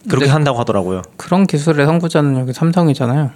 그렇게 0.09 0.29
한다고 0.29 0.59
하더라고요. 0.59 1.03
그런 1.17 1.47
기술의 1.47 1.87
선구자는 1.87 2.39
여기 2.41 2.53
삼성이잖아요. 2.53 3.31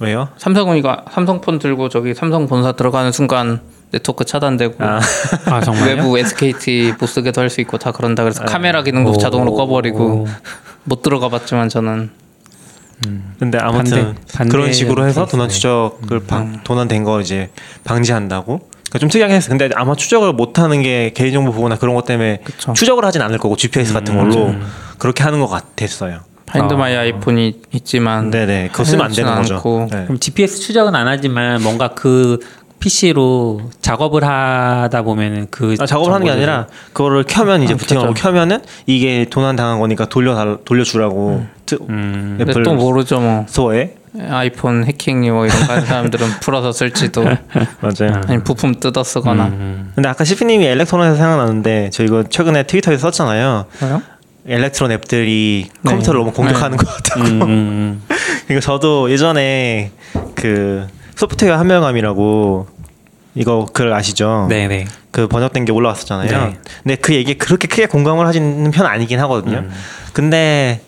왜요? 0.00 0.28
삼성은 0.38 0.76
이거 0.76 0.96
삼성폰 1.12 1.60
들고 1.60 1.88
저기 1.88 2.14
삼성 2.14 2.48
본사 2.48 2.72
들어가는 2.72 3.12
순간 3.12 3.60
네트워크 3.92 4.24
차단되고 4.24 4.74
아. 4.82 4.98
아 5.46 5.60
정말요? 5.60 5.86
외부 5.96 6.18
SKT 6.18 6.94
못 6.98 7.06
쓰게도 7.06 7.40
할 7.40 7.48
수 7.50 7.60
있고 7.60 7.78
다 7.78 7.92
그런다 7.92 8.24
그래서 8.24 8.44
카메라 8.44 8.82
기능도 8.82 9.10
오. 9.12 9.18
자동으로 9.18 9.54
꺼버리고 9.54 10.26
못 10.84 11.02
들어가 11.02 11.28
봤지만 11.28 11.68
저는 11.68 12.10
근데 13.38 13.58
아무튼 13.58 14.14
반대- 14.14 14.20
반대 14.36 14.50
그런 14.56 14.72
식으로 14.72 15.06
해서. 15.06 15.26
도난 15.26 15.48
추적을 15.48 16.20
방, 16.26 16.60
도난된 16.64 17.04
거 17.04 17.20
이제 17.20 17.50
방지한다고. 17.84 18.58
그러니까 18.58 18.98
좀 19.00 19.08
특이하게 19.08 19.34
했어. 19.34 19.48
근데 19.48 19.68
아마 19.74 19.94
추적을 19.94 20.32
못 20.32 20.58
하는 20.58 20.82
게 20.82 21.12
개인정보 21.14 21.52
보호나 21.52 21.76
그런 21.76 21.94
것 21.94 22.04
때문에 22.04 22.40
그쵸. 22.44 22.72
추적을 22.74 23.04
하진 23.04 23.22
않을 23.22 23.38
거고 23.38 23.56
GPS 23.56 23.92
같은 23.92 24.16
걸로 24.16 24.54
그렇게 24.98 25.22
하는 25.24 25.40
것 25.40 25.48
같았어요. 25.48 26.20
Find 26.46 26.74
어. 26.74 26.76
My 26.76 26.94
iPhone이 26.94 27.62
있지만 27.72 28.30
네네. 28.30 28.68
그거 28.70 28.84
쓰면 28.84 29.06
안 29.06 29.12
되는 29.12 29.34
거죠. 29.34 29.88
네. 29.90 30.04
그럼 30.04 30.20
GPS 30.20 30.60
추적은 30.60 30.94
안 30.94 31.08
하지만 31.08 31.60
뭔가 31.62 31.88
그 31.88 32.38
PC로 32.84 33.62
작업을 33.80 34.24
하다 34.24 35.00
보면은 35.02 35.46
그 35.50 35.74
아, 35.80 35.86
작업을 35.86 36.12
하는 36.12 36.26
게 36.26 36.30
아니라 36.30 36.66
그거를 36.92 37.24
켜면 37.26 37.62
이제 37.62 37.72
아, 37.72 37.76
부팅하고. 37.78 38.12
켜면은 38.12 38.60
이게 38.84 39.24
도난 39.30 39.56
당한 39.56 39.80
거니까 39.80 40.04
돌려 40.06 40.58
돌려주라고 40.66 41.46
트- 41.64 41.78
음. 41.88 42.34
근데 42.36 42.50
애플 42.50 42.62
또 42.62 42.74
모르죠 42.74 43.20
뭐 43.20 43.46
스토어에 43.48 43.94
아이폰 44.28 44.84
해킹 44.84 45.22
뭐 45.32 45.46
이런 45.46 45.66
거 45.66 45.72
하는 45.72 45.86
사람들은 45.86 46.26
풀어서 46.42 46.72
쓸지도 46.72 47.22
맞아요. 47.24 48.20
아니 48.28 48.44
부품 48.44 48.74
뜯어 48.74 49.02
쓰거나 49.02 49.46
음. 49.46 49.92
근데 49.94 50.06
아까 50.10 50.24
시피님이 50.24 50.66
Electron에서 50.66 51.16
생각나는데 51.16 51.88
저 51.90 52.04
이거 52.04 52.22
최근에 52.24 52.64
트위터에서 52.64 53.10
썼잖아요. 53.10 53.64
뭐요? 53.80 54.02
Electron 54.46 54.92
앱들이 54.92 55.68
네. 55.80 55.90
컴퓨터를 55.90 56.20
너무 56.20 56.32
공격하는 56.32 56.76
것 56.76 56.86
같다고. 56.86 57.22
음, 57.22 57.42
음, 57.44 58.02
그러니까 58.46 58.60
저도 58.62 59.10
예전에 59.10 59.90
그 60.34 60.86
소프트웨어 61.16 61.56
환멸감이라고 61.56 62.73
이거 63.34 63.66
글 63.72 63.92
아시죠? 63.92 64.44
음. 64.44 64.48
네네. 64.48 64.86
그 65.10 65.28
번역된 65.28 65.64
게 65.64 65.72
올라왔었잖아요. 65.72 66.46
네. 66.46 66.58
근데 66.82 66.94
그 66.96 67.14
얘기 67.14 67.34
그렇게 67.34 67.68
크게 67.68 67.86
공감을 67.86 68.26
하지는 68.26 68.70
편 68.70 68.86
아니긴 68.86 69.20
하거든요. 69.20 69.58
음. 69.58 69.70
근데 70.12 70.80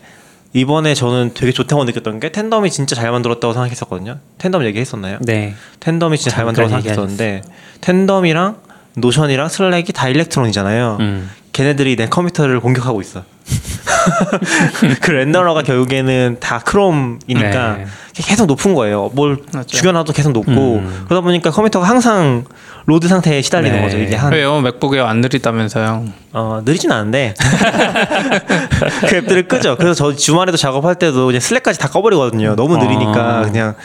이번에 0.53 0.93
저는 0.93 1.31
되게 1.33 1.51
좋다고 1.51 1.83
느꼈던 1.83 2.19
게 2.19 2.31
Tandem이 2.31 2.71
진짜 2.71 2.95
잘 2.95 3.11
만들었다고 3.11 3.53
생각했었거든요. 3.53 4.19
Tandem 4.37 4.63
얘기했었나요? 4.65 5.17
네. 5.21 5.55
Tandem이 5.79 6.17
진짜 6.17 6.35
잘 6.35 6.45
만들었다고 6.45 6.81
생각했었는데 6.81 7.41
텐덤이랑 7.81 8.57
노션이랑 8.95 9.49
슬랙이 9.49 9.85
다 9.93 10.07
일렉트론이잖아요. 10.07 10.97
음. 10.99 11.29
걔네들이 11.53 11.95
내 11.95 12.07
컴퓨터를 12.07 12.59
공격하고 12.59 13.01
있어. 13.01 13.23
그 15.01 15.11
renderer가 15.11 15.61
결국에는 15.63 16.37
다 16.39 16.59
크롬이니까 16.59 17.77
네. 17.77 17.85
계속 18.15 18.45
높은 18.45 18.73
거예요. 18.73 19.11
뭘 19.13 19.37
맞죠. 19.53 19.77
죽여놔도 19.77 20.13
계속 20.13 20.31
높고 20.31 20.51
음. 20.51 21.05
그러다 21.05 21.21
보니까 21.21 21.51
컴퓨터가 21.51 21.87
항상 21.87 22.45
load 22.85 23.07
상태에 23.07 23.41
시달리는 23.41 23.75
네. 23.75 23.83
거죠. 23.83 23.97
이게 23.97 24.15
한 24.15 24.31
왜요? 24.31 24.59
맥북에 24.61 24.99
안 24.99 25.21
느리다면서요? 25.21 26.05
어, 26.33 26.61
느리진 26.63 26.91
않은데 26.91 27.33
그 29.07 29.15
앱들을 29.17 29.47
끄죠. 29.47 29.75
그래서 29.77 29.93
저 29.93 30.15
주말에도 30.15 30.57
작업할 30.57 30.95
때도 30.95 31.27
그냥 31.27 31.39
Slack까지 31.39 31.79
다 31.79 31.89
꺼버리거든요. 31.89 32.55
너무 32.55 32.77
느리니까 32.77 33.39
아. 33.39 33.41
그냥 33.43 33.75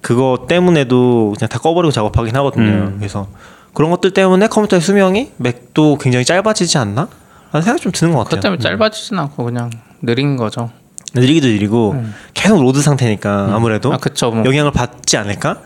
그거 0.00 0.46
때문에도 0.48 1.34
그냥 1.38 1.48
다 1.48 1.58
꺼버리고 1.58 1.92
작업하긴 1.92 2.34
하거든요. 2.36 2.64
음. 2.64 2.96
그래서 2.98 3.28
그런 3.74 3.90
것들 3.90 4.12
때문에 4.12 4.48
컴퓨터의 4.48 4.80
수명이 4.80 5.32
맥도 5.36 5.98
굉장히 5.98 6.24
짧아지지 6.24 6.78
않나? 6.78 7.08
라는 7.52 7.64
생각이 7.64 7.82
좀 7.82 7.92
드는 7.92 8.12
것 8.14 8.24
같아요. 8.24 8.40
때문에 8.40 8.60
짧아지진 8.62 9.18
않고 9.18 9.44
그냥 9.44 9.70
느린 10.02 10.36
거죠. 10.36 10.70
느리기도 11.14 11.46
느리고 11.46 12.02
계속 12.34 12.60
load 12.60 12.82
상태니까 12.82 13.50
아무래도 13.54 13.92
아 13.92 13.96
그쵸 13.96 14.30
뭐. 14.30 14.44
영향을 14.44 14.72
받지 14.72 15.16
않을까? 15.16 15.60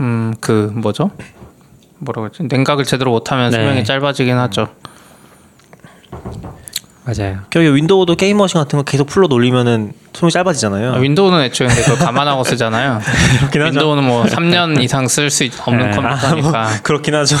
음 0.00 0.32
그 0.40 0.72
뭐죠? 0.74 1.10
뭐라고 1.98 2.26
했지? 2.26 2.44
냉각을 2.44 2.84
제대로 2.84 3.10
못하면 3.10 3.50
네. 3.50 3.58
수명이 3.58 3.84
짧아지긴 3.84 4.36
하죠. 4.38 4.68
맞아요. 7.08 7.38
결국 7.48 7.74
윈도우도 7.76 8.16
게임 8.16 8.36
머신 8.36 8.60
같은 8.60 8.76
거 8.78 8.82
계속 8.82 9.06
full로 9.06 9.28
놀리면은 9.28 9.92
수명이 10.12 10.30
짧아지잖아요. 10.30 10.92
아, 10.92 10.96
윈도우는 10.98 11.40
애초에 11.40 11.68
근데 11.68 11.82
그걸 11.82 11.98
감안하고 11.98 12.44
쓰잖아요. 12.44 13.00
그렇긴 13.50 13.62
하죠. 13.62 13.78
윈도우는 13.78 14.04
뭐 14.04 14.24
3년 14.24 14.82
이상 14.82 15.08
쓸 15.08 15.30
수 15.30 15.48
없는 15.64 15.90
네. 15.90 15.96
컴퓨터니까. 15.96 16.60
아, 16.60 16.64
뭐 16.68 16.70
그렇긴 16.82 17.14
하죠. 17.14 17.36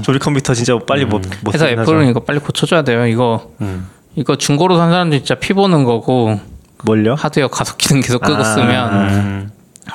조립 0.00 0.20
컴퓨터 0.22 0.54
진짜 0.54 0.78
빨리 0.86 1.04
못, 1.04 1.20
못 1.42 1.50
그래서 1.50 1.66
쓰긴 1.66 1.80
애플은 1.80 2.00
하죠. 2.00 2.10
이거 2.10 2.20
빨리 2.20 2.38
고쳐줘야 2.38 2.82
돼요. 2.82 3.06
이거 3.06 3.50
음. 3.60 3.86
이거 4.16 4.36
중고로 4.36 4.78
산 4.78 4.90
사람들 4.90 5.18
진짜 5.18 5.34
피 5.34 5.52
보는 5.52 5.84
거고 5.84 6.40
뭘요? 6.84 7.14
하드웨어 7.14 7.48
가속 7.48 7.76
기능 7.76 8.00
계속 8.00 8.22
끄고 8.22 8.40
아. 8.40 8.44
쓰면 8.44 8.92
음. 9.10 9.50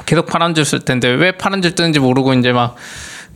계속 0.05 0.27
파란 0.27 0.53
줄 0.53 0.63
쓸 0.65 0.79
텐데 0.81 1.07
왜 1.09 1.31
파란 1.31 1.61
줄 1.63 1.73
뜨는지 1.73 1.99
모르고 1.99 2.33
이제 2.35 2.51
막 2.51 2.75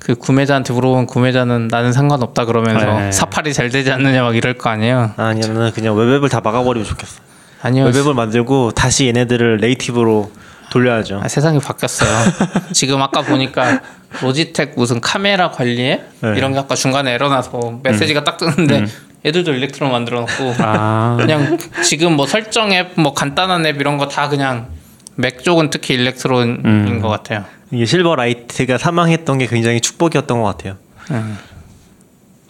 그 0.04 0.16
구매자한테 0.16 0.74
물어보면 0.74 1.06
구매자는 1.06 1.68
나는 1.68 1.94
상관없다 1.94 2.46
그러면서 2.46 2.86
네. 3.00 3.12
사팔이 3.12 3.54
잘 3.54 3.70
되지 3.70 3.92
않느냐 3.92 4.24
막 4.24 4.36
이럴 4.36 4.56
거 4.56 4.70
아니에요. 4.72 5.12
아니야 5.16 5.48
나는 5.48 5.72
그냥 5.72 5.96
웹앱을 5.96 6.28
다 6.28 6.42
막아버리면 6.44 6.88
좋겠어. 6.88 7.22
아니요. 7.62 7.86
웹앱을 7.86 8.16
만들고 8.16 8.72
다시 8.72 9.06
얘네들을 9.08 9.58
네이티브로 9.58 10.32
돌려야죠. 10.72 11.22
아, 11.24 11.28
세상이 11.28 11.60
바뀌었어요. 11.60 12.10
지금 12.74 13.00
아까 13.02 13.22
보니까 13.22 13.82
로지텍 14.22 14.74
무슨 14.76 15.00
카메라 15.02 15.52
관리에 15.52 16.04
네. 16.22 16.34
이런 16.36 16.54
게 16.54 16.60
아까 16.60 16.74
중간에 16.74 17.14
에러 17.14 17.30
나서 17.30 17.80
메시지가 17.84 18.24
딱 18.24 18.38
뜨는데 18.38 18.88
애들도 19.24 19.54
일렉트론 19.54 19.92
만들어 19.92 20.22
놓고 20.22 20.56
아. 20.60 21.18
그냥 21.20 21.60
지금 21.84 22.14
뭐 22.16 22.26
설정 22.26 22.72
앱, 22.74 22.94
뭐 22.96 23.14
간단한 23.14 23.64
앱 23.68 23.80
이런 23.80 24.00
거 24.00 24.08
다 24.08 24.30
그냥 24.30 24.68
맥 25.16 25.44
쪽은 25.44 25.70
특히 25.70 25.94
Electron인 25.94 26.62
음. 26.66 27.02
것 27.04 27.10
같아요. 27.10 27.46
이게 27.72 27.86
Silverlight가 27.86 28.78
사망했던 28.78 29.38
게 29.38 29.48
굉장히 29.48 29.80
축복이었던 29.82 30.42
것 30.42 30.46
같아요. 30.46 30.78
음. 31.12 31.38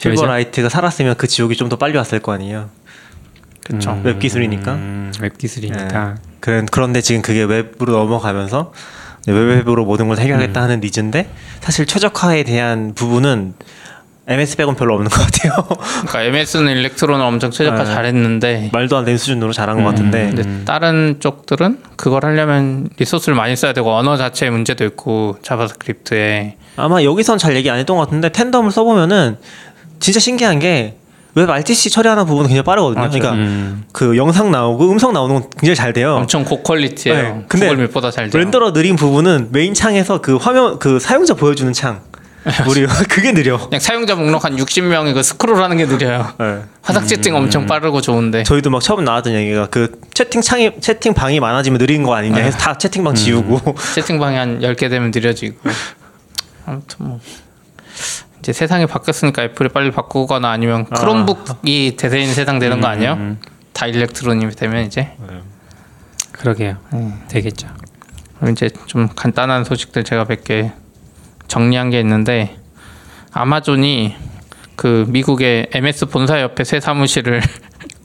왜죠? 0.03 0.15
Silverlight가 0.21 0.69
살았으면 0.69 1.15
그 1.15 1.27
지옥이 1.27 1.55
좀 1.55 1.69
더 1.69 1.75
빨리 1.77 1.95
왔을 1.97 2.19
거 2.19 2.31
아니에요. 2.33 2.69
그렇죠. 3.63 3.99
웹 4.03 4.19
기술이니까. 4.19 4.73
음, 4.73 5.11
웹 5.21 5.37
기술이니까. 5.37 6.09
예. 6.11 6.15
그런 6.39 6.65
그런데 6.65 7.01
지금 7.01 7.21
그게 7.21 7.43
웹으로 7.43 7.93
넘어가면서 7.93 8.73
웹앱으로 9.27 9.85
모든 9.85 10.07
걸 10.07 10.17
해결하겠다 10.17 10.59
하는 10.61 10.79
needs인데 10.79 11.29
사실 11.59 11.85
최적화에 11.85 12.43
대한 12.43 12.93
부분은 12.95 13.53
MS 14.27 14.55
빼곤 14.57 14.75
별로 14.75 14.93
없는 14.93 15.09
것 15.09 15.19
같아요. 15.19 15.53
그러니까 16.07 16.21
MS는 16.23 16.71
Electron을 16.77 17.25
엄청 17.25 17.51
최적화 17.51 17.83
네. 17.83 17.85
잘했는데 17.85 18.69
말도 18.71 18.97
안 18.97 19.05
되는 19.05 19.17
수준으로 19.17 19.51
잘한 19.51 19.83
것 19.83 19.89
같은데 19.89 20.31
근데 20.33 20.65
다른 20.65 21.17
쪽들은 21.19 21.79
그걸 21.95 22.23
하려면 22.23 22.87
resource를 22.97 23.35
많이 23.35 23.55
써야 23.55 23.73
되고 23.73 23.91
언어 23.91 24.17
자체의 24.17 24.51
문제도 24.51 24.85
있고 24.85 25.37
JavaScript에 25.41 26.57
아마 26.77 27.03
여기선 27.03 27.39
잘 27.39 27.55
얘기 27.55 27.69
안 27.69 27.79
했던 27.79 27.97
것 27.97 28.03
같은데 28.03 28.29
Tandem을 28.29 28.71
써보면은 28.71 29.37
진짜 29.99 30.19
신기한 30.19 30.59
게 30.59 31.01
WebRTC 31.33 31.89
처리하는 31.91 32.25
부분은 32.25 32.49
굉장히 32.49 32.65
빠르거든요. 32.65 32.99
맞아요. 32.99 33.11
그러니까 33.11 33.33
음. 33.33 33.83
그 33.93 34.17
영상 34.17 34.51
나오고 34.51 34.91
음성 34.91 35.13
나오는 35.13 35.35
건 35.35 35.49
굉장히 35.51 35.75
잘 35.75 35.93
돼요. 35.93 36.15
엄청 36.15 36.43
고quality예요. 36.43 37.21
네, 37.21 37.45
근데 37.47 37.69
구글 37.69 37.85
Meet보다 37.85 38.11
잘 38.11 38.29
돼요. 38.29 38.41
renderer 38.41 38.73
느린 38.73 38.95
부분은 38.95 39.49
메인 39.51 39.73
창에서 39.73 40.19
그 40.19 40.35
화면 40.35 40.77
그 40.79 40.99
사용자 40.99 41.35
보여주는 41.35 41.71
창 41.71 42.01
우리 42.67 42.85
그게 42.87 43.33
느려. 43.33 43.57
그냥 43.59 43.79
사용자 43.79 44.15
목록 44.15 44.43
한 44.45 44.55
60명이 44.55 45.13
그 45.13 45.21
스크롤하는 45.21 45.77
게 45.77 45.85
느려요. 45.85 46.33
네. 46.39 46.61
화상 46.81 47.07
채팅 47.07 47.35
엄청 47.35 47.67
빠르고 47.67 48.01
좋은데. 48.01 48.43
저희도 48.43 48.71
막 48.71 48.81
처음 48.81 49.03
나왔던 49.03 49.33
얘기가 49.33 49.67
그 49.67 49.99
채팅 50.13 50.41
창이 50.41 50.79
채팅 50.81 51.13
방이 51.13 51.39
많아지면 51.39 51.77
느린 51.77 52.01
거 52.03 52.15
아니냐 52.15 52.37
해서 52.37 52.57
다 52.57 52.77
채팅방 52.77 53.13
지우고 53.13 53.75
채팅방이 53.93 54.37
한 54.37 54.59
10개 54.59 54.89
되면 54.89 55.11
느려지고. 55.13 55.69
아무튼 56.65 56.95
뭐 57.07 57.19
이제 58.39 58.53
세상이 58.53 58.87
바뀌었으니까 58.87 59.43
애플이 59.43 59.69
빨리 59.69 59.91
바꾸거나 59.91 60.49
아니면 60.49 60.85
크롬북이 60.85 61.95
대세인 61.95 62.33
세상 62.33 62.57
되는 62.57 62.81
거 62.81 62.87
아니에요? 62.87 63.37
다 63.73 63.85
일렉트론이 63.85 64.49
되면 64.55 64.85
이제 64.85 65.11
그러게요. 66.31 66.77
음. 66.93 67.21
되겠죠. 67.27 67.67
그럼 68.39 68.53
이제 68.53 68.69
좀 68.87 69.07
간단한 69.15 69.63
소식들 69.63 70.03
제가 70.03 70.25
몇 70.25 70.43
개 70.43 70.71
정리한 71.51 71.89
게 71.89 71.99
있는데 71.99 72.55
아마존이 73.33 74.15
그 74.77 75.05
미국의 75.09 75.67
MS 75.73 76.05
본사 76.05 76.41
옆에 76.41 76.63
새 76.63 76.79
사무실을 76.79 77.41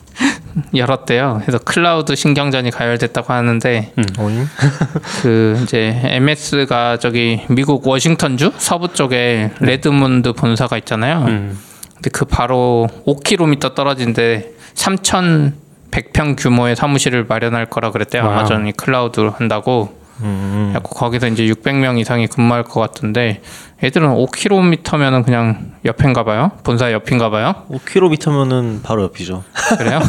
열었대요. 0.74 1.42
그래서 1.42 1.58
클라우드 1.58 2.16
신경전이 2.16 2.72
가열됐다고 2.72 3.32
하는데 3.32 3.92
오잉? 4.18 4.46
그 5.22 5.60
이제 5.62 6.00
MS가 6.02 6.98
저기 6.98 7.44
미국 7.48 7.86
워싱턴주 7.86 8.54
서부 8.56 8.92
쪽에 8.92 9.52
레드먼드 9.60 10.32
본사가 10.32 10.76
있잖아요. 10.78 11.24
음. 11.28 11.58
근데 11.94 12.10
그 12.10 12.24
바로 12.24 12.88
5km 13.06 13.76
떨어진데 13.76 14.54
3,100평 14.74 16.34
규모의 16.36 16.74
사무실을 16.74 17.26
마련할 17.26 17.66
거라 17.66 17.92
그랬대요. 17.92 18.24
아마존이 18.24 18.72
클라우드로 18.72 19.30
한다고. 19.30 20.05
음, 20.22 20.74
거기서 20.82 21.28
이제 21.28 21.44
600명 21.44 21.98
이상이 21.98 22.26
근무할 22.26 22.64
것 22.64 22.80
같은데 22.80 23.42
애들은 23.82 24.08
5km면은 24.08 25.24
그냥 25.24 25.72
옆인가 25.84 26.24
봐요. 26.24 26.52
본사 26.64 26.90
옆인가 26.92 27.28
봐요. 27.30 27.54
5km면은 27.70 28.82
바로 28.82 29.02
옆이죠. 29.04 29.44
그래요? 29.76 30.00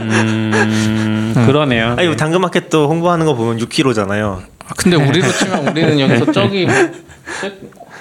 음, 0.00 1.32
그러네요. 1.46 1.94
아니 1.98 2.06
뭐 2.06 2.16
당근마켓도 2.16 2.88
홍보하는 2.88 3.26
거 3.26 3.34
보면 3.34 3.58
6km잖아요. 3.58 4.40
아, 4.68 4.74
근데 4.76 4.96
우리로 4.96 5.30
치면 5.32 5.68
우리는 5.68 6.00
여기서 6.00 6.30
저기 6.32 6.66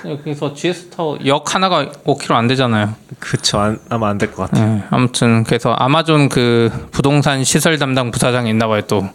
여기서 0.06 0.54
GS 0.54 0.90
타워 0.92 1.18
역 1.26 1.56
하나가 1.56 1.90
5km 2.06 2.32
안 2.34 2.48
되잖아요. 2.48 2.94
그쵸 3.20 3.60
안, 3.60 3.80
아마 3.90 4.10
안 4.10 4.18
될 4.20 4.32
것 4.32 4.50
같아요. 4.50 4.76
네, 4.76 4.84
아무튼 4.92 5.44
그래서 5.44 5.72
아마존 5.74 6.30
그 6.30 6.72
부동산 6.92 7.44
시설 7.44 7.78
담당 7.80 8.12
부사장이 8.12 8.50
있나 8.50 8.68
봐요 8.68 8.82
또 8.82 9.08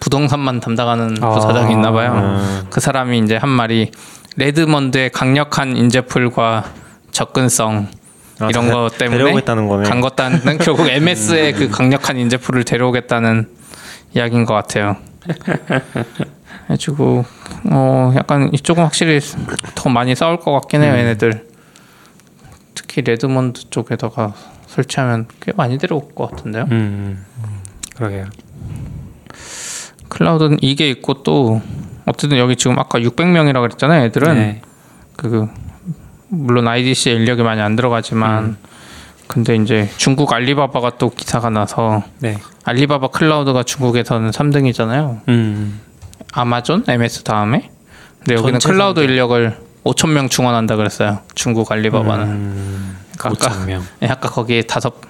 부동산만 0.00 0.60
담당하는 0.60 1.16
아, 1.22 1.30
부사장이 1.30 1.72
있나 1.72 1.92
봐요. 1.92 2.12
음. 2.14 2.66
그 2.70 2.80
사람이 2.80 3.18
이제 3.18 3.36
한 3.36 3.48
말이 3.50 3.90
레드먼드의 4.36 5.10
강력한 5.10 5.76
인재풀과 5.76 6.64
접근성 7.10 7.88
아, 8.40 8.48
이런 8.48 8.66
데- 8.66 8.72
거 8.72 8.88
때문에. 8.96 9.18
간 9.88 10.00
것다는 10.00 10.58
결국 10.58 10.88
MS의 10.90 11.52
그 11.52 11.68
강력한 11.68 12.16
인재풀을 12.18 12.64
데려오겠다는 12.64 13.48
이야기인 14.14 14.46
것 14.46 14.54
같아요. 14.54 14.96
해가지고 16.64 17.24
어 17.70 18.12
약간 18.16 18.48
이쪽은 18.52 18.82
확실히 18.82 19.20
더 19.74 19.90
많이 19.90 20.14
싸울 20.14 20.38
것 20.38 20.52
같긴 20.52 20.80
음. 20.82 20.86
해요 20.86 20.94
얘네들. 20.96 21.46
특히 22.74 23.02
레드먼드 23.02 23.68
쪽에다가 23.70 24.32
설치하면 24.66 25.26
꽤 25.40 25.52
많이 25.54 25.76
데려올 25.78 26.08
것 26.14 26.30
같은데요. 26.30 26.66
음, 26.70 27.24
그러게요. 27.96 28.26
클라우드는 30.20 30.58
이게 30.60 30.90
있고 30.90 31.22
또 31.22 31.62
어쨌든 32.04 32.36
여기 32.36 32.54
지금 32.54 32.78
아까 32.78 32.98
600명이라고 32.98 33.62
그랬잖아요. 33.62 34.04
애들은 34.04 34.34
네. 34.34 34.62
그 35.16 35.48
물론 36.28 36.68
IDC 36.68 37.10
인력이 37.10 37.42
많이 37.42 37.62
안 37.62 37.74
들어가지만 37.74 38.44
음. 38.44 38.56
근데 39.26 39.56
이제 39.56 39.88
중국 39.96 40.32
알리바바가 40.32 40.98
또 40.98 41.08
기사가 41.08 41.48
나서 41.48 42.02
네. 42.18 42.36
알리바바 42.64 43.08
클라우드가 43.08 43.62
중국에서는 43.62 44.30
3등이잖아요. 44.30 45.20
음, 45.28 45.80
아마존, 46.32 46.84
MS 46.86 47.22
다음에. 47.22 47.70
근데 48.18 48.34
여기는 48.34 48.58
클라우드 48.58 49.00
인력을 49.00 49.56
5천 49.84 50.10
명 50.10 50.28
중원한다 50.28 50.76
그랬어요. 50.76 51.20
중국 51.34 51.72
알리바바는. 51.72 52.26
음, 52.26 52.96
그러니까 53.16 53.46
아까 53.46 53.56
5천 53.56 53.66
명. 53.66 53.82
예, 54.02 54.08
아까 54.08 54.28
거기에 54.28 54.62
다섯 54.62 55.00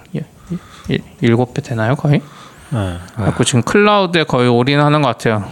일곱 1.19 1.53
배 1.53 1.61
되나요 1.61 1.95
거의? 1.95 2.21
네. 2.71 2.97
그래갖고 3.15 3.43
지금 3.43 3.61
클라우드에 3.63 4.23
거의 4.23 4.47
올인하는 4.49 5.01
것 5.01 5.09
같아요. 5.09 5.45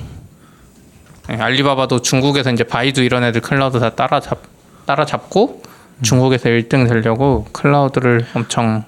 예, 1.32 1.36
알리바바도 1.36 2.02
중국에서 2.02 2.52
이제 2.52 2.64
바이두 2.64 3.02
이런 3.04 3.24
애들 3.24 3.42
클라우드 3.42 3.80
다 3.80 3.92
따라잡 3.92 4.40
따라잡고 4.86 5.62
중국에서 6.02 6.50
1등 6.50 6.88
되려고 6.88 7.46
클라우드를 7.52 8.26
엄청 8.34 8.84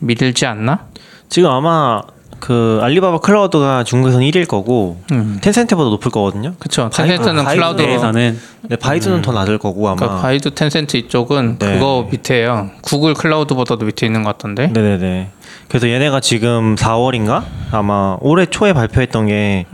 밀지 0.00 0.44
않나? 0.46 0.86
지금 1.28 1.50
아마 1.50 2.02
그 2.38 2.80
알리바바 2.82 3.20
클라우드가 3.20 3.84
중국에서는 3.84 4.26
1일 4.26 4.46
거고 4.46 5.00
음. 5.12 5.38
텐센트보다 5.40 5.88
높을 5.88 6.10
거거든요. 6.10 6.52
그쵸. 6.58 6.90
바이- 6.92 7.08
텐센트는 7.08 7.44
바이두 7.44 7.56
클라우드 7.60 7.82
내에서는 7.82 8.40
네, 8.68 8.76
바이두는 8.76 9.22
더 9.22 9.32
낮을 9.32 9.56
거고 9.58 9.88
아마. 9.88 9.96
그러니까 9.96 10.20
바이두 10.20 10.50
텐센트 10.50 10.98
이쪽은 10.98 11.58
네. 11.58 11.74
그거 11.74 12.06
밑에예요. 12.10 12.70
구글 12.82 13.14
클라우드보다도 13.14 13.86
밑에 13.86 14.04
있는 14.04 14.22
것 14.22 14.32
같던데. 14.36 14.66
네네네. 14.66 15.30
그래서 15.68 15.88
얘네가 15.88 16.20
지금 16.20 16.74
4월인가 16.76 17.44
아마 17.72 18.16
올해 18.20 18.46
초에 18.46 18.72
발표했던 18.72 19.26
게 19.26 19.66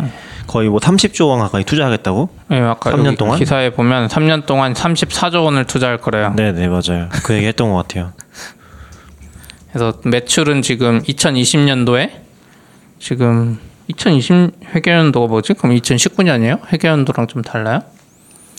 거의 0.47 0.69
뭐 0.69 0.79
30조 0.81 1.29
원 1.29 1.39
가까이 1.41 1.65
투자하겠다고. 1.65 2.29
네, 2.49 2.61
아까 2.61 2.91
3년 2.93 3.07
여기 3.07 3.17
동안? 3.17 3.39
기사에 3.39 3.71
보면 3.71 4.09
3년 4.09 4.47
동안 4.47 4.73
34조 4.75 5.45
원을 5.45 5.65
투자할 5.67 5.99
거래요. 5.99 6.33
네 6.37 6.53
네 6.53 6.69
맞아요. 6.69 7.09
그 7.25 7.35
얘기 7.35 7.47
했던 7.47 7.71
것 7.71 7.77
같아요. 7.77 8.13
그래서 9.73 9.99
매출은 10.05 10.63
지금 10.63 11.03
2020년도에 11.03 12.11
지금 12.99 13.59
2020 13.89 14.51
회계연도가 14.75 15.27
뭐지? 15.29 15.55
그럼 15.55 15.75
2019년이에요? 15.77 16.61
회계연도랑 16.73 17.27
좀 17.27 17.43
달라요? 17.43 17.81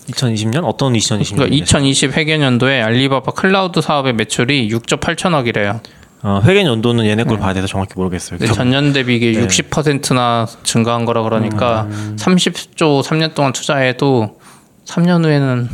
2020년 0.10 0.64
어떤 0.66 0.94
2020년? 0.94 1.36
그러니까 1.36 1.56
2020 1.56 2.18
회계연도에 2.18 2.82
알리바바 2.82 3.32
클라우드 3.34 3.82
사업의 3.82 4.14
매출이 4.14 4.68
6조 4.70 5.00
8천억이래요. 5.00 5.80
어, 6.24 6.42
회계 6.46 6.64
연도는 6.64 7.06
얘네 7.06 7.26
걸 7.26 7.38
봐야 7.38 7.54
돼서 7.54 7.68
정확히 7.68 7.94
모르겠어요. 7.96 8.40
근데 8.40 8.52
전년 8.54 8.94
대비 8.94 9.16
이게 9.18 9.34
네. 9.34 9.46
60%나 9.46 10.48
증가한 10.64 11.04
거라 11.06 11.22
그러니까 11.22 11.88
30조 12.16 13.04
3년 13.04 13.34
동안 13.36 13.52
투자해도 13.52 14.40
3년 14.86 15.26
후에는 15.26 15.70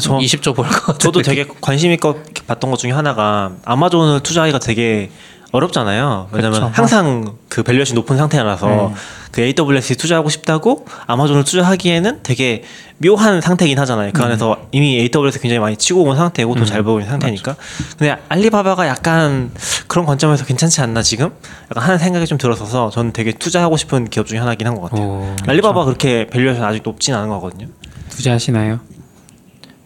저 0.00 0.18
20조 0.18 0.56
벌 0.56 0.66
것 0.68 0.80
같아요. 0.80 0.98
저도 0.98 1.22
되게 1.22 1.46
관심 1.60 1.92
있게 1.92 2.12
봤던 2.46 2.70
것 2.72 2.76
중에 2.78 2.90
하나가 2.90 3.52
아마존을 3.64 4.20
투자하기가 4.20 4.58
되게 4.58 5.10
어렵잖아요. 5.54 6.28
왜냐면 6.32 6.52
그쵸. 6.60 6.70
항상 6.74 7.36
그 7.48 7.62
valuation 7.62 7.94
높은 7.94 8.16
상태라서 8.16 8.66
네. 8.66 8.94
그 9.30 9.40
AWS에 9.40 9.94
투자하고 9.94 10.28
싶다고 10.28 10.84
아마존을 11.06 11.44
투자하기에는 11.44 12.20
되게 12.24 12.64
묘한 12.98 13.40
상태긴 13.40 13.78
하잖아요. 13.78 14.10
그 14.12 14.20
안에서 14.22 14.56
이미 14.72 14.98
AWS 14.98 15.38
굉장히 15.40 15.60
많이 15.60 15.76
치고 15.76 16.02
온 16.02 16.16
상태고 16.16 16.56
또 16.56 16.64
잘 16.64 16.82
보고 16.82 16.98
있는 16.98 17.10
상태니까. 17.12 17.54
근데 17.96 18.16
알리바바가 18.28 18.88
약간 18.88 19.52
그런 19.86 20.06
관점에서 20.06 20.44
괜찮지 20.44 20.80
않나 20.80 21.02
지금? 21.02 21.30
약간 21.70 21.84
하는 21.84 21.98
생각이 21.98 22.26
좀 22.26 22.36
들어서서 22.36 22.90
저는 22.90 23.12
되게 23.12 23.30
투자하고 23.32 23.76
싶은 23.76 24.08
기업 24.10 24.26
중에 24.26 24.38
하나긴 24.40 24.66
한 24.66 24.74
것 24.74 24.90
같아요. 24.90 25.06
오, 25.06 25.36
알리바바 25.46 25.84
그렇게 25.84 26.26
밸류에이션 26.26 26.64
아직 26.64 26.82
높진 26.84 27.14
않은 27.14 27.28
거거든요. 27.28 27.68
투자하시나요? 28.10 28.80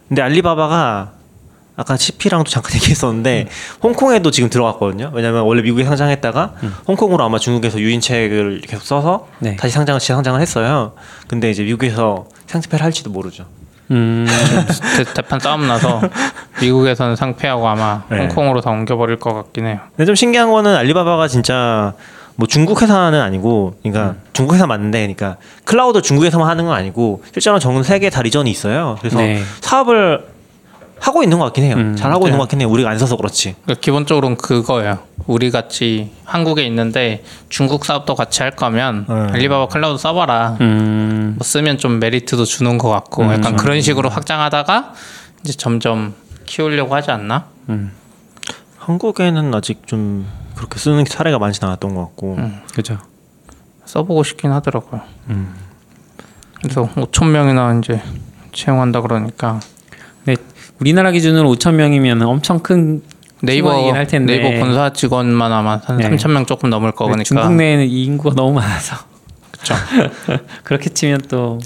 근데 0.07 0.23
알리바바가 0.23 1.11
아까 1.79 1.95
CP랑도 1.95 2.49
잠깐 2.51 2.75
얘기했었는데 2.75 3.47
홍콩에도 3.81 4.31
지금 4.31 4.49
들어갔거든요. 4.49 5.11
왜냐면 5.13 5.43
원래 5.43 5.61
미국에 5.61 5.85
상장했다가 5.85 6.55
홍콩으로 6.87 7.23
아마 7.23 7.39
중국에서 7.39 7.79
유인책을 7.79 8.61
계속 8.67 8.83
써서 8.83 9.27
네. 9.39 9.55
다시 9.55 9.73
상장을 9.73 9.97
재상장을 10.01 10.39
했어요. 10.41 10.91
근데 11.29 11.49
이제 11.49 11.63
미국에서 11.63 12.25
상장폐를 12.47 12.83
할지도 12.83 13.11
모르죠. 13.11 13.45
음, 13.91 14.27
대, 14.97 15.03
대판 15.05 15.39
싸움 15.39 15.67
나서 15.67 16.01
미국에서는 16.61 17.15
상폐하고 17.15 17.65
아마 17.67 18.03
네. 18.09 18.19
홍콩으로 18.19 18.59
다 18.59 18.71
옮겨버릴 18.71 19.15
것 19.17 19.33
같긴 19.33 19.65
해요. 19.65 19.79
근데 19.95 20.05
좀 20.05 20.15
신기한 20.15 20.51
거는 20.51 20.75
알리바바가 20.75 21.29
진짜 21.29 21.93
뭐 22.35 22.47
중국 22.47 22.81
회사는 22.81 23.19
아니고, 23.19 23.75
그러니까 23.81 24.15
중국 24.31 24.53
회사 24.53 24.65
맞는데, 24.65 24.99
그러니까 24.99 25.37
클라우드 25.65 26.01
중국에서만 26.01 26.47
하는 26.47 26.65
건 26.65 26.73
아니고 26.75 27.23
실제로 27.33 27.59
전 27.59 27.81
세계 27.83 28.09
다 28.09 28.21
region이 28.21 28.49
있어요. 28.49 28.97
그래서 28.99 29.17
네. 29.17 29.41
사업을 29.61 30.38
하고 30.99 31.23
있는 31.23 31.39
것 31.39 31.45
같긴 31.45 31.63
해요. 31.63 31.75
음, 31.75 31.95
잘 31.95 32.11
하고 32.11 32.27
있는 32.27 32.37
것 32.37 32.43
같긴 32.43 32.61
해요. 32.61 32.69
우리가 32.69 32.89
안 32.89 32.97
써서 32.99 33.15
그렇지. 33.15 33.55
그러니까 33.63 33.81
기본적으로는 33.81 34.37
그거예요. 34.37 34.99
우리 35.27 35.51
같이 35.51 36.11
한국에 36.25 36.63
있는데 36.65 37.23
중국 37.49 37.85
사업도 37.85 38.15
같이 38.15 38.41
할 38.41 38.51
거면 38.51 39.05
네. 39.07 39.13
알리바바 39.33 39.67
클라우드 39.67 40.01
써봐라. 40.01 40.57
음, 40.61 41.35
뭐 41.37 41.45
쓰면 41.45 41.77
좀 41.77 41.99
메리트도 41.99 42.45
주는 42.45 42.77
것 42.77 42.89
같고 42.89 43.23
음. 43.23 43.31
약간 43.31 43.55
그런 43.55 43.81
식으로 43.81 44.09
확장하다가 44.09 44.93
이제 45.43 45.53
점점 45.53 46.15
키우려고 46.45 46.95
하지 46.95 47.11
않나? 47.11 47.45
음, 47.69 47.91
한국에는 48.77 49.53
아직 49.53 49.87
좀 49.87 50.27
그렇게 50.55 50.79
쓰는 50.79 51.05
사례가 51.05 51.39
많지 51.39 51.63
않았던 51.63 51.95
것 51.95 52.01
같고. 52.01 52.35
음. 52.37 52.61
그죠. 52.73 52.97
써보고 53.85 54.23
싶긴 54.23 54.51
하더라고요. 54.51 55.01
음. 55.29 55.55
그래서 56.61 56.89
5천 56.95 57.29
명이나 57.29 57.79
이제 57.79 58.01
채용한다 58.51 59.01
그러니까 59.01 59.59
근데 60.25 60.41
우리나라 60.79 61.11
기준으로 61.11 61.53
5천 61.55 61.73
명이면 61.73 62.21
엄청 62.23 62.59
큰 62.59 63.01
네이버 63.41 63.91
할 63.93 64.07
텐데. 64.07 64.37
네이버 64.37 64.59
본사 64.63 64.91
직원만 64.91 65.51
아마 65.51 65.79
한 65.83 65.97
네. 65.97 66.09
3천 66.09 66.31
명 66.31 66.45
조금 66.45 66.69
넘을 66.69 66.91
거니까 66.91 67.23
중국 67.23 67.53
내에는 67.53 67.87
이 67.87 68.03
인구가 68.05 68.35
너무 68.35 68.53
많아서 68.53 68.97
그쵸. 69.51 69.73
그렇게 70.63 70.89
치면 70.89 71.21
또 71.29 71.59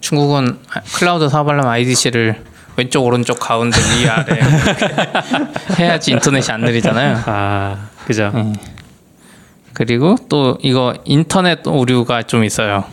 중국은 0.00 0.58
클라우드 0.94 1.28
사업하려면 1.28 1.70
IDC를 1.70 2.42
왼쪽 2.76 3.04
오른쪽 3.04 3.40
가운데 3.40 3.78
위 3.78 4.08
아래 4.08 4.38
해야지 5.78 6.12
인터넷이 6.12 6.52
안 6.52 6.60
느리잖아요. 6.60 7.22
아, 7.26 7.88
그죠. 8.06 8.30
음. 8.34 8.54
그리고 9.72 10.16
또 10.28 10.58
이거 10.62 10.94
인터넷 11.04 11.66
오류가 11.66 12.22
좀 12.22 12.44
있어요. 12.44 12.84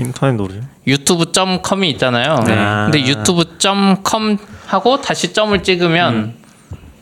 인터넷 0.00 0.34
오류. 0.34 0.54
유튜브.com이 0.86 1.90
있잖아요. 1.90 2.42
네. 2.46 2.54
근데 2.54 3.06
유튜브.com 3.06 4.38
하고 4.66 5.00
다시 5.00 5.32
점을 5.32 5.60
찍으면 5.62 6.34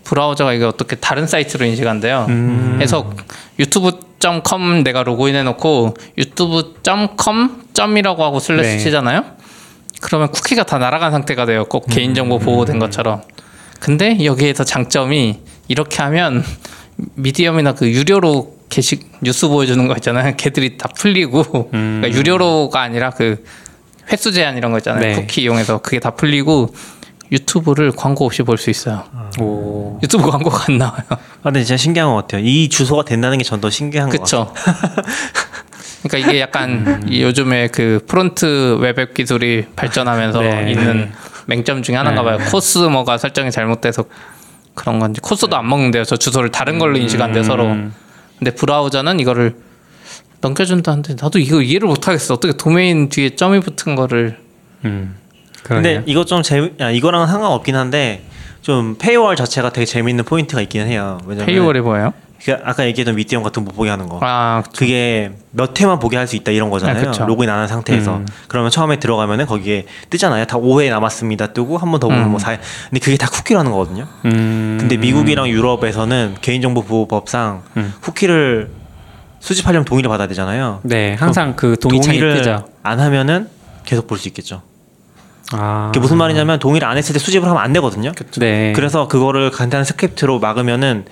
브라우저가 0.04 0.54
이게 0.54 0.64
어떻게 0.64 0.96
다른 0.96 1.26
사이트로 1.26 1.66
인식한대요. 1.66 2.26
음. 2.28 2.74
그래서 2.76 3.12
유튜브.com 3.58 4.82
내가 4.82 5.02
로그인 5.02 5.34
해 5.34 5.42
놓고 5.42 5.94
유튜브.com 6.16 7.62
점이라고 7.74 8.24
하고 8.24 8.40
슬래시 8.40 8.70
네. 8.70 8.78
치잖아요. 8.78 9.24
그러면 10.00 10.30
쿠키가 10.30 10.64
다 10.64 10.78
날아간 10.78 11.10
상태가 11.10 11.44
돼요. 11.44 11.64
꼭 11.64 11.86
개인정보 11.86 12.38
보호된 12.38 12.78
것처럼. 12.78 13.22
근데 13.80 14.24
여기에서 14.24 14.64
장점이 14.64 15.40
이렇게 15.68 16.02
하면 16.02 16.44
미디엄이나 17.14 17.74
그 17.74 17.90
유료로 17.90 18.57
게시 18.68 19.00
뉴스 19.22 19.48
보여주는 19.48 19.86
거 19.88 19.94
있잖아요. 19.96 20.34
걔들이 20.38 20.76
다 20.76 20.88
풀리고 20.96 21.70
음. 21.74 21.98
그러니까 22.00 22.18
유료로가 22.18 22.80
아니라 22.80 23.10
그 23.10 23.42
횟수 24.10 24.32
제한 24.32 24.56
이런 24.56 24.72
거 24.72 24.78
있잖아요. 24.78 25.00
네. 25.02 25.14
쿠키 25.14 25.42
이용해서 25.42 25.78
그게 25.78 26.00
다 26.00 26.10
풀리고 26.10 26.74
유튜브를 27.30 27.92
광고 27.92 28.24
없이 28.24 28.42
볼 28.42 28.56
수 28.56 28.70
있어요. 28.70 29.04
오. 29.40 29.98
유튜브 30.02 30.30
광고가 30.30 30.64
안 30.68 30.78
나와요. 30.78 31.02
아, 31.10 31.16
근데 31.42 31.62
진짜 31.62 31.76
신기한 31.76 32.08
것 32.10 32.14
같아요. 32.16 32.42
이 32.44 32.68
주소가 32.70 33.04
된다는 33.04 33.36
게 33.38 33.44
전 33.44 33.60
더 33.60 33.68
신기한 33.68 34.08
것 34.08 34.18
같아요. 34.20 34.46
그쵸. 34.46 34.54
그러니까 36.08 36.28
이게 36.30 36.40
약간 36.40 37.04
이 37.08 37.22
요즘에 37.22 37.68
그 37.68 38.02
front 38.06 38.78
웹앱 38.80 39.14
기술이 39.14 39.66
발전하면서 39.76 40.40
네. 40.40 40.70
있는 40.70 41.12
맹점 41.46 41.82
중에 41.82 41.96
하나인가 41.96 42.22
봐요. 42.22 42.38
CORS 42.50 42.78
뭐가 42.78 43.18
설정이 43.18 43.50
잘못돼서 43.50 44.04
그런 44.74 44.98
건지 45.00 45.20
CORS도 45.20 45.56
안 45.56 45.68
먹는대요. 45.68 46.04
저 46.04 46.16
주소를 46.16 46.50
다른 46.50 46.78
걸로 46.78 46.96
인식한대 46.98 47.42
서로. 47.42 47.74
음. 48.38 48.44
근데 48.44 48.54
브라우저는 48.54 49.20
이거를 49.20 49.56
넘겨준다는데 50.40 51.16
나도 51.20 51.38
이거 51.38 51.60
이해를 51.60 51.88
못하겠어. 51.88 52.34
어떻게 52.34 52.56
도메인 52.56 53.08
뒤에 53.08 53.34
점이 53.36 53.60
붙은 53.60 53.96
거를 53.96 54.38
음. 54.84 55.16
근데 55.62 55.94
그러네요. 55.94 56.02
이거 56.06 56.24
좀 56.24 56.42
재미, 56.42 56.70
야, 56.80 56.90
이거랑은 56.90 57.26
상관없긴 57.26 57.74
한데 57.74 58.24
좀 58.62 58.96
paywall 58.98 59.34
자체가 59.36 59.72
되게 59.72 59.84
재밌는 59.84 60.24
포인트가 60.24 60.62
있긴 60.62 60.86
해요. 60.86 61.18
왜냐면 61.26 61.46
paywall이 61.46 61.80
뭐예요? 61.80 62.12
그 62.44 62.52
아까 62.64 62.86
얘기했던 62.86 63.14
미디엄 63.16 63.42
같은 63.42 63.64
거 63.64 63.70
못 63.70 63.76
보게 63.76 63.90
하는 63.90 64.08
거. 64.08 64.18
아 64.22 64.62
그게 64.76 65.32
몇 65.50 65.78
회만 65.80 65.98
보게 65.98 66.16
할 66.16 66.26
수 66.28 66.36
있다 66.36 66.52
이런 66.52 66.70
거잖아요. 66.70 67.08
아, 67.08 67.10
그쵸. 67.10 67.26
로그인 67.26 67.50
안 67.50 67.58
한 67.58 67.66
상태에서. 67.68 68.16
음. 68.18 68.26
그러면 68.46 68.70
처음에 68.70 68.98
들어가면은 69.00 69.46
거기에 69.46 69.86
뜨잖아요. 70.10 70.44
다 70.46 70.56
5회 70.56 70.88
남았습니다. 70.90 71.48
뜨고 71.48 71.76
한 71.78 71.90
번 71.90 72.00
더 72.00 72.08
보면 72.08 72.24
음. 72.24 72.30
뭐 72.30 72.38
4회. 72.40 72.58
근데 72.90 73.00
그게 73.00 73.16
다 73.16 73.28
쿠키로 73.28 73.58
하는 73.58 73.72
거거든요. 73.72 74.06
음. 74.26 74.76
근데 74.80 74.96
미국이랑 74.96 75.48
유럽에서는 75.48 76.36
개인정보 76.40 76.82
보호법상 76.84 77.62
음. 77.76 77.94
쿠키를 78.00 78.70
수집하려면 79.40 79.84
동의를 79.84 80.08
받아야 80.08 80.26
되잖아요. 80.28 80.80
네, 80.82 81.14
항상 81.14 81.54
그 81.56 81.76
동의창이 81.80 82.18
뜨죠. 82.18 82.64
안 82.82 83.00
하면은 83.00 83.48
계속 83.84 84.06
볼 84.06 84.18
수 84.18 84.28
있겠죠. 84.28 84.62
아. 85.52 85.86
그게 85.92 86.00
무슨 86.00 86.18
말이냐면 86.18 86.58
동의를 86.58 86.86
안 86.86 86.96
했을 86.98 87.12
때 87.14 87.18
수집을 87.18 87.48
하면 87.48 87.62
안 87.62 87.72
되거든요. 87.72 88.12
네. 88.38 88.72
그래서 88.74 89.08
그거를 89.08 89.50
간단한 89.50 89.84
script로 89.84 90.40
막으면은 90.40 91.06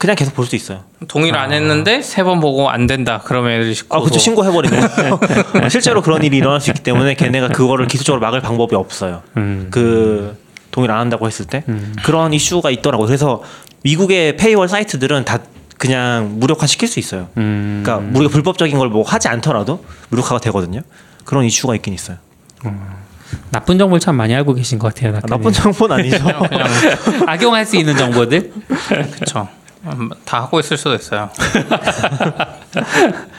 그냥 0.00 0.16
계속 0.16 0.34
볼 0.34 0.46
수 0.46 0.56
있어요. 0.56 0.82
동의를 1.08 1.38
안 1.38 1.52
했는데 1.52 2.00
세 2.00 2.24
번 2.24 2.40
보고 2.40 2.70
안 2.70 2.86
된다. 2.86 3.20
그러면 3.24 3.52
애들이 3.60 3.74
아, 3.90 3.98
그쵸 4.00 4.08
고소. 4.14 4.18
신고해버리는 4.18 4.80
거예요. 4.80 5.20
실제로 5.68 6.00
그런 6.02 6.22
일이 6.22 6.38
일어날 6.38 6.60
수 6.60 6.70
있기 6.70 6.82
때문에 6.82 7.14
걔네가 7.14 7.48
그거를 7.48 7.86
기술적으로 7.86 8.20
막을 8.20 8.40
방법이 8.40 8.74
없어요. 8.74 9.22
음. 9.36 9.68
그 9.70 10.36
동의를 10.70 10.94
안 10.94 11.02
한다고 11.02 11.26
했을 11.26 11.44
때 11.44 11.64
음. 11.68 11.94
그런 12.02 12.32
이슈가 12.32 12.70
있더라고요. 12.70 13.06
그래서 13.06 13.42
미국의 13.82 14.36
페이월 14.38 14.68
사이트들은 14.68 15.24
다 15.26 15.38
그냥 15.76 16.38
무력화 16.38 16.66
시킬 16.66 16.88
수 16.88 16.98
있어요. 16.98 17.28
음. 17.36 17.82
그러니까 17.84 18.18
우리가 18.18 18.32
불법적인 18.32 18.78
걸 18.78 18.88
뭐 18.88 19.02
하지 19.02 19.28
않더라도 19.28 19.84
무력화가 20.08 20.40
되거든요. 20.40 20.80
그런 21.26 21.44
이슈가 21.44 21.74
있긴 21.74 21.92
있어요. 21.92 22.16
나쁜 23.50 23.78
정보를 23.78 24.00
참 24.00 24.16
많이 24.16 24.34
알고 24.34 24.54
계신 24.54 24.78
것 24.78 24.94
같아요. 24.94 25.16
아. 25.16 25.20
나쁜 25.28 25.52
정보는 25.52 25.96
아니죠. 25.96 26.18
그냥, 26.24 26.40
그냥 26.48 27.28
악용할 27.28 27.64
수 27.66 27.76
있는 27.76 27.96
정보들. 27.96 28.52
그쵸. 29.18 29.46
음, 29.84 30.10
다 30.24 30.42
하고 30.42 30.60
있을 30.60 30.76
수도 30.76 30.94
있어요. 30.94 31.30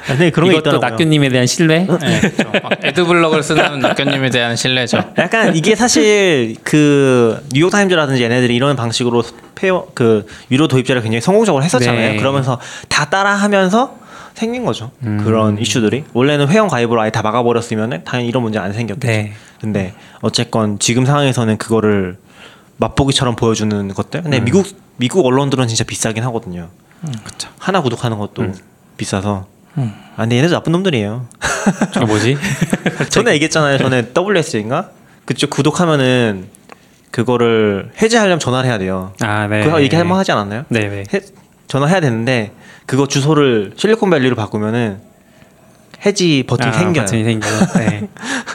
근데 0.07 0.29
그런 0.31 0.49
게 0.49 0.57
이것도 0.57 0.69
있더라고요. 0.69 0.79
낙교님에 0.79 1.29
대한 1.29 1.45
신뢰. 1.45 1.85
네, 1.85 2.19
그쵸. 2.19 2.51
막 2.63 2.83
애드블럭을 2.83 3.43
쓰는 3.43 3.79
낙견님에 3.79 4.29
대한 4.31 4.55
신뢰죠. 4.55 5.03
약간 5.19 5.55
이게 5.55 5.75
사실 5.75 6.55
그 6.63 7.43
뉴욕 7.53 7.69
타임즈라든지 7.69 8.23
얘네들이 8.23 8.55
이런 8.55 8.75
방식으로 8.75 9.23
페어 9.55 9.87
그 9.93 10.25
유료 10.49 10.67
도입제를 10.67 11.03
굉장히 11.03 11.21
성공적으로 11.21 11.63
했었잖아요. 11.63 12.13
네. 12.13 12.17
그러면서 12.17 12.59
다 12.89 13.05
따라하면서 13.05 14.01
생긴 14.33 14.65
거죠. 14.65 14.91
음. 15.03 15.21
그런 15.23 15.59
이슈들이 15.59 16.05
원래는 16.13 16.47
회원 16.47 16.67
가입으로 16.69 17.01
아예 17.01 17.11
다 17.11 17.21
막아버렸으면 17.21 18.03
당연히 18.03 18.29
이런 18.29 18.41
문제 18.41 18.57
안 18.57 18.73
생겼겠죠. 18.73 19.07
네. 19.07 19.33
근데 19.59 19.93
어쨌건 20.21 20.79
지금 20.79 21.05
상황에서는 21.05 21.57
그거를 21.57 22.17
맛보기처럼 22.81 23.35
보여주는 23.35 23.87
것들. 23.93 24.23
근데 24.23 24.39
미국 24.39 24.65
미국 24.97 25.25
언론들은 25.25 25.67
진짜 25.67 25.83
비싸긴 25.83 26.23
하거든요. 26.25 26.69
그쵸. 27.23 27.49
하나 27.57 27.81
구독하는 27.81 28.17
것도 28.17 28.51
비싸서. 28.97 29.47
음. 29.77 29.93
아 30.15 30.23
근데 30.23 30.37
얘네도 30.37 30.53
나쁜 30.53 30.73
놈들이에요. 30.73 31.27
저 31.93 32.05
뭐지? 32.05 32.37
전에 33.09 33.33
얘기했잖아요. 33.33 33.77
전에 33.77 34.11
WS인가 34.17 34.89
그쪽 35.25 35.51
구독하면은 35.51 36.47
그거를 37.11 37.91
해지하려면 38.01 38.39
전화를 38.39 38.69
해야 38.69 38.77
돼요. 38.77 39.13
아, 39.21 39.45
네. 39.47 39.63
그거 39.63 39.81
얘기할 39.81 40.05
만 40.05 40.17
하지 40.17 40.31
않았나요? 40.31 40.65
네, 40.69 40.87
네. 40.87 41.03
해, 41.13 41.21
전화해야 41.67 41.99
되는데 41.99 42.51
그거 42.85 43.07
주소를 43.07 43.73
실리콘밸리로 43.75 44.35
바꾸면은 44.35 44.99
해지 46.05 46.43
버튼이 46.47 46.69
아, 46.69 46.73
생겨요. 46.73 47.05
버튼이 47.05 47.23
생겨요. 47.23 47.59
네. 47.77 48.07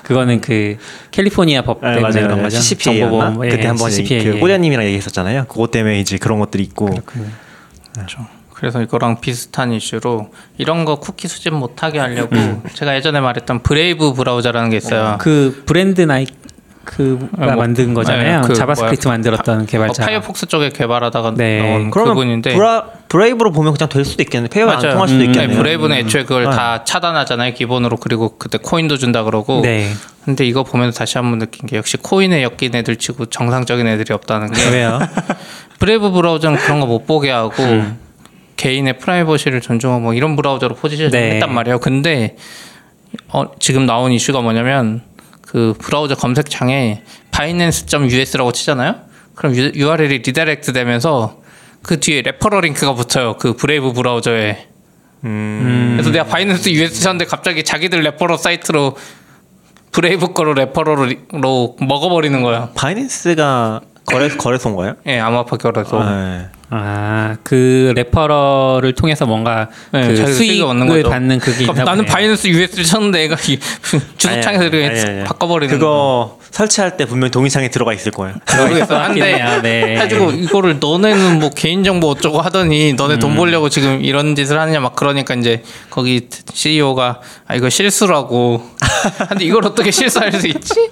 그거는 0.02 0.40
그 0.40 0.76
캘리포니아 1.10 1.62
법 1.62 1.80
네, 1.80 1.94
때문에 1.94 2.02
맞아요. 2.12 2.26
그런. 2.28 2.42
거죠. 2.42 2.56
CCPA였나? 2.58 3.10
정보보험. 3.10 3.46
예, 3.46 3.50
그때 3.50 3.66
한번 3.68 3.90
얘기- 3.92 4.02
CCPA. 4.08 4.24
그 4.34 4.38
꼬리아님이랑 4.40 4.84
얘기했었잖아요. 4.86 5.44
그것 5.46 5.70
때문에 5.70 6.00
이제 6.00 6.18
그런 6.18 6.38
것들이 6.38 6.62
있고. 6.64 6.86
그렇군요. 6.86 7.26
그래서 8.52 8.80
이거랑 8.82 9.20
비슷한 9.20 9.72
이슈로 9.72 10.30
이런 10.56 10.84
거 10.86 10.98
쿠키 10.98 11.28
수집 11.28 11.52
못하게 11.52 11.98
하려고 11.98 12.34
음. 12.36 12.62
제가 12.72 12.96
예전에 12.96 13.20
말했던 13.20 13.62
브레이브 13.62 14.14
브라우저라는 14.14 14.70
게 14.70 14.78
있어요. 14.78 15.18
그 15.20 15.62
브랜드 15.66 16.00
나이 16.00 16.26
그가 16.86 17.26
아, 17.38 17.46
뭐, 17.46 17.56
만든 17.56 17.92
거잖아요. 17.92 18.40
네, 18.40 18.46
그 18.48 18.54
JavaScript 18.54 19.08
뭐야, 19.08 19.14
만들었던 19.18 19.60
어, 19.60 19.66
개발자. 19.66 20.04
파이어폭스 20.06 20.46
쪽에 20.46 20.70
개발하다가 20.70 21.34
네. 21.36 21.58
나온 21.60 21.90
그러면 21.90 22.14
그분인데 22.14 22.54
브라, 22.54 22.84
브레이브로 23.08 23.52
보면 23.52 23.74
그냥 23.74 23.88
될 23.90 24.04
수도 24.04 24.22
있겠네. 24.22 24.48
pay가 24.48 24.72
안. 24.72 24.80
통할 24.80 25.08
수도 25.08 25.20
음, 25.20 25.24
네, 25.24 25.24
있겠네요. 25.32 25.58
브레이브는 25.58 25.96
애초에 25.98 26.22
그걸 26.22 26.44
네. 26.44 26.50
다 26.50 26.84
차단하잖아요 26.84 27.52
기본으로 27.54 27.96
그리고 27.98 28.38
그때 28.38 28.56
코인도 28.56 28.96
준다 28.96 29.24
그러고 29.24 29.60
네. 29.62 29.90
근데 30.24 30.46
이거 30.46 30.62
보면서 30.62 30.98
다시 30.98 31.18
한번 31.18 31.38
느낀 31.40 31.66
게 31.66 31.76
역시 31.76 31.96
코인에 31.98 32.42
엮인 32.42 32.74
애들 32.74 32.96
치고 32.96 33.26
정상적인 33.26 33.86
애들이 33.86 34.14
없다는 34.14 34.52
게 34.52 34.70
왜요? 34.70 34.98
브레이브 35.78 36.10
브라우저는 36.12 36.56
그런 36.58 36.80
거 36.80 36.86
못 36.86 37.06
보게 37.06 37.30
하고 37.30 37.62
음. 37.62 37.98
개인의 38.56 38.98
프라이버시를 38.98 39.60
존중하고 39.60 40.00
뭐 40.00 40.14
이런 40.14 40.34
브라우저로 40.36 40.76
포지션을 40.76 41.10
네. 41.10 41.32
했단 41.34 41.52
말이에요. 41.52 41.78
근데 41.78 42.36
어, 43.28 43.44
지금 43.58 43.86
나온 43.86 44.12
이슈가 44.12 44.40
뭐냐면 44.40 45.02
그 45.46 45.74
브라우저 45.78 46.16
검색창에 46.16 47.02
binance.us라고 47.30 48.52
치잖아요. 48.52 48.96
그럼 49.34 49.54
유, 49.54 49.70
URL이 49.74 50.18
redirect 50.18 50.72
되면서 50.72 51.40
그 51.82 52.00
뒤에 52.00 52.22
referral 52.22 52.62
링크가 52.62 52.94
붙어요. 52.94 53.36
그 53.36 53.54
브레이브 53.54 53.92
브라우저에. 53.92 54.68
음. 55.24 55.92
그래서 55.94 56.10
내가 56.10 56.24
바이낸스 56.24 56.68
US 56.70 57.00
쳤는데 57.00 57.24
갑자기 57.26 57.64
자기들 57.64 58.00
referral 58.00 58.38
사이트로 58.38 58.96
브레이브 59.92 60.32
거로 60.32 60.52
referral로 60.52 61.76
먹어버리는 61.80 62.42
거야. 62.42 62.70
바이낸스가 62.74 63.80
거래 64.06 64.28
거래소인가요? 64.28 64.96
예, 65.06 65.18
암호화폐 65.18 65.56
거래소. 65.56 66.02
네. 66.02 66.48
아, 66.68 67.36
그 67.44 67.92
레퍼럴을 67.94 68.94
통해서 68.94 69.24
뭔가 69.24 69.68
네, 69.92 70.08
그 70.08 70.32
수익을 70.32 70.66
얻는 70.66 70.86
거죠. 70.88 71.10
받는 71.10 71.38
그게 71.38 71.58
그러니까 71.64 71.84
나는 71.84 72.04
보네요. 72.04 72.12
바이낸스 72.12 72.48
US를 72.48 72.84
쳤는데 72.84 73.22
얘가 73.22 73.36
이 73.36 73.58
주소창에서 73.82 74.64
아니, 74.64 74.84
아니. 74.84 75.24
바꿔버리는 75.24 75.78
거. 75.78 75.78
그거 75.78 76.38
설치할 76.50 76.96
때 76.96 77.04
분명 77.06 77.30
동의창에 77.30 77.70
들어가 77.70 77.92
있을 77.92 78.10
거예요. 78.10 78.34
모르겠어. 78.58 78.98
한데. 78.98 79.60
네. 79.62 79.94
해가지고 79.94 80.32
이거를 80.32 80.78
너네는 80.80 81.38
뭐 81.38 81.50
개인정보 81.50 82.08
어쩌고 82.08 82.40
하더니 82.40 82.94
너네 82.94 83.14
음. 83.14 83.18
돈 83.20 83.36
벌려고 83.36 83.68
지금 83.68 84.02
이런 84.04 84.34
짓을 84.34 84.58
하느냐 84.58 84.80
막 84.80 84.96
그러니까 84.96 85.34
이제 85.34 85.62
거기 85.90 86.28
CEO가 86.52 87.20
아 87.46 87.54
이거 87.54 87.68
실수라고. 87.68 88.74
근데 89.28 89.44
이걸 89.44 89.64
어떻게 89.66 89.90
실수할 89.90 90.32
수 90.32 90.46
있지? 90.48 90.90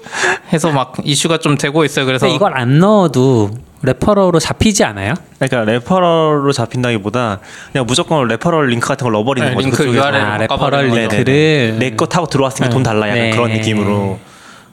해서 0.53 0.71
막 0.71 0.93
이슈가 1.03 1.39
좀 1.39 1.57
되고 1.57 1.83
있어요. 1.83 2.05
그래서 2.05 2.27
이걸 2.27 2.55
안 2.57 2.79
넣어도 2.79 3.51
referral로 3.85 4.39
잡히지 4.39 4.83
않아요? 4.83 5.13
그러니까 5.39 5.71
레퍼럴로 5.71 6.51
잡힌다기보다 6.51 7.39
그냥 7.71 7.85
무조건 7.85 8.27
referral 8.27 8.67
링크 8.67 8.87
같은 8.87 9.05
걸 9.05 9.13
넣어버리는 9.13 9.47
네, 9.49 9.55
거죠. 9.55 9.65
링크 9.67 9.77
그쪽에서. 9.77 10.07
URL 10.07 10.15
을 10.15 10.21
아, 10.21 10.37
referral. 10.37 10.87
링크를 10.87 11.75
내거 11.79 12.05
타고 12.07 12.27
들어왔으니까 12.27 12.73
돈 12.73 12.83
달라 12.83 13.07
약간 13.07 13.19
네. 13.21 13.29
그런 13.31 13.51
느낌으로 13.51 14.19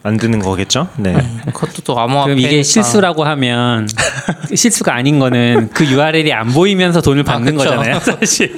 만드는 0.03 0.41
거겠죠. 0.41 0.89
네. 0.97 1.15
그것도 1.47 1.83
또 1.85 1.99
암호화폐 2.01 2.35
그럼 2.35 2.39
이게 2.41 2.63
실수라고 2.63 3.25
하면 3.25 3.89
실수가 4.53 4.93
아닌 4.95 5.19
거는 5.21 5.71
그 5.73 5.87
URL이 5.87 6.33
안 6.33 6.49
보이면서 6.53 7.01
돈을 7.01 7.23
받는 7.23 7.57
그쵸. 7.57 7.71
거잖아요, 7.71 8.01
사실. 8.01 8.53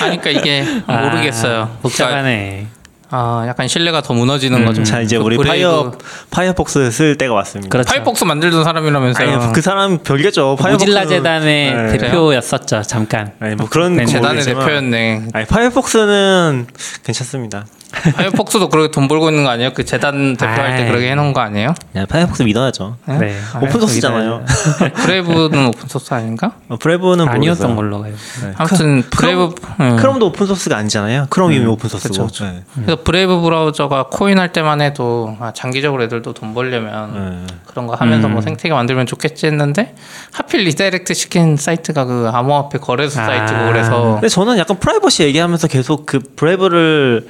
아니 0.00 0.20
그러니까 0.20 0.30
이게 0.30 0.64
모르겠어요. 0.86 1.52
아, 1.54 1.64
그러니까 1.64 1.78
복잡하네. 1.82 2.66
아 3.10 3.44
약간 3.46 3.68
신뢰가 3.68 4.00
더 4.02 4.14
무너지는 4.14 4.64
거죠. 4.64 4.82
자 4.82 5.00
이제 5.00 5.16
그 5.16 5.22
우리 5.24 5.36
브레이브- 5.36 5.48
파이어 5.48 5.92
파이어폭스 6.30 6.90
쓸 6.90 7.16
때가 7.16 7.34
왔습니다. 7.34 7.70
그렇죠. 7.70 7.88
파이어폭스 7.88 8.24
만들던 8.24 8.64
사람이라면서요. 8.64 9.28
아니 9.40 9.52
그 9.52 9.60
사람 9.62 9.98
별개죠. 9.98 10.56
파이어폭스 10.58 10.84
모질라 10.86 11.06
재단의 11.06 11.74
네. 11.74 11.98
대표였었죠, 11.98 12.82
잠깐. 12.82 13.32
아니 13.38 13.54
뭐 13.54 13.68
그런 13.68 13.92
네, 13.94 14.04
건 14.04 14.06
재단의 14.06 14.28
모르겠지만. 14.36 14.64
대표였네. 14.66 15.22
아니 15.34 15.46
파이어폭스는 15.46 16.66
괜찮습니다. 17.04 17.66
파이어폭스도 18.14 18.68
그렇게 18.68 18.90
돈 18.90 19.08
벌고 19.08 19.28
있는 19.30 19.44
거 19.44 19.50
아니에요? 19.50 19.70
그 19.74 19.84
재단 19.84 20.36
대표할 20.36 20.76
때. 20.76 20.86
그렇게 20.86 21.10
해놓은 21.10 21.32
거 21.32 21.40
아니에요? 21.40 21.74
야, 21.96 22.06
파이어폭스 22.06 22.42
믿어야죠. 22.42 22.96
네. 23.06 23.36
open 23.60 23.80
source잖아요. 23.80 24.44
브레이브는 24.94 25.66
open 25.66 25.88
source 25.88 26.12
아닌가? 26.14 26.52
어, 26.68 26.76
브레이브는 26.76 27.28
아니었던 27.28 27.74
모르겠어요. 27.74 27.76
걸로 27.76 28.00
가요. 28.00 28.14
네. 28.42 28.52
아무튼 28.56 29.02
브레이브 29.10 29.54
응. 29.80 29.96
크롬도 29.96 30.26
open 30.26 30.46
source가 30.46 30.76
아니잖아요. 30.76 31.26
크롬 31.30 31.52
이미 31.52 31.66
open 31.66 31.88
source고. 31.88 32.26
그쵸, 32.26 32.44
네. 32.44 32.62
그래서 32.74 33.02
브레이브 33.02 33.40
브라우저가 33.40 34.08
코인 34.10 34.38
할 34.38 34.52
때만 34.52 34.80
해도 34.80 35.36
아, 35.40 35.52
장기적으로 35.52 36.02
애들도 36.04 36.32
돈 36.34 36.54
벌려면 36.54 37.46
네. 37.46 37.54
그런 37.66 37.86
거 37.86 37.94
하면서 37.94 38.28
뭐 38.28 38.40
생태계 38.40 38.74
만들면 38.74 39.06
좋겠지 39.06 39.46
했는데 39.46 39.94
하필 40.32 40.60
redirect 40.64 41.12
시킨 41.14 41.56
사이트가 41.56 42.04
그 42.04 42.30
암호화폐 42.32 42.78
거래소 42.78 43.20
아. 43.20 43.24
사이트고 43.26 43.66
그래서 43.66 44.12
근데 44.14 44.28
저는 44.28 44.58
약간 44.58 44.78
프라이버시 44.78 45.22
얘기하면서 45.24 45.68
계속 45.68 46.06
그 46.06 46.20
브레이브를 46.36 47.26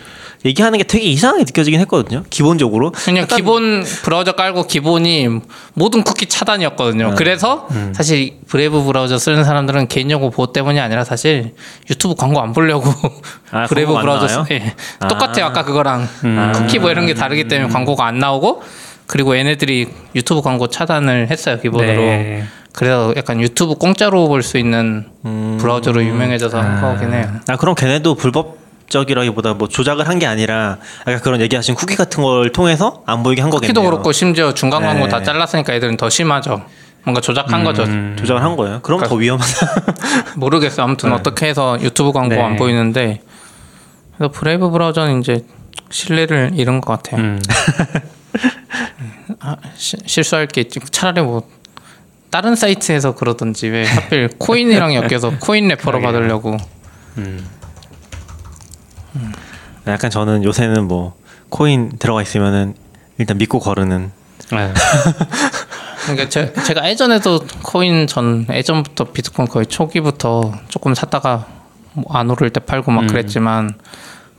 얘기하는 0.46 0.78
게 0.78 0.84
되게 0.84 1.04
이상하게 1.06 1.44
느껴지긴 1.44 1.80
했거든요. 1.80 2.22
기본적으로. 2.30 2.92
그냥 2.92 3.26
기본 3.26 3.84
브라우저 4.02 4.32
깔고 4.32 4.66
기본이 4.66 5.28
모든 5.74 6.02
쿠키 6.02 6.26
차단이었거든요. 6.26 7.10
네. 7.10 7.14
그래서 7.16 7.66
음. 7.72 7.92
사실 7.94 8.36
브레이브 8.48 8.82
브라우저 8.84 9.18
쓰는 9.18 9.44
사람들은 9.44 9.88
개인정보 9.88 10.30
보호 10.30 10.52
때문이 10.52 10.80
아니라 10.80 11.04
사실 11.04 11.54
유튜브 11.90 12.14
광고 12.14 12.40
안 12.40 12.52
보려고 12.52 12.92
아, 13.50 13.66
Brave 13.66 13.92
브라우저? 13.92 14.28
쓰, 14.28 14.44
예. 14.52 14.74
아. 15.00 15.06
음. 15.06 15.08
똑같아요. 15.08 15.46
아까 15.46 15.64
그거랑 15.64 16.08
쿠키 16.54 16.78
뭐 16.78 16.90
이런 16.90 17.06
게 17.06 17.14
다르기 17.14 17.48
때문에 17.48 17.72
광고가 17.72 18.06
안 18.06 18.18
나오고 18.18 18.62
그리고 19.06 19.36
얘네들이 19.36 19.88
유튜브 20.14 20.42
광고 20.42 20.68
차단을 20.68 21.28
했어요 21.30 21.58
기본으로. 21.60 22.00
네. 22.00 22.44
그래서 22.72 23.14
약간 23.16 23.40
유튜브 23.40 23.74
공짜로 23.74 24.28
볼 24.28 24.42
수 24.42 24.58
있는 24.58 25.06
음. 25.24 25.56
브라우저로 25.60 26.04
유명해져서 26.04 26.60
한 26.60 26.80
거긴 26.80 27.14
해요. 27.14 27.28
아 27.48 27.56
그럼 27.56 27.74
걔네도 27.74 28.14
불법적이라기보다 28.16 29.54
뭐 29.54 29.68
조작을 29.68 30.08
한 30.08 30.18
게 30.18 30.26
아니라 30.26 30.78
아까 31.04 31.20
그런 31.20 31.40
얘기하신 31.40 31.74
쿠키 31.74 31.96
같은 31.96 32.22
걸 32.22 32.50
통해서 32.52 33.02
안 33.06 33.22
보이게 33.22 33.42
한 33.42 33.50
거겠네요. 33.50 33.72
쿠키도 33.74 33.82
그렇고 33.90 34.12
심지어 34.12 34.54
중간 34.54 34.82
광고 34.82 35.04
네. 35.04 35.08
다 35.10 35.22
잘랐으니까 35.22 35.74
애들은 35.74 35.96
더 35.96 36.08
심하죠. 36.08 36.62
뭔가 37.04 37.20
조작한 37.20 37.62
거죠. 37.64 37.84
조작을 38.16 38.42
한 38.42 38.56
거예요. 38.56 38.80
그럼 38.82 39.00
더 39.02 39.14
위험하다. 39.14 40.34
모르겠어요. 40.36 40.84
아무튼 40.84 41.12
어떻게 41.12 41.46
해서 41.46 41.78
유튜브 41.80 42.12
광고 42.12 42.34
네. 42.34 42.42
안 42.42 42.56
보이는데 42.56 43.20
그래서 44.16 44.32
Brave 44.32 44.70
브라우저는 44.70 45.20
이제 45.20 45.44
신뢰를 45.90 46.52
잃은 46.54 46.80
것 46.80 46.92
같아요. 47.02 47.20
음. 47.22 47.40
아, 49.40 49.56
시- 49.76 49.98
실수할 50.06 50.46
게 50.46 50.62
있지. 50.62 50.80
차라리 50.90 51.20
뭐 51.22 51.42
다른 52.30 52.54
사이트에서 52.56 53.14
그러던지 53.14 53.68
왜 53.68 53.84
하필 53.86 54.28
코인이랑 54.38 54.94
엮여서 54.94 55.34
코인 55.40 55.68
referrer 55.68 56.00
받으려고 56.00 56.56
약간 59.86 60.10
저는 60.10 60.44
요새는 60.44 60.88
뭐 60.88 61.14
코인 61.48 61.92
들어가 61.98 62.22
있으면은 62.22 62.74
일단 63.18 63.38
믿고 63.38 63.58
거르는. 63.60 64.10
아유. 64.52 64.72
그러니까 66.04 66.28
제, 66.28 66.52
제가 66.52 66.88
예전에도 66.88 67.40
코인 67.62 68.06
전 68.06 68.46
예전부터 68.50 69.04
비트코인 69.12 69.48
거의 69.48 69.66
초기부터 69.66 70.52
조금 70.68 70.94
샀다가 70.94 71.46
뭐 71.94 72.16
안 72.16 72.30
오를 72.30 72.50
때 72.50 72.60
팔고 72.60 72.90
막 72.92 73.06
그랬지만 73.06 73.74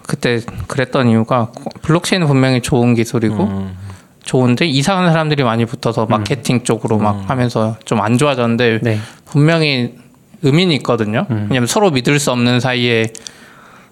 그때 0.05 0.41
그랬던 0.67 1.09
이유가 1.09 1.51
블록체인은 1.81 2.27
분명히 2.27 2.61
좋은 2.61 2.93
기술이고 2.93 3.43
음. 3.43 3.75
좋은데 4.23 4.65
이상한 4.67 5.11
사람들이 5.11 5.43
많이 5.43 5.65
붙어서 5.65 6.05
마케팅 6.05 6.63
쪽으로 6.63 6.97
막 6.97 7.29
하면서 7.29 7.77
좀 7.85 7.99
안 8.01 8.17
좋아졌는데 8.17 8.79
네. 8.83 8.99
분명히 9.25 9.95
의미는 10.43 10.75
있거든요. 10.77 11.25
왜냐면 11.29 11.65
서로 11.65 11.89
믿을 11.89 12.19
수 12.19 12.31
없는 12.31 12.59
사이에 12.59 13.11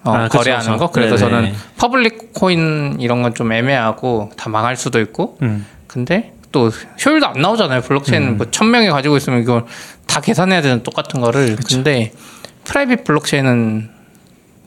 어, 0.06 0.14
아, 0.16 0.24
그쵸, 0.28 0.38
거래하는 0.40 0.66
그쵸. 0.74 0.78
거. 0.78 0.92
그래서 0.92 1.16
네네. 1.18 1.30
저는 1.30 1.54
public 1.78 2.34
코인 2.34 2.98
이런 3.00 3.22
건 3.22 3.34
좀 3.34 3.52
애매하고 3.52 4.32
다 4.38 4.50
망할 4.50 4.76
수도 4.78 5.00
있고. 5.02 5.38
음. 5.42 5.66
근데 5.88 6.34
또 6.52 6.70
효율도 7.06 7.28
안 7.28 7.42
나오잖아요. 7.42 7.82
블록체인 7.82 8.38
뭐 8.38 8.55
천 8.55 8.72
명이 8.72 8.88
가지고 8.90 9.18
있으면 9.18 9.42
이걸 9.42 9.66
다 10.08 10.22
계산해야 10.22 10.62
되는 10.62 10.84
똑같은 10.84 11.20
거를. 11.22 11.58
근데 11.68 12.14
private 12.64 13.04
블록체인은 13.04 13.90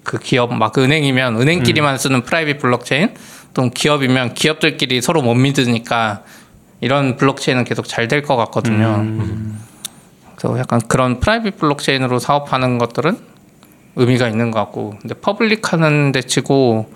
그 0.05 0.19
기업 0.19 0.53
막 0.55 0.77
은행이면 0.77 1.41
은행끼리만 1.41 1.99
쓰는 1.99 2.23
private 2.23 2.59
블록체인 2.59 3.15
또 3.55 3.69
기업이면 3.71 4.35
기업들끼리 4.35 5.01
서로 5.03 5.23
못 5.23 5.35
믿으니까 5.35 6.23
이런 6.81 7.17
블록체인은 7.17 7.65
계속 7.65 7.87
잘 7.89 8.07
될 8.09 8.23
것 8.23 8.37
같거든요. 8.37 9.05
그래서 10.37 10.59
약간 10.59 10.81
그런 10.89 11.21
private 11.21 11.59
블록체인으로 11.59 12.19
사업하는 12.21 12.79
것들은 12.79 13.19
의미가 13.99 14.29
있는 14.29 14.51
것 14.51 14.61
같고 14.61 14.95
근데 15.01 15.15
public 15.15 15.73
하는 15.73 16.13
데 16.13 16.23
치고 16.23 16.87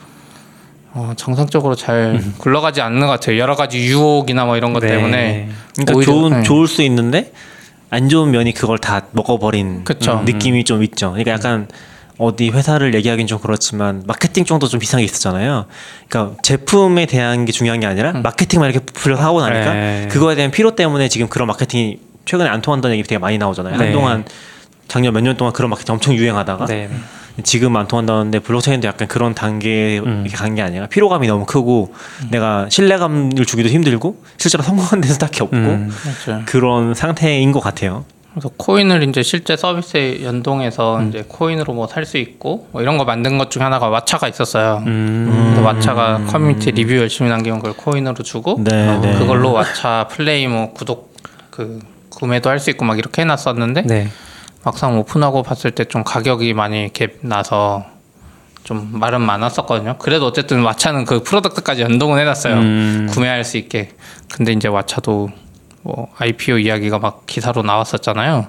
어, 0.95 1.13
정상적으로 1.17 1.75
잘 1.75 2.23
굴러가지 2.39 2.81
않는 2.81 3.01
것 3.01 3.09
같아요. 3.09 3.39
여러 3.39 3.57
가지 3.57 3.79
유혹이나 3.79 4.45
뭐 4.45 4.57
이런 4.57 4.73
것 4.73 4.81
네. 4.81 4.89
때문에 4.89 5.49
그러니까 5.75 5.95
오히려- 5.97 6.13
좋은 6.13 6.31
네. 6.31 6.43
좋을 6.43 6.67
수 6.69 6.83
있는데 6.83 7.33
안 7.91 8.09
좋은 8.09 8.31
면이 8.31 8.53
그걸 8.55 8.79
다 8.79 9.03
먹어버린 9.13 9.85
그쵸. 9.85 10.21
음, 10.21 10.25
느낌이 10.25 10.65
좀 10.65 10.83
있죠. 10.85 11.11
그러니까 11.11 11.33
약간 11.33 11.69
어디 12.19 12.51
회사를 12.51 12.95
얘기하기는 12.95 13.27
좀 13.27 13.39
그렇지만 13.41 14.03
마케팅 14.07 14.45
쪽도 14.45 14.69
좀 14.69 14.79
비슷한 14.81 14.99
게 15.01 15.05
있었잖아요. 15.05 15.65
그러니까 16.09 16.37
제품에 16.43 17.07
대한 17.07 17.47
게 17.47 17.53
중요한 17.53 17.81
게 17.81 17.87
아니라 17.87 18.13
마케팅만 18.13 18.71
이렇게 18.71 18.85
불려서 18.93 19.23
하고 19.25 19.41
나니까 19.41 19.73
네. 19.73 20.09
그거에 20.11 20.35
대한 20.35 20.51
필요 20.51 20.77
때문에 20.77 21.09
지금 21.09 21.27
그런 21.29 21.49
마케팅이 21.49 21.99
최근에 22.27 22.49
안 22.49 22.61
통한다는 22.63 22.97
얘기 22.97 23.09
되게 23.09 23.19
많이 23.19 23.39
나오잖아요. 23.39 23.77
네. 23.77 23.85
한동안 23.85 24.25
작년 24.89 25.13
몇 25.15 25.21
년 25.23 25.37
동안 25.37 25.53
그런 25.53 25.71
마케팅 25.71 25.95
엄청 25.95 26.15
유행하다가 26.15 26.67
네. 26.67 26.91
지금 27.45 27.75
안 27.77 27.89
통한다는데 27.89 28.41
블록체인도 28.41 28.87
약간 28.87 29.09
그런 29.09 29.35
단계에 29.35 30.01
음. 30.01 30.27
간 30.31 30.49
게 30.49 30.61
아니라 30.61 30.87
피로감이 30.87 31.27
너무 31.27 31.47
크고 31.47 31.95
내가 32.31 32.67
신뢰감을 32.69 33.47
주기도 33.47 33.71
힘들고 33.71 34.23
실제로 34.37 34.63
성공한 34.63 35.01
데는 35.01 35.17
딱히 35.17 35.43
없고 35.43 35.57
음. 35.57 35.91
그렇죠. 36.25 36.43
그런 36.47 36.95
상태인 36.95 37.53
것 37.53 37.61
같아요. 37.61 38.05
그래서 38.33 38.51
코인을 38.57 39.03
이제 39.09 39.23
실제 39.23 39.57
서비스에 39.59 40.23
연동해서 40.25 41.03
이제 41.05 41.25
코인으로 41.29 41.73
뭐 41.75 41.87
살 41.87 42.05
수 42.07 42.17
있고 42.19 42.67
뭐 42.73 42.81
이런 42.83 42.97
거 42.99 43.05
만든 43.05 43.37
것 43.39 43.51
중에 43.51 43.63
하나가 43.63 43.89
왓챠가 43.91 44.29
있었어요. 44.31 44.83
음. 44.87 45.55
왓챠가 45.63 46.31
커뮤니티 46.31 46.71
리뷰 46.71 46.97
열심히 46.97 47.29
남긴 47.31 47.59
걸 47.61 47.73
코인으로 47.75 48.17
주고 48.25 48.59
네, 48.63 48.99
네. 49.01 49.19
그걸로 49.19 49.53
왓챠 49.53 50.09
플레이 50.09 50.47
뭐 50.49 50.73
구독 50.73 51.15
그 51.51 51.79
구매도 52.11 52.49
할 52.51 52.59
수 52.59 52.69
있고 52.71 52.85
막 52.87 52.99
이렇게 52.99 53.23
해놨었는데 53.23 53.83
네. 53.83 54.09
막상 54.65 54.99
오픈하고 54.99 55.43
봤을 55.43 55.71
때 55.73 55.85
좀 55.85 56.05
가격이 56.05 56.55
많이 56.55 56.89
갭 56.93 57.15
나서 57.23 57.85
좀 58.65 58.91
말은 58.93 59.21
많았었거든요. 59.21 59.97
그래도 59.99 60.27
어쨌든 60.27 60.63
왓챠는 60.63 61.05
그 61.07 61.23
프로덕트까지 61.25 61.83
연동을 61.83 62.21
해놨어요. 62.21 62.55
음. 62.55 63.09
구매할 63.11 63.45
수 63.45 63.57
있게. 63.57 63.91
근데 64.33 64.53
이제 64.53 64.69
왓챠도 64.69 65.31
뭐 65.83 66.09
IPO 66.17 66.59
이야기가 66.59 67.01
막 67.01 67.25
기사로 67.27 67.63
나왔었잖아요. 67.63 68.47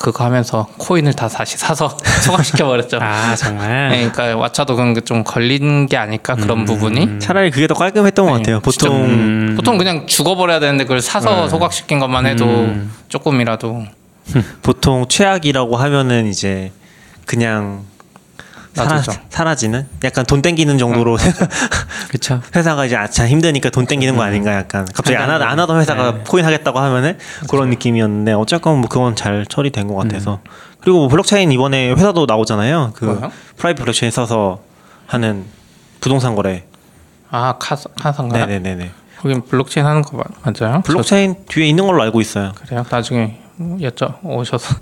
그거 0.00 0.22
하면서 0.24 0.68
코인을 0.76 1.14
다 1.14 1.26
다시 1.28 1.56
사서 1.56 1.96
소각시켜 2.22 2.66
버렸죠. 2.66 2.98
아 3.00 3.34
정말. 3.34 3.88
네, 3.88 4.10
그러니까 4.12 4.48
왓챠도 4.48 4.76
그런 4.76 4.92
게 4.94 5.00
좀 5.00 5.24
걸린 5.24 5.86
게 5.86 5.96
아닐까 5.96 6.34
그런 6.34 6.66
부분이. 6.66 7.18
차라리 7.18 7.50
그게 7.50 7.66
더 7.66 7.72
깔끔했던 7.74 8.26
것 8.26 8.32
네, 8.32 8.38
같아요. 8.38 8.60
보통 8.60 8.94
음. 9.04 9.54
보통 9.56 9.78
그냥 9.78 10.06
죽어버려야 10.06 10.60
되는데 10.60 10.84
그걸 10.84 11.00
사서 11.00 11.44
네. 11.44 11.48
소각시킨 11.48 11.98
것만 12.00 12.26
해도 12.26 12.44
음. 12.44 12.92
조금이라도 13.08 13.86
보통 14.62 15.06
최악이라고 15.08 15.76
하면은 15.76 16.26
이제 16.26 16.72
그냥 17.26 17.84
사라. 18.74 19.02
사라지는 19.28 19.88
약간 20.04 20.24
돈 20.24 20.40
땡기는 20.40 20.78
정도로 20.78 21.16
그렇죠. 22.08 22.40
회사가 22.54 22.84
이제 22.84 22.94
왓챠 22.96 23.26
힘드니까 23.26 23.70
돈 23.70 23.86
땡기는 23.86 24.14
거 24.16 24.22
아닌가 24.22 24.54
약간 24.54 24.86
갑자기 24.94 25.16
안, 25.16 25.28
하, 25.30 25.34
안 25.34 25.58
하던 25.58 25.80
회사가 25.80 26.12
네. 26.12 26.24
코인 26.28 26.44
하겠다고 26.44 26.78
하면은 26.78 27.18
그런 27.50 27.70
느낌이었는데 27.70 28.32
어쨌건 28.34 28.78
뭐 28.78 28.88
그건 28.88 29.16
잘 29.16 29.44
처리된 29.46 29.88
것 29.88 29.96
같아서 29.96 30.40
그리고 30.80 31.00
뭐 31.00 31.08
블록체인 31.08 31.50
이번에 31.50 31.90
회사도 31.90 32.26
나오잖아요 32.26 32.92
그 32.94 33.04
뭐요? 33.06 33.32
private 33.56 33.80
블록체인 33.82 34.12
써서 34.12 34.60
하는 35.06 35.44
부동산 36.00 36.36
거래 36.36 36.64
아 37.30 37.56
카사 37.58 37.88
카사인가요? 38.00 38.46
네네네네 38.46 38.90
거긴 39.18 39.42
블록체인 39.44 39.84
하는 39.84 40.02
거 40.02 40.18
맞- 40.18 40.54
맞아요? 40.60 40.82
블록체인 40.82 41.34
뒤에 41.48 41.66
있는 41.66 41.84
걸로 41.84 42.00
알고 42.04 42.20
있어요 42.20 42.52
저- 42.56 42.64
그래요? 42.64 42.84
나중에 42.88 43.40
여쭤 43.58 44.14
오셔서 44.22 44.74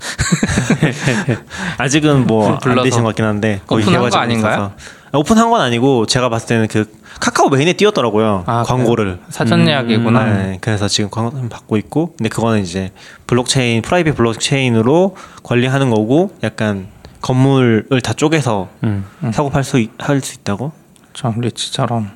아직은 1.77 2.27
뭐 2.27 2.57
안. 2.63 2.83
되신 2.83 3.01
것 3.01 3.09
같긴 3.09 3.25
한데 3.25 3.61
거의 3.65 3.83
오픈한 3.83 4.09
거 4.09 4.17
아닌가요? 4.17 4.53
있어서. 4.53 4.71
아, 5.11 5.17
오픈한 5.17 5.49
건 5.49 5.61
아니고 5.61 6.05
제가 6.05 6.29
봤을 6.29 6.47
때는 6.47 6.67
그 6.67 6.85
카카오 7.19 7.49
메인에 7.49 7.73
띄웠더라고요 7.73 8.43
아, 8.45 8.63
광고를 8.63 9.19
사전 9.29 9.67
예약이구나. 9.67 10.23
네, 10.25 10.57
그래서 10.61 10.87
지금 10.87 11.09
광고 11.09 11.31
받고 11.49 11.77
있고 11.77 12.13
근데 12.17 12.29
그거는 12.29 12.61
이제 12.61 12.91
블록체인 13.25 13.81
private 13.81 14.15
블록체인으로 14.15 15.15
관리하는 15.43 15.89
거고 15.89 16.31
약간 16.43 16.87
건물을 17.21 18.01
다 18.03 18.13
쪼개서 18.13 18.67
음. 18.83 19.05
사고 19.33 19.49
팔 19.49 19.69
수 19.69 19.83
할 19.97 20.20
수 20.20 20.35
있다고 20.35 20.71
저 21.13 21.33
리츠처럼 21.35 22.11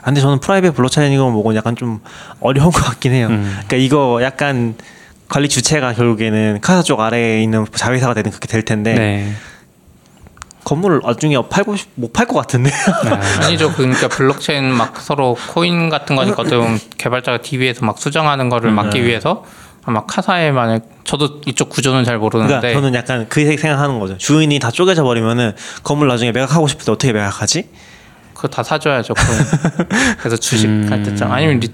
아, 0.00 0.04
근데 0.04 0.20
저는 0.20 0.40
private 0.40 0.74
블록체인 0.74 1.12
이거 1.12 1.30
보고 1.30 1.54
약간 1.56 1.74
좀 1.74 2.00
어려운 2.40 2.70
것 2.70 2.84
같긴 2.84 3.12
해요. 3.12 3.28
음. 3.30 3.42
그러니까 3.66 3.76
이거 3.76 4.20
약간 4.22 4.74
관리 5.28 5.48
주체가 5.48 5.92
결국에는 5.94 6.60
카사 6.60 6.82
쪽 6.82 7.00
아래에 7.00 7.42
있는 7.42 7.66
자회사가 7.74 8.14
되는 8.14 8.30
그렇게 8.30 8.46
될 8.46 8.62
텐데 8.62 8.94
네. 8.94 9.32
건물을 10.64 11.00
나중에 11.04 11.36
팔고 11.48 11.76
못 11.94 12.12
팔 12.12 12.26
것 12.26 12.34
같은데. 12.34 12.70
아, 12.72 13.20
아니죠. 13.46 13.72
그러니까 13.72 14.08
블록체인 14.08 14.72
막 14.72 15.00
서로 15.00 15.36
코인 15.50 15.88
같은 15.90 16.16
거니까 16.16 16.42
어떻게 16.42 16.56
보면 16.56 16.78
개발자가 16.98 17.38
DB에서 17.38 17.84
막 17.86 17.98
수정하는 17.98 18.48
거를 18.48 18.70
막기 18.72 18.98
네. 19.00 19.06
위해서 19.06 19.44
아마 19.84 20.04
카사에 20.04 20.50
만약 20.50 20.82
저도 21.04 21.40
이쪽 21.46 21.68
구조는 21.68 22.02
잘 22.04 22.18
모르는데 22.18 22.58
그러니까 22.58 22.80
저는 22.80 22.94
약간 22.96 23.26
그 23.28 23.44
생각하는 23.56 24.00
거죠. 24.00 24.18
주인이 24.18 24.58
다 24.58 24.72
쪼개져 24.72 25.04
버리면은 25.04 25.52
건물 25.84 26.08
나중에 26.08 26.32
매각하고 26.32 26.66
싶을 26.66 26.84
때 26.84 26.90
어떻게 26.90 27.12
매각하지? 27.12 27.68
그거 28.34 28.48
다 28.48 28.64
사줘야죠. 28.64 29.14
그래서 30.18 30.36
주식 30.36 30.66
음. 30.66 30.88
할 30.90 31.04
때쯤 31.04 31.30
아니면 31.30 31.60
리 31.60 31.68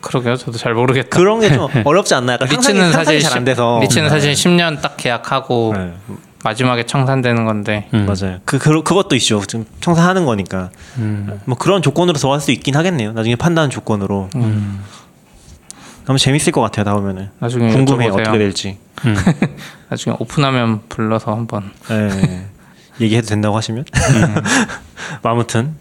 그러게요. 0.00 0.36
저도 0.36 0.58
잘 0.58 0.74
모르겠다. 0.74 1.08
그런 1.10 1.40
게 1.40 1.48
좀 1.50 1.68
어렵지 1.84 2.14
않나? 2.14 2.34
약간 2.34 2.48
상상이 2.48 2.92
사실 2.92 3.20
잘안 3.20 3.38
십- 3.40 3.44
돼서. 3.44 3.78
리츠는 3.82 4.08
사실 4.08 4.32
10년 4.32 4.80
딱 4.80 4.96
계약하고 4.96 5.74
네, 5.76 5.92
마지막에 6.44 6.86
청산되는 6.86 7.44
건데 7.44 7.88
음. 7.94 8.06
맞아요. 8.06 8.38
그, 8.44 8.58
그 8.58 8.82
그것도 8.82 9.16
있죠. 9.16 9.42
지금 9.46 9.64
청산하는 9.80 10.24
거니까. 10.24 10.70
음. 10.98 11.40
뭐 11.46 11.56
그런 11.58 11.82
조건으로 11.82 12.16
들어갈 12.16 12.40
수 12.40 12.52
있긴 12.52 12.76
하겠네요. 12.76 13.12
나중에 13.12 13.34
판단 13.36 13.70
조건으로. 13.70 14.30
음. 14.36 14.84
너무 16.06 16.18
재밌을 16.18 16.52
것 16.52 16.60
같아요. 16.62 16.84
나오면은. 16.84 17.30
나중에 17.38 17.70
궁금해요. 17.72 18.12
여쭤보세요. 18.12 18.20
어떻게 18.20 18.38
될지. 18.38 18.78
음. 19.04 19.14
나중에 19.90 20.16
오픈하면 20.18 20.82
불러서 20.88 21.34
한번 21.34 21.70
네. 21.88 22.46
얘기해도 23.00 23.26
된다고 23.26 23.56
하시면. 23.56 23.84
음. 23.92 24.34
뭐 25.22 25.32
아무튼 25.32 25.74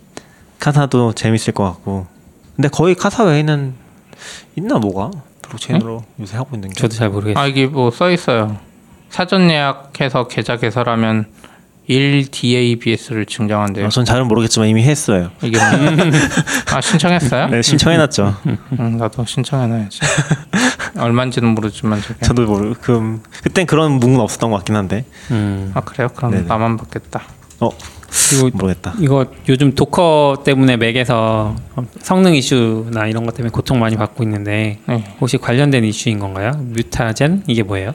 카사도 0.59 1.13
재밌을 1.13 1.53
것 1.53 1.63
같고. 1.65 2.07
근데 2.55 2.68
거의 2.68 2.95
카사 2.95 3.24
외에는 3.24 3.76
있나 4.55 4.78
뭐가 4.78 5.11
블록체인으로 5.41 6.03
요새 6.20 6.38
하고 6.38 6.55
있는 6.55 6.70
게. 6.70 6.76
저도 6.76 6.95
잘 6.95 7.09
모르겠어요. 7.09 7.41
아 7.41 7.47
이게 7.47 7.65
뭐 7.68 7.89
써 7.91 8.09
있어요. 8.11 8.57
사전 9.09 9.49
예약해서 9.49 10.28
계좌 10.28 10.57
개설하면 10.57 11.26
1 11.89 12.30
DABS를 12.32 13.26
증정한대요. 13.26 13.86
아, 13.86 13.89
전 13.89 14.03
잘은 14.03 14.28
모르겠지만 14.28 14.68
이미 14.68 14.84
했어요. 14.84 15.30
이게 15.41 15.57
뭐- 15.57 16.76
아 16.76 16.82
신청했어요? 16.82 17.47
네, 17.47 17.61
신청해놨죠. 17.61 18.36
응, 18.80 18.97
나도 18.97 19.24
신청해놔야지. 19.26 19.99
얼마인지는 20.97 21.49
모르지만 21.55 22.01
저게. 22.01 22.20
저도 22.26 22.45
모르. 22.45 22.74
그 22.82 23.22
그땐 23.43 23.65
그런 23.65 23.93
문구는 23.93 24.20
없었던 24.20 24.49
것 24.51 24.57
같긴 24.57 24.76
한데. 24.76 25.05
음. 25.32 25.72
아 25.76 25.82
그래요? 25.82 26.09
그럼 26.13 26.32
네네. 26.32 26.47
나만 26.47 26.76
받겠다. 26.76 27.24
어 27.61 27.70
모르겠다. 28.53 28.93
이거 28.99 29.26
요즘 29.47 29.74
Docker 29.73 30.43
때문에 30.43 30.78
맥에서 30.78 31.55
성능 32.01 32.36
이슈나 32.36 33.07
이런 33.07 33.26
것 33.26 33.36
때문에 33.36 33.51
고통 33.51 33.80
많이 33.80 33.95
받고 33.95 34.24
있는데 34.24 34.80
네. 34.88 35.03
혹시 35.22 35.38
관련된 35.38 35.84
이슈인 35.84 36.20
건가요? 36.20 36.51
Mutagen 36.57 37.43
이게 37.47 37.63
뭐예요? 37.63 37.93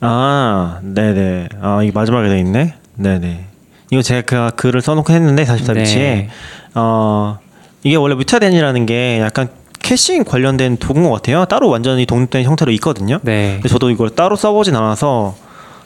아, 0.00 0.78
네네. 0.82 1.48
아, 1.60 1.82
이게 1.82 1.92
마지막에 1.92 2.28
돼 2.28 2.38
있네. 2.38 2.74
네네. 2.96 3.46
이거 3.90 4.02
제가 4.02 4.50
그 4.50 4.56
글을 4.56 4.80
써놓고 4.80 5.12
했는데 5.12 5.44
44BITS에 5.44 5.96
네. 5.96 6.28
어 6.74 7.38
이게 7.82 7.96
원래 7.96 8.14
Mutagen이라는 8.14 8.86
게 8.86 9.20
약간 9.20 9.48
caching 9.82 10.24
관련된 10.24 10.76
도구인 10.76 11.08
것 11.08 11.12
같아요. 11.12 11.44
따로 11.46 11.68
완전히 11.68 12.06
독립된 12.06 12.44
형태로 12.44 12.70
있거든요. 12.72 13.18
네. 13.22 13.54
근데 13.54 13.68
저도 13.68 13.90
이걸 13.90 14.10
따로 14.10 14.36
써보진 14.36 14.76
않아서 14.76 15.34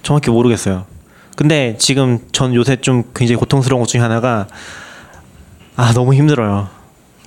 정확히 0.02 0.30
모르겠어요. 0.30 0.84
근데 1.36 1.76
지금 1.78 2.18
전 2.32 2.54
요새 2.54 2.76
좀 2.76 3.02
굉장히 3.14 3.36
고통스러운 3.38 3.80
것 3.82 3.88
중에 3.88 4.00
하나가 4.00 4.46
아 5.76 5.92
너무 5.94 6.14
힘들어요. 6.14 6.68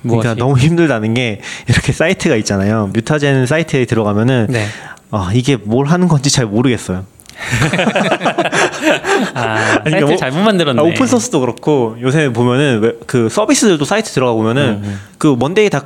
그러니까 0.02 0.28
무엇이? 0.28 0.38
너무 0.38 0.58
힘들다는 0.58 1.14
게 1.14 1.40
이렇게 1.66 1.92
사이트가 1.92 2.36
있잖아요. 2.36 2.90
Mutagen 2.94 3.46
사이트에 3.46 3.84
들어가면은 3.84 4.46
네. 4.48 4.66
아 5.10 5.30
이게 5.34 5.56
뭘 5.56 5.86
하는 5.86 6.08
건지 6.08 6.30
잘 6.30 6.46
모르겠어요. 6.46 7.04
아, 9.34 9.80
아니, 9.84 9.90
사이트 9.90 10.04
뭐- 10.04 10.16
잘못 10.16 10.38
만들었네. 10.40 10.80
아, 10.80 10.84
오픈 10.84 11.06
소스도 11.06 11.40
그렇고 11.40 11.96
요새 12.00 12.32
보면은 12.32 12.80
왜- 12.80 12.92
그 13.06 13.28
서비스들도 13.28 13.84
사이트 13.84 14.10
들어가 14.12 14.32
보면은 14.32 14.98
그 15.18 15.36
Monday 15.38 15.68
다 15.70 15.82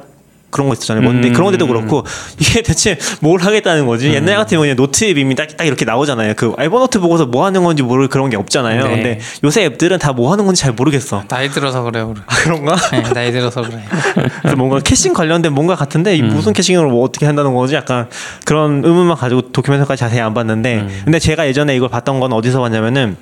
그런 0.53 0.69
거 0.69 0.75
있었잖아요. 0.75 1.03
Monday 1.05 1.31
음, 1.31 1.35
그런 1.35 1.51
데도 1.51 1.65
음, 1.65 1.69
그렇고 1.69 2.05
이게 2.39 2.61
대체 2.63 2.97
뭘 3.21 3.41
하겠다는 3.43 3.87
거지? 3.87 4.13
옛날 4.13 4.37
같으면 4.37 4.61
그냥 4.63 4.77
노트 4.77 5.05
앱이면 5.05 5.35
딱, 5.35 5.57
딱 5.57 5.65
이렇게 5.65 5.85
나오잖아요. 5.85 6.35
그 6.37 6.55
Evernote 6.59 7.01
보고서 7.01 7.27
뭐 7.27 7.45
하는 7.45 7.65
건지 7.65 7.83
모를 7.83 8.07
그런 8.09 8.31
게 8.31 8.37
없잖아요. 8.37 8.85
네. 8.85 8.91
근데 8.95 9.21
요새 9.43 9.65
앱들은 9.65 9.99
다 9.99 10.13
뭐 10.13 10.31
하는 10.31 10.45
건지 10.45 10.61
잘 10.61 10.73
모르겠어. 10.73 11.25
나이 11.27 11.49
들어서 11.49 11.83
그래요. 11.83 12.13
그래. 12.13 12.23
아, 12.27 12.35
그런가? 12.37 12.77
네, 12.91 13.03
나이 13.15 13.33
들어서 13.33 13.63
그래. 13.63 13.83
그래서 14.43 14.57
뭔가 14.57 14.79
caching 14.81 15.15
관련된 15.15 15.55
뭔가 15.55 15.75
같은데 15.75 16.15
이 16.17 16.21
무슨 16.23 16.53
caching으로 16.53 16.91
뭐 16.91 17.03
어떻게 17.03 17.25
한다는 17.25 17.55
거지? 17.55 17.75
약간 17.75 18.11
그런 18.45 18.85
의문만 18.85 19.17
가지고 19.17 19.53
document까지 19.53 19.99
자세히 19.99 20.21
안 20.21 20.35
봤는데 20.35 20.87
근데 21.05 21.19
제가 21.19 21.47
예전에 21.47 21.75
이걸 21.75 21.89
봤던 21.89 22.21
건 22.21 22.31
어디서 22.35 22.61
봤냐면은 22.61 23.17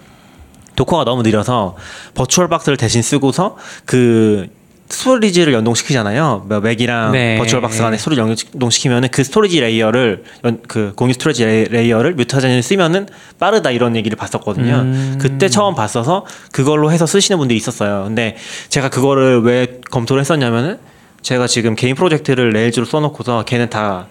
도커가 0.75 1.05
너무 1.05 1.23
느려서 1.23 1.77
버추얼 2.15 2.49
박스를 2.49 2.77
대신 2.77 3.03
쓰고서 3.03 3.57
그 3.85 4.49
storage를 4.91 5.53
연동시키잖아요. 5.53 6.45
뭐 6.49 6.61
맥이랑 6.61 7.13
네. 7.13 7.39
VirtualBox 7.39 7.81
간에 7.81 7.97
storage 7.97 8.21
연동시키면은 8.21 9.09
그 9.11 9.23
storage 9.25 9.61
layer를 9.61 10.25
연- 10.45 10.61
그 10.69 10.93
공유 10.97 11.13
storage 11.13 11.45
lay- 11.45 11.69
layer를 11.71 12.15
Mutagen을 12.15 12.63
쓰면은 12.63 13.07
빠르다 13.39 13.71
이런 13.71 13.97
얘기를 13.97 14.17
봤었거든요. 14.17 14.75
음. 14.75 15.19
그때 15.21 15.49
처음 15.49 15.75
봤어서 15.75 16.27
그걸로 16.53 16.91
해서 16.93 17.07
쓰시는 17.07 17.39
분들이 17.39 17.57
있었어요. 17.57 18.05
근데 18.07 18.37
제가 18.69 18.89
그거를 18.91 19.43
왜 19.43 19.79
검토를 19.91 20.21
했었냐면은 20.21 20.79
제가 21.23 21.47
지금 21.47 21.77
개인 21.77 21.95
프로젝트를 21.95 22.51
Rails로 22.51 22.85
써놓고서 22.85 23.45
걔는 23.45 23.71
다 23.71 24.07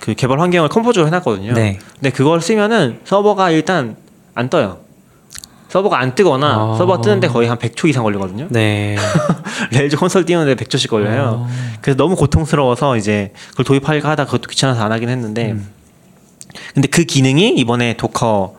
그 0.00 0.12
개발 0.12 0.38
환경을 0.38 0.68
compose로 0.68 1.06
해놨거든요. 1.06 1.54
네. 1.54 1.78
근데 1.94 2.10
그걸 2.10 2.42
쓰면은 2.42 2.98
서버가 3.04 3.50
일단 3.52 3.96
안 4.34 4.50
떠요. 4.50 4.80
서버가 5.74 5.98
안 5.98 6.14
뜨거나 6.14 6.46
아. 6.46 6.74
서버가 6.78 7.00
뜨는데 7.00 7.26
거의 7.26 7.48
한 7.48 7.58
100초 7.58 7.88
이상 7.88 8.04
걸리거든요. 8.04 8.46
네. 8.48 8.94
Rails 9.72 9.96
콘솔 9.96 10.24
띄우는데 10.24 10.54
100초씩 10.64 10.88
걸려요. 10.88 11.48
그래서 11.80 11.96
너무 11.96 12.14
고통스러워서 12.14 12.96
이제 12.96 13.32
그걸 13.50 13.64
도입할까 13.64 14.08
하다 14.10 14.26
그것도 14.26 14.42
귀찮아서 14.50 14.84
안 14.84 14.92
하긴 14.92 15.08
했는데 15.08 15.50
음. 15.50 15.66
근데 16.74 16.86
그 16.86 17.02
기능이 17.02 17.56
이번에 17.56 17.96
도커 17.96 18.54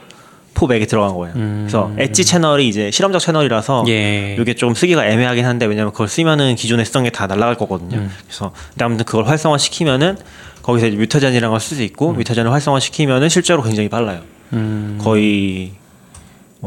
포맥에 0.56 0.88
들어간 0.88 1.16
거예요. 1.16 1.36
음. 1.38 1.60
그래서 1.70 1.90
엣지 1.98 2.26
채널이 2.26 2.68
이제 2.68 2.92
실험적 2.92 3.22
채널이라서 3.22 3.86
예. 3.88 4.36
이게 4.38 4.54
좀 4.54 4.74
쓰기가 4.74 5.08
애매하긴 5.08 5.46
한데 5.46 5.66
왜냐면 5.68 5.94
그걸 5.94 6.10
쓰면은 6.10 6.56
기존에 6.56 6.84
쓰던 6.84 7.04
게 7.06 7.12
다 7.12 7.28
날아갈 7.28 7.56
거거든요. 7.56 7.96
음. 7.98 8.12
그래서 8.26 8.52
근데 8.72 8.84
아무튼 8.84 9.06
그걸 9.06 9.26
활성화 9.26 9.58
시키면은 9.58 10.18
거기서 10.64 10.88
이제 10.88 10.98
Mutagen이라는 10.98 11.50
걸 11.50 11.60
쓸 11.62 11.78
수 11.78 11.84
있고 11.84 12.12
Mutagen을 12.12 12.52
활성화 12.52 12.82
시키면은 12.82 13.30
실제로 13.30 13.64
굉장히 13.64 13.88
빨라요. 13.88 14.20
음. 14.52 15.00
거의 15.02 15.72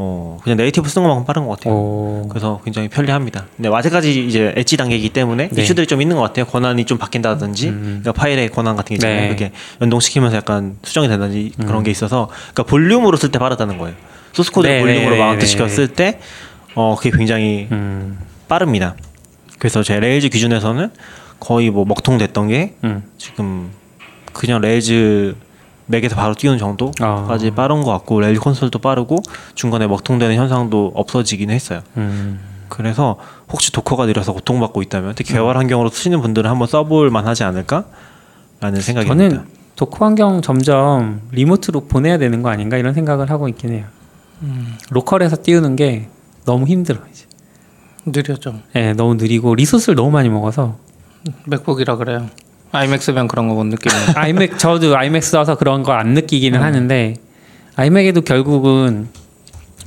어 0.01 0.39
그냥 0.41 0.55
native 0.55 0.87
쓰는 0.87 1.05
것만큼 1.05 1.25
빠른 1.25 1.45
것 1.45 1.57
같아요. 1.57 1.73
오. 1.73 2.25
그래서 2.29 2.61
굉장히 2.63 2.87
편리합니다. 2.87 3.47
근데 3.57 3.67
아직까지 3.67 4.25
이제 4.25 4.53
엣지 4.55 4.77
단계이기 4.77 5.09
때문에 5.09 5.49
네. 5.49 5.61
이슈들이 5.61 5.87
좀 5.87 6.01
있는 6.01 6.15
것 6.15 6.21
같아요. 6.21 6.45
권한이 6.45 6.85
좀 6.85 6.97
바뀐다든지, 6.97 7.67
음. 7.67 7.99
그러니까 8.01 8.13
파일의 8.13 8.47
권한 8.47 8.77
같은 8.77 8.89
게 8.89 8.95
있잖아요. 8.95 9.19
네. 9.19 9.25
음. 9.25 9.35
그렇게 9.35 9.51
연동시키면서 9.81 10.37
약간 10.37 10.77
수정이 10.83 11.09
된다든지 11.09 11.51
그런 11.65 11.83
게 11.83 11.91
있어서, 11.91 12.29
그러니까 12.53 12.63
볼륨으로 12.63 13.17
쓸 13.17 13.29
때 13.29 13.39
빠르다는 13.39 13.77
거예요. 13.77 13.93
소스 14.31 14.53
코드를 14.53 14.75
네, 14.77 14.81
볼륨으로 14.81 15.15
네, 15.15 15.19
mount 15.19 15.41
네, 15.41 15.45
시켰을 15.47 15.89
때 15.89 16.21
어, 16.75 16.95
그게 16.95 17.11
굉장히 17.11 17.67
음, 17.73 18.17
빠릅니다. 18.47 18.95
그래서 19.57 19.83
제 19.83 19.99
Rails 19.99 20.29
기준에서는 20.29 20.91
거의 21.41 21.71
뭐 21.71 21.83
먹통됐던 21.83 22.47
게 22.47 22.75
음. 22.85 23.03
지금 23.17 23.69
그냥 24.31 24.61
Rails 24.61 25.35
Mac에서 25.89 26.15
바로 26.15 26.35
띄우는 26.35 26.59
정도까지 26.59 27.47
아. 27.47 27.55
빠른 27.55 27.81
것 27.81 27.91
같고 27.91 28.19
Rails 28.19 28.39
콘솔도 28.41 28.77
빠르고 28.79 29.23
중간에 29.55 29.87
먹통되는 29.87 30.35
현상도 30.35 30.91
없어지긴 30.93 31.49
했어요. 31.49 31.81
음. 31.97 32.39
그래서 32.69 33.17
혹시 33.51 33.71
도커가 33.71 34.05
느려서 34.05 34.31
고통받고 34.33 34.83
있다면 34.83 35.15
특히 35.15 35.33
개발 35.33 35.57
환경으로 35.57 35.89
쓰시는 35.89 36.21
분들은 36.21 36.47
한번 36.47 36.67
써볼 36.67 37.09
만하지 37.09 37.43
않을까라는 37.43 38.81
생각이 38.81 39.07
저는 39.07 39.29
듭니다. 39.29 39.49
Docker 39.75 40.05
환경 40.05 40.43
점점 40.43 41.21
remote로 41.31 41.87
보내야 41.87 42.19
되는 42.19 42.43
거 42.43 42.49
아닌가 42.49 42.77
이런 42.77 42.93
생각을 42.93 43.31
하고 43.31 43.49
있긴 43.49 43.71
해요. 43.71 43.85
local에서 44.91 45.37
띄우는 45.41 45.75
게 45.75 46.07
너무 46.45 46.67
힘들어 46.67 46.99
이제. 47.11 47.25
느려져. 48.05 48.53
예, 48.75 48.93
너무 48.93 49.15
느리고 49.15 49.55
resource를 49.55 49.95
너무 49.95 50.11
많이 50.11 50.29
먹어서 50.29 50.77
MacBook이라 51.47 51.95
그래요. 51.95 52.29
iMac 52.71 52.88
쓰면 52.88 53.27
그런 53.27 53.47
거 53.47 53.55
못 53.55 53.65
느끼는. 53.65 53.95
iMac 54.15 54.57
저도 54.59 54.95
iMac 54.97 55.23
써서 55.23 55.55
그런 55.55 55.83
걸 55.83 56.00
안 56.00 56.09
느끼기는 56.13 56.61
하는데 56.61 57.15
iMac에도 57.75 58.21
결국은 58.21 59.07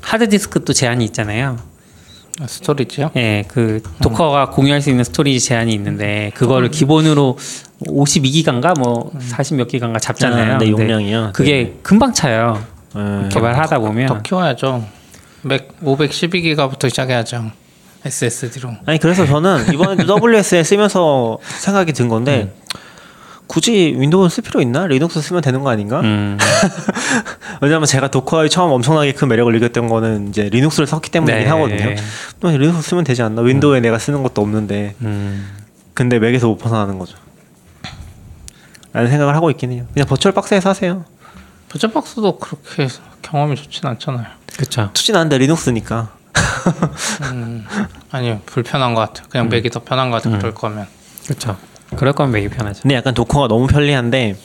하드 0.01 0.29
디스크도 0.29 0.73
제한이 0.73 1.05
있잖아요. 1.07 1.59
아, 2.41 2.47
storage요? 2.47 3.11
예, 3.17 3.45
그 3.47 3.83
도커가 4.03 4.51
공유할 4.51 4.81
수 4.81 4.89
있는 4.91 5.05
storage 5.05 5.47
제한이 5.47 5.73
있는데 5.75 6.33
그거를 6.35 6.71
기본으로 6.71 7.37
52기가인가 7.87 8.79
뭐 8.79 9.13
40몇 9.31 9.69
기가인가 9.69 9.99
잡잖아요. 9.99 10.55
아, 10.55 10.59
네, 10.59 10.71
용량이요. 10.71 11.31
그게 11.35 11.75
금방 11.83 12.13
차요. 12.15 12.65
네. 12.95 13.29
개발하다 13.31 13.79
보면 13.79 14.07
더 14.07 14.23
키워야죠. 14.23 14.85
Mac 15.43 15.69
512기가부터 15.85 16.89
시작해야죠. 16.89 17.51
SSD로. 18.05 18.71
아니 18.87 18.99
그래서 18.99 19.25
저는 19.27 19.73
이번에 19.73 20.03
WSL 20.09 20.65
쓰면서 20.65 21.39
생각이 21.43 21.93
든 21.93 22.09
건데 22.09 22.53
굳이 23.47 23.95
Windows를 23.99 24.31
쓸 24.31 24.43
필요 24.43 24.61
있나? 24.63 24.87
리눅스 24.87 25.21
쓰면 25.21 25.43
되는 25.43 25.63
거 25.63 25.71
아닌가? 25.71 26.01
음, 26.01 26.39
왜냐면 27.61 27.87
제가 27.87 28.09
Docker에 28.09 28.49
처음 28.49 28.71
엄청나게 28.73 29.13
큰 29.13 29.29
매력을 29.29 29.53
느꼈던 29.53 29.89
거는 29.89 30.29
이제 30.29 30.49
Linux를 30.49 30.87
썼기 30.87 31.11
때문이긴 31.11 31.45
네. 31.45 31.51
하거든요. 31.51 31.95
또 32.41 32.49
리눅스 32.49 32.89
쓰면 32.89 33.05
되지 33.05 33.23
않나? 33.23 33.43
Windows에 33.43 33.81
내가 33.81 33.99
쓰는 33.99 34.23
것도 34.23 34.41
없는데 34.41 34.95
음, 35.03 35.49
근데 35.93 36.19
Mac에서 36.19 36.47
못 36.47 36.57
벗어나는 36.57 36.99
거죠. 36.99 37.17
라는 38.93 39.11
생각을 39.11 39.35
하고 39.35 39.51
있긴 39.51 39.73
해요. 39.73 39.87
그냥 39.93 40.07
버추얼 40.07 40.33
박스에서 40.33 40.71
하세요. 40.71 41.05
버처박스도 41.71 42.39
그렇게 42.39 42.89
경험이 43.23 43.57
좋진 43.57 43.87
않잖아요. 43.87 44.27
그렇죠. 44.57 44.91
좋진 44.93 45.17
않은데 45.17 45.39
Linux니까. 45.39 46.11
음, 47.33 47.67
아니요 48.11 48.41
불편한 48.47 48.95
것 48.95 49.01
같아요. 49.01 49.27
그냥 49.31 49.49
Mac이 49.49 49.71
더 49.71 49.83
편한 49.83 50.11
것 50.11 50.23
같아요. 50.23 50.39
그럴 50.39 50.55
거면. 50.55 50.87
그렇죠. 51.25 51.57
그럴 51.97 52.13
거면 52.13 52.33
Mac이 52.33 52.49
편하죠. 52.49 52.83
근데 52.83 52.95
약간 52.95 53.15
도커가 53.15 53.49
너무 53.49 53.67
편리한데 53.67 54.37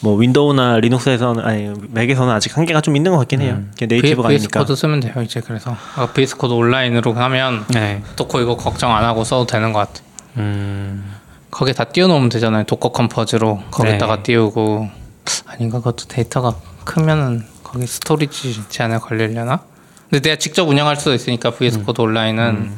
뭐 0.00 0.16
Windows나 0.16 0.78
Linux에서는 0.80 1.44
아니 1.44 1.72
Mac에서는 1.90 2.32
아직 2.32 2.56
한계가 2.56 2.80
좀 2.82 2.94
있는 2.96 3.12
것 3.12 3.18
같긴 3.18 3.40
해요. 3.40 3.62
그게 3.70 3.86
native가 3.86 4.28
VS 4.28 4.36
아니니까. 4.42 4.60
코드 4.60 4.76
쓰면 4.76 5.00
돼요 5.00 5.14
이제 5.22 5.40
그래서 5.40 5.74
아, 5.96 6.06
VS 6.12 6.36
Code 6.36 6.52
온라인으로 6.52 7.14
하면 7.14 7.64
네. 7.68 8.02
Docker 8.16 8.40
이거 8.42 8.56
걱정 8.56 8.94
안 8.94 9.04
하고 9.04 9.24
써도 9.24 9.46
되는 9.46 9.72
것 9.72 9.78
같아. 9.80 10.02
음, 10.36 11.10
거기에 11.50 11.72
다 11.72 11.84
띄워놓으면 11.84 12.28
되잖아요. 12.28 12.64
Docker 12.64 12.90
Compose로 12.90 13.62
거기다가 13.70 14.16
네. 14.16 14.22
띄우고 14.24 14.88
아닌가 15.46 15.78
그것도 15.78 16.06
데이터가 16.08 16.54
크면은 16.84 17.44
거기 17.62 17.86
storage 17.86 18.68
제한에 18.68 18.98
걸리려나? 18.98 19.60
근데 20.10 20.20
내가 20.28 20.38
직접 20.38 20.68
운영할 20.68 20.96
수도 20.96 21.14
있으니까 21.14 21.50
VS 21.50 21.82
Code 21.84 22.02
온라인은 22.02 22.72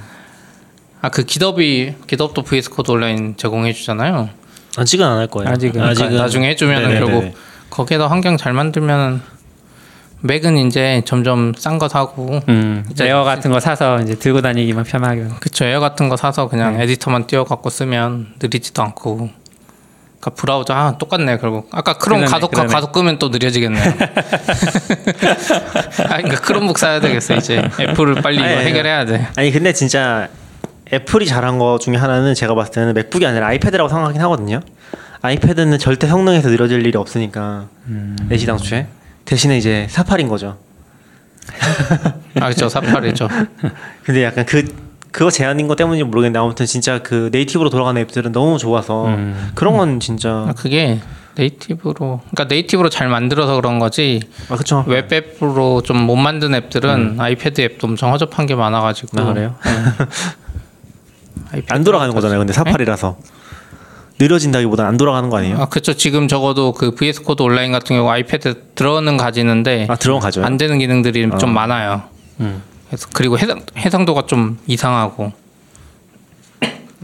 아 1.02 1.08
그 1.10 1.22
기덥이 1.24 1.94
기덥도 2.06 2.42
VS 2.42 2.70
코드 2.70 2.90
온라인 2.90 3.34
제공해 3.36 3.72
주잖아요. 3.72 4.28
아직은 4.76 5.06
안 5.06 5.18
할 5.18 5.26
거예요. 5.28 5.50
아직은. 5.50 5.72
그러니까 5.80 6.08
나중에 6.10 6.54
네네네네. 6.58 6.98
결국 7.00 7.34
거기에다 7.70 8.08
환경 8.08 8.36
잘 8.36 8.52
만들면은 8.52 9.20
Mac은 10.22 10.56
이제 10.66 11.02
점점 11.04 11.52
싼 11.56 11.78
거 11.78 11.88
사고 11.88 12.40
음, 12.48 12.84
에어 13.00 13.22
같은 13.24 13.50
거 13.52 13.60
사서 13.60 14.00
이제 14.02 14.14
들고 14.16 14.40
다니기만 14.42 14.84
편하게. 14.84 15.26
그쵸 15.40 15.64
에어 15.66 15.78
같은 15.80 16.08
거 16.08 16.16
사서 16.16 16.48
그냥 16.48 16.80
에디터만 16.80 17.26
띄워 17.26 17.44
갖고 17.44 17.70
쓰면 17.70 18.34
느리지도 18.40 18.82
않고 18.82 19.16
그러니까 20.20 20.30
브라우저 20.40 20.72
아 20.74 20.96
똑같네 20.98 21.36
결국 21.38 21.68
아까 21.72 21.92
크롬 21.98 22.24
그러네, 22.24 22.46
그러네. 22.50 22.72
가속 22.72 22.92
끄면 22.92 23.18
또 23.18 23.28
느려지겠네요. 23.28 23.84
아 26.08 26.16
그러니까 26.16 26.40
크롬북 26.40 26.78
사야 26.78 27.00
되겠어 27.00 27.34
이제 27.36 27.62
애플을 27.78 28.16
빨리 28.22 28.40
아니, 28.42 28.64
해결해야 28.66 29.04
돼. 29.04 29.28
아니 29.36 29.50
근데 29.52 29.72
진짜 29.72 30.28
애플이 30.92 31.26
잘한 31.26 31.58
거 31.58 31.78
중에 31.78 31.96
하나는 31.96 32.34
제가 32.34 32.54
봤을 32.54 32.72
때는 32.72 32.94
맥북이 32.94 33.26
아니라 33.26 33.48
아이패드라고 33.48 33.88
생각하긴 33.88 34.20
하거든요. 34.22 34.60
아이패드는 35.22 35.78
절대 35.78 36.06
성능에서 36.06 36.48
느려질 36.50 36.86
일이 36.86 36.96
없으니까 36.96 37.66
내시 38.28 38.46
당초에 38.46 38.86
대신에 39.24 39.58
이제 39.58 39.86
사팔인 39.90 40.28
거죠. 40.28 40.58
아 42.40 42.46
그렇죠 42.46 42.68
사팔이죠. 42.68 43.28
근데 44.04 44.22
약간 44.24 44.46
그 44.46 44.64
그거 45.10 45.30
제한인 45.30 45.66
거 45.66 45.74
때문인지 45.76 46.04
모르겠는데 46.04 46.38
아무튼 46.38 46.66
진짜 46.66 46.98
그 47.02 47.30
native로 47.32 47.70
돌아가는 47.70 48.00
앱들은 48.02 48.32
너무 48.32 48.58
좋아서 48.58 49.06
음. 49.06 49.50
그런 49.54 49.76
건 49.76 49.98
진짜 49.98 50.30
아, 50.48 50.54
그게 50.56 51.00
native로 51.36 52.20
그러니까 52.30 52.44
native로 52.44 52.90
잘 52.90 53.08
만들어서 53.08 53.56
그런 53.56 53.78
거지 53.78 54.20
아 54.50 54.56
그쵸 54.56 54.84
웹 54.86 55.10
앱으로 55.12 55.82
좀 55.82 55.96
못 56.06 56.16
만든 56.16 56.54
앱들은 56.54 57.18
iPad 57.18 57.60
앱도 57.62 57.86
엄청 57.86 58.12
허접한 58.12 58.46
게 58.46 58.54
많아가지고 58.54 59.20
아, 59.20 59.32
그래요? 59.32 59.54
안 61.68 61.84
돌아가는 61.84 62.12
거잖아요. 62.14 62.38
근데 62.38 62.52
Safari라서 62.52 63.16
느려진다기보다 64.18 64.86
안 64.86 64.96
돌아가는 64.96 65.28
거 65.28 65.38
아니에요? 65.38 65.58
아 65.60 65.66
그렇죠. 65.68 65.94
지금 65.94 66.26
적어도 66.28 66.72
그 66.72 66.94
VS 66.94 67.22
Code 67.22 67.42
온라인 67.42 67.70
같은 67.72 67.96
경우 67.96 68.08
iPad 68.10 68.72
들어는 68.74 69.16
가지는데 69.16 69.86
아 69.90 69.96
들어가죠. 69.96 70.44
안 70.44 70.56
되는 70.56 70.78
기능들이 70.78 71.28
아. 71.32 71.38
좀 71.38 71.52
많아요. 71.52 72.02
음. 72.40 72.62
그래서 72.88 73.08
그리고 73.12 73.38
해상 73.38 73.60
해상도가 73.76 74.26
좀 74.26 74.58
이상하고 74.66 75.32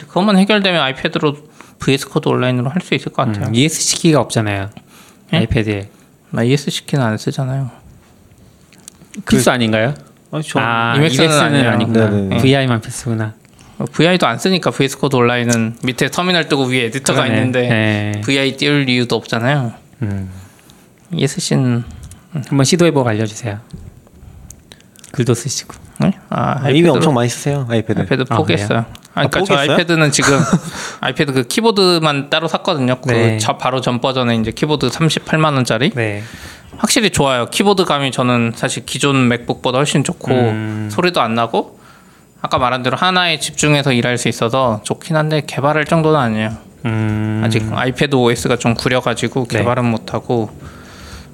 그것만 0.08 0.36
해결되면 0.38 0.80
iPad로 0.82 1.36
VS 1.78 2.08
Code 2.08 2.28
온라인으로 2.28 2.70
할 2.70 2.80
수 2.82 2.94
있을 2.94 3.12
것 3.12 3.26
같아요. 3.26 3.46
음, 3.48 3.54
ESC 3.54 3.96
키가 3.96 4.20
없잖아요. 4.20 4.70
예? 5.32 5.36
iPad에 5.38 5.88
나 6.30 6.42
ESC 6.44 6.86
키는 6.86 7.04
안 7.04 7.18
쓰잖아요. 7.18 7.70
필수 9.28 9.50
아닌가요? 9.50 9.94
저 10.46 10.58
아, 10.60 10.94
Emacs는. 10.96 11.66
아니구나. 11.68 12.08
네네. 12.10 12.36
VI만 12.38 12.80
필수구나. 12.80 13.34
VI도 13.86 14.26
안 14.26 14.38
쓰니까 14.38 14.70
VS 14.70 14.98
Code 14.98 15.16
온라인은 15.16 15.76
밑에 15.82 16.10
터미널 16.10 16.48
뜨고 16.48 16.64
위에 16.64 16.84
에디터가 16.86 17.22
그러네. 17.22 17.36
있는데 17.36 17.68
네. 17.68 18.20
VI 18.24 18.56
띄울 18.56 18.88
이유도 18.88 19.16
없잖아요. 19.16 19.72
음. 20.02 20.30
ESC는 21.12 21.84
한번 22.48 22.64
시도해보고 22.64 23.08
알려주세요. 23.08 23.60
글도 25.12 25.34
쓰시고. 25.34 25.74
네? 26.00 26.12
아, 26.30 26.64
아, 26.64 26.70
이미 26.70 26.88
엄청 26.88 27.14
많이 27.14 27.28
쓰세요 27.28 27.66
iPad. 27.68 28.00
iPad 28.00 28.24
아, 28.30 28.36
포기했어요. 28.36 28.78
아, 28.78 28.84
그러니까 29.14 29.20
아, 29.20 29.28
저 29.30 29.38
포기했어요? 29.40 29.70
iPad는 29.70 30.10
지금 30.10 30.38
iPad 31.00 31.32
그 31.32 31.42
키보드만 31.44 32.30
따로 32.30 32.48
샀거든요. 32.48 33.00
그 33.00 33.10
네. 33.10 33.38
저 33.38 33.58
바로 33.58 33.80
전 33.80 34.00
버전에 34.00 34.34
이제 34.36 34.50
키보드 34.50 34.88
38만 34.88 35.54
원짜리. 35.54 35.90
네. 35.90 36.22
확실히 36.78 37.10
좋아요. 37.10 37.46
키보드 37.46 37.84
감이 37.84 38.10
저는 38.10 38.52
사실 38.56 38.84
기존 38.86 39.28
MacBook보다 39.28 39.78
훨씬 39.78 40.02
좋고 40.02 40.32
음. 40.32 40.88
소리도 40.90 41.20
안 41.20 41.34
나고 41.34 41.78
아까 42.42 42.58
말한 42.58 42.82
대로 42.82 42.96
하나에 42.96 43.38
집중해서 43.38 43.92
일할 43.92 44.18
수 44.18 44.28
있어서 44.28 44.80
좋긴 44.82 45.16
한데 45.16 45.42
개발할 45.46 45.84
정도는 45.84 46.18
아니에요. 46.18 46.56
음. 46.84 47.40
아직 47.44 47.64
iPad 47.72 48.16
OS가 48.16 48.56
좀 48.56 48.74
구려가지고 48.74 49.46
네. 49.46 49.58
개발은 49.58 49.84
못하고 49.84 50.50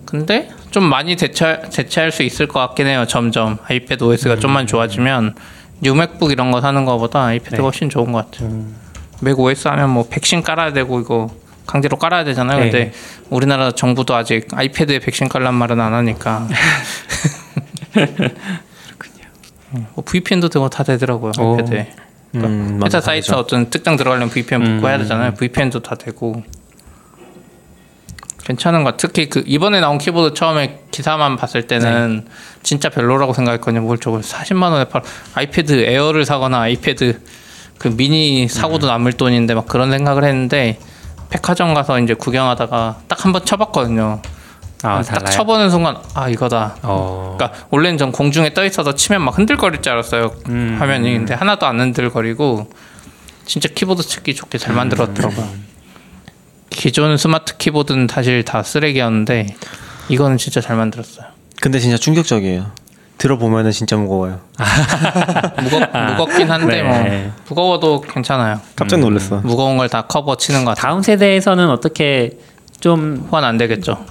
근데 0.05 0.51
좀 0.71 0.85
많이 0.85 1.17
대체 1.17 1.63
대체할 1.73 2.13
수 2.13 2.23
있을 2.23 2.47
것 2.47 2.61
같긴 2.61 2.87
해요. 2.87 3.07
점점 3.09 3.57
iPad 3.66 4.05
OS가 4.05 4.37
좀만 4.37 4.67
좋아지면 4.67 5.35
new 5.81 5.95
MacBook 5.95 6.31
이런 6.31 6.51
거 6.51 6.61
사는 6.61 6.85
거보다 6.85 7.25
iPad가 7.24 7.57
네. 7.57 7.63
훨씬 7.63 7.89
좋은 7.89 8.13
것 8.13 8.31
같아요. 8.31 8.67
Mac 9.20 9.39
OS 9.39 9.69
하면 9.69 9.89
뭐 9.91 10.07
백신 10.09 10.43
깔아야 10.43 10.75
되고 10.75 11.01
이거 11.01 11.31
강제로 11.67 11.97
깔아야 11.97 12.25
되잖아요. 12.25 12.59
네. 12.59 12.71
근데 12.71 12.93
우리나라 13.31 13.71
정부도 13.71 14.15
아직 14.15 14.49
iPad에 14.53 14.99
백신 14.99 15.31
깔란 15.31 15.55
말은 15.55 15.81
안 15.81 15.95
하니까. 15.95 16.47
뭐 19.71 20.05
VPN도 20.05 20.49
되고 20.49 20.69
다 20.69 20.83
되더라고요 20.83 21.33
오. 21.41 21.57
iPad에. 21.57 21.93
음, 22.37 22.81
회사 22.85 23.01
사이트. 23.01 23.33
어떤 23.33 23.71
특정 23.71 23.97
들어가려면 23.97 24.29
VPN 24.31 24.62
음. 24.62 24.87
해야 24.87 24.99
되잖아요. 24.99 25.35
VPN도 25.35 25.81
다 25.83 25.95
되고 25.95 26.43
괜찮은 28.45 28.83
것. 28.85 28.97
특히 28.97 29.29
그 29.29 29.43
이번에 29.47 29.81
나온 29.81 29.99
키보드 29.99 30.35
처음에 30.35 30.81
기사만 30.91 31.37
봤을 31.37 31.66
때는 31.66 32.25
네. 32.25 32.31
진짜 32.62 32.89
별로라고 32.89 33.35
생각했거든요. 33.35 33.83
뭘 33.83 33.99
저걸 33.99 34.23
40만 34.23 34.71
원에 34.73 34.85
팔 34.85 35.03
iPad 35.35 35.72
Air를 35.85 36.24
사거나 36.25 36.61
iPad 36.62 37.20
그 37.79 37.89
미니 37.89 38.49
사고도 38.49 38.87
음. 38.87 38.89
남을 38.89 39.12
돈인데 39.14 39.55
막 39.55 39.66
그런 39.66 39.91
생각을 39.91 40.25
했는데 40.25 40.79
백화점 41.29 41.75
가서 41.75 42.01
이제 42.01 42.14
구경하다가 42.14 43.01
딱 43.07 43.25
한 43.25 43.33
번 43.33 43.45
쳐봤거든요. 43.45 44.23
아, 44.83 45.03
딱 45.03 45.18
달라요? 45.18 45.31
쳐보는 45.37 45.70
순간 45.70 45.97
아 46.14 46.29
이거다. 46.29 46.76
어. 46.83 47.35
그러니까 47.37 47.59
원래는 47.70 47.99
전 47.99 48.12
공중에 48.12 48.55
떠 48.55 48.64
있어서 48.64 48.95
치면 48.95 49.22
막 49.22 49.37
흔들거릴 49.37 49.83
줄 49.83 49.93
알았어요 49.93 50.33
음. 50.49 50.76
화면이 50.79 51.12
근데 51.12 51.35
하나도 51.35 51.66
안 51.66 51.81
흔들거리고 51.81 52.70
진짜 53.45 53.68
키보드 53.74 54.03
치기 54.03 54.35
좋게 54.35 54.59
잘 54.59 54.74
만들었더라고요. 54.74 55.45
음. 55.47 55.66
기존 56.70 57.16
스마트 57.16 57.57
키보드는 57.57 58.07
사실 58.11 58.45
다 58.45 58.62
쓰레기였는데 58.62 59.57
이거는 60.11 60.37
진짜 60.37 60.61
잘 60.61 60.76
만들었어요. 60.76 61.26
근데 61.61 61.81
진짜 61.81 61.97
충격적이에요. 61.97 62.66
들어보면은 63.18 63.72
진짜 63.72 63.97
무거워요. 63.97 64.39
무겁 65.62 65.83
무겁긴 66.11 66.51
한데 66.53 66.83
네. 66.83 67.22
뭐 67.24 67.33
무거워도 67.49 68.03
괜찮아요. 68.03 68.61
깜짝 68.76 69.01
놀랐어. 69.01 69.41
무거운 69.43 69.76
걸 69.76 69.89
다 69.89 70.03
커버 70.03 70.37
치는 70.37 70.64
것 70.64 70.76
같아요. 70.76 70.91
다음 70.93 71.03
세대에서는 71.03 71.68
어떻게 71.70 72.39
좀 72.79 73.26
호환 73.33 73.45
안 73.45 73.59
되겠죠. 73.59 74.05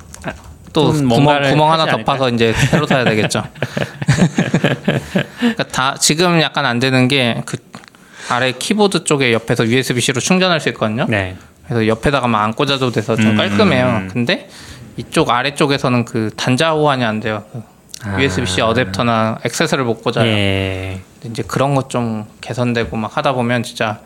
또좀 0.81 1.09
구멍 1.09 1.41
구멍 1.41 1.71
하나 1.71 1.85
파서 2.03 2.29
이제 2.29 2.53
새로 2.53 2.85
사야 2.87 3.03
되겠죠. 3.03 3.43
그러니까 5.39 5.63
다 5.65 5.95
지금 5.99 6.41
약간 6.41 6.65
안 6.65 6.79
되는 6.79 7.07
게 7.07 7.41
그 7.45 7.57
아래 8.29 8.51
키보드 8.51 9.05
쪽에 9.05 9.31
옆에서 9.33 9.65
USB-C로 9.65 10.19
충전할 10.19 10.59
수 10.59 10.67
있거든요. 10.69 11.05
네. 11.07 11.37
그래서 11.65 11.87
옆에다가 11.87 12.27
막 12.27 12.43
안 12.43 12.53
꽂아도 12.53 12.91
돼서 12.91 13.15
좀 13.15 13.27
음, 13.31 13.37
깔끔해요. 13.37 13.85
음. 13.85 14.09
근데 14.11 14.49
이쪽 14.97 15.29
아래 15.29 15.53
쪽에서는 15.55 16.03
그 16.05 16.29
단자 16.35 16.71
호환이 16.71 17.05
안 17.05 17.19
돼요. 17.19 17.45
그 17.51 17.61
아. 18.05 18.19
USB-C 18.21 18.61
어댑터나 18.61 19.45
액세서를 19.45 19.85
못 19.85 20.03
꽂아요. 20.03 20.27
예. 20.27 20.99
이제 21.25 21.41
그런 21.47 21.73
것 21.75 21.87
좀 21.89 22.25
개선되고 22.41 22.95
막 22.97 23.15
하다 23.15 23.33
보면 23.33 23.63
진짜 23.63 23.99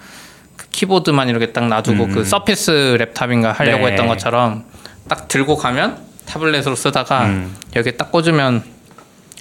그 0.56 0.68
키보드만 0.70 1.28
이렇게 1.30 1.52
딱 1.52 1.68
놔두고 1.68 2.08
그 2.10 2.24
서피스 2.24 2.98
랩탑인가 3.00 3.52
하려고 3.54 3.80
음. 3.80 3.86
네. 3.86 3.92
했던 3.92 4.08
것처럼 4.08 4.66
딱 5.08 5.28
들고 5.28 5.56
가면 5.58 5.98
타블렛으로 6.32 6.76
쓰다가 6.76 7.26
음. 7.26 7.54
여기 7.76 7.98
딱 7.98 8.12
꽂으면 8.12 8.64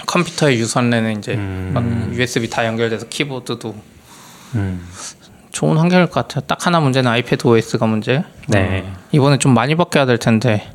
컴퓨터의 0.07 0.59
유선래는 0.59 1.19
이제 1.19 1.35
음. 1.35 1.71
막 1.73 2.19
USB 2.19 2.51
다 2.51 2.67
연결돼서 2.67 3.07
키보드도 3.07 3.75
음. 4.57 4.89
좋은 5.53 5.77
환경일 5.77 6.07
것 6.07 6.15
같아요. 6.15 6.45
딱 6.47 6.67
하나 6.67 6.81
문제는 6.81 7.11
아이패드 7.11 7.47
OS가 7.47 7.87
문제. 7.87 8.25
네. 8.49 8.91
이번에 9.13 9.39
좀 9.39 9.55
많이 9.55 9.75
바뀌어야 9.77 10.07
될 10.07 10.19
텐데 10.19 10.73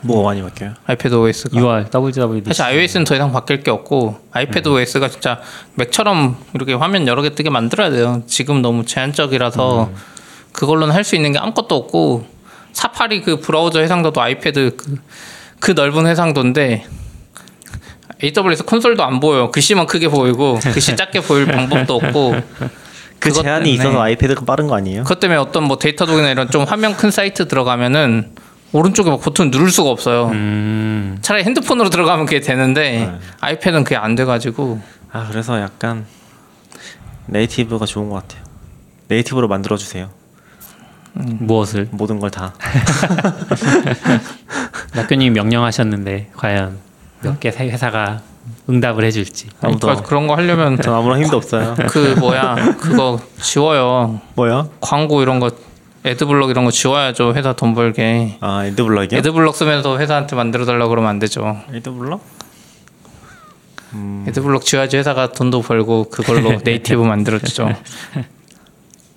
뭐가 0.00 0.30
많이 0.30 0.42
바뀌어요? 0.42 0.74
아이패드 0.86 1.14
OS가 1.14 1.56
6월 1.60 1.94
WWDC. 1.94 2.54
사실 2.54 2.62
iOS는 2.64 3.04
더 3.04 3.14
이상 3.14 3.32
바뀔 3.32 3.62
게 3.62 3.70
없고 3.70 4.18
아이패드 4.32 4.68
OS가 4.68 5.08
진짜 5.08 5.40
맥처럼 5.74 6.36
이렇게 6.54 6.74
화면 6.74 7.06
여러 7.06 7.22
개 7.22 7.30
뜨게 7.34 7.48
만들어야 7.50 7.90
돼요. 7.90 8.22
지금 8.26 8.60
너무 8.62 8.84
제한적이라서 8.84 9.90
그걸로는 10.52 10.94
할 10.94 11.04
수 11.04 11.14
있는 11.16 11.32
게 11.32 11.38
아무것도 11.38 11.74
없고 11.76 12.33
사파리 12.74 13.22
그 13.22 13.40
브라우저 13.40 13.80
해상도도 13.80 14.20
아이패드 14.20 14.76
그, 14.76 14.96
그 15.60 15.70
넓은 15.70 16.06
해상도인데 16.06 16.86
AWS 18.22 18.64
콘솔도 18.64 19.02
안 19.02 19.20
보여요. 19.20 19.50
글씨만 19.50 19.86
크게 19.86 20.08
보이고 20.08 20.58
글씨 20.60 20.94
작게 20.94 21.20
보일 21.20 21.46
방법도 21.46 21.94
없고 21.94 22.34
그 23.18 23.32
제한이 23.32 23.64
때문에 23.64 23.70
있어서 23.70 24.02
아이패드가 24.02 24.44
빠른 24.44 24.66
거 24.66 24.76
아니에요? 24.76 25.04
그것 25.04 25.18
때문에 25.18 25.38
어떤 25.38 25.64
뭐 25.64 25.78
Datadog이나 25.78 26.30
이런 26.30 26.50
좀 26.50 26.64
화면 26.64 26.96
큰 26.96 27.10
사이트 27.10 27.48
들어가면은 27.48 28.32
오른쪽에 28.72 29.08
막 29.08 29.20
버튼 29.20 29.50
누를 29.50 29.70
수가 29.70 29.88
없어요. 29.88 30.26
음. 30.32 31.18
차라리 31.22 31.44
핸드폰으로 31.44 31.90
들어가면 31.90 32.26
그게 32.26 32.40
되는데 32.40 32.90
네. 32.90 33.12
아이패드는 33.40 33.84
그게 33.84 33.96
안 33.96 34.14
돼가지고 34.14 34.80
아 35.12 35.28
그래서 35.30 35.60
약간 35.60 36.04
native가 37.26 37.86
좋은 37.86 38.10
것 38.10 38.16
같아요. 38.16 38.44
native로 39.08 39.48
만들어 39.48 39.76
주세요. 39.76 40.10
무엇을 41.14 41.88
모든 41.92 42.18
걸 42.20 42.30
다. 42.30 42.52
낙교님이 44.94 45.30
명령하셨는데 45.30 46.30
과연 46.36 46.78
몇 47.22 47.38
개 47.40 47.48
회사가 47.50 48.20
응답을 48.68 49.04
해줄지. 49.04 49.48
아무도- 49.62 49.80
그러니까 49.80 50.02
그런 50.02 50.26
거 50.26 50.34
하려면 50.34 50.80
전 50.80 50.94
아무런 50.94 51.22
힘도 51.22 51.36
없어요. 51.38 51.74
그 51.90 52.14
뭐야 52.18 52.76
그거 52.78 53.18
지워요 53.40 54.20
뭐요? 54.34 54.68
광고 54.80 55.22
이런 55.22 55.40
거 55.40 55.50
애드블럭 56.04 56.50
이런 56.50 56.64
거 56.66 56.70
지워야죠 56.70 57.34
회사 57.34 57.54
돈 57.54 57.74
벌게 57.74 58.36
아 58.40 58.64
에드블럭이요? 58.66 59.18
애드블럭 59.18 59.56
쓰면서 59.56 59.98
회사한테 59.98 60.36
만들어 60.36 60.66
달라고 60.66 60.90
그러면 60.90 61.08
안 61.10 61.18
되죠 61.18 61.58
에드블럭? 61.72 62.20
애드블럭 64.28 64.64
지워야지 64.64 64.98
회사가 64.98 65.32
돈도 65.32 65.62
벌고 65.62 66.10
그걸로 66.10 66.60
네이티브 66.62 67.00
만들어주죠 67.02 67.74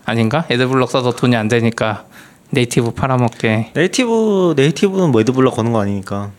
아닌가 0.08 0.46
애드블럭 0.50 0.90
써서 0.90 1.12
돈이 1.12 1.36
안 1.36 1.50
되니까 1.50 2.06
네이티브 2.52 2.92
팔아먹게 2.92 3.72
네이티브 3.74 4.54
네이티브는 4.56 5.12
뭐 5.12 5.20
에드블럭 5.20 5.54
거는 5.54 5.74
거 5.74 5.82
아니니까. 5.82 6.32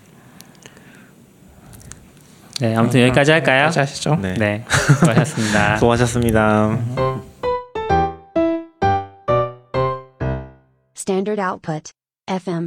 네, 2.60 2.74
아무튼 2.74 3.02
여기까지 3.02 3.30
할까요? 3.30 3.66
까지 3.66 3.78
하시죠 3.78 4.16
네. 4.16 4.34
네, 4.34 4.64
수고하셨습니다. 4.68 5.76
수고하셨습니다. 5.78 6.78
Standard 10.96 11.40
output. 11.40 11.92
FM. 12.26 12.66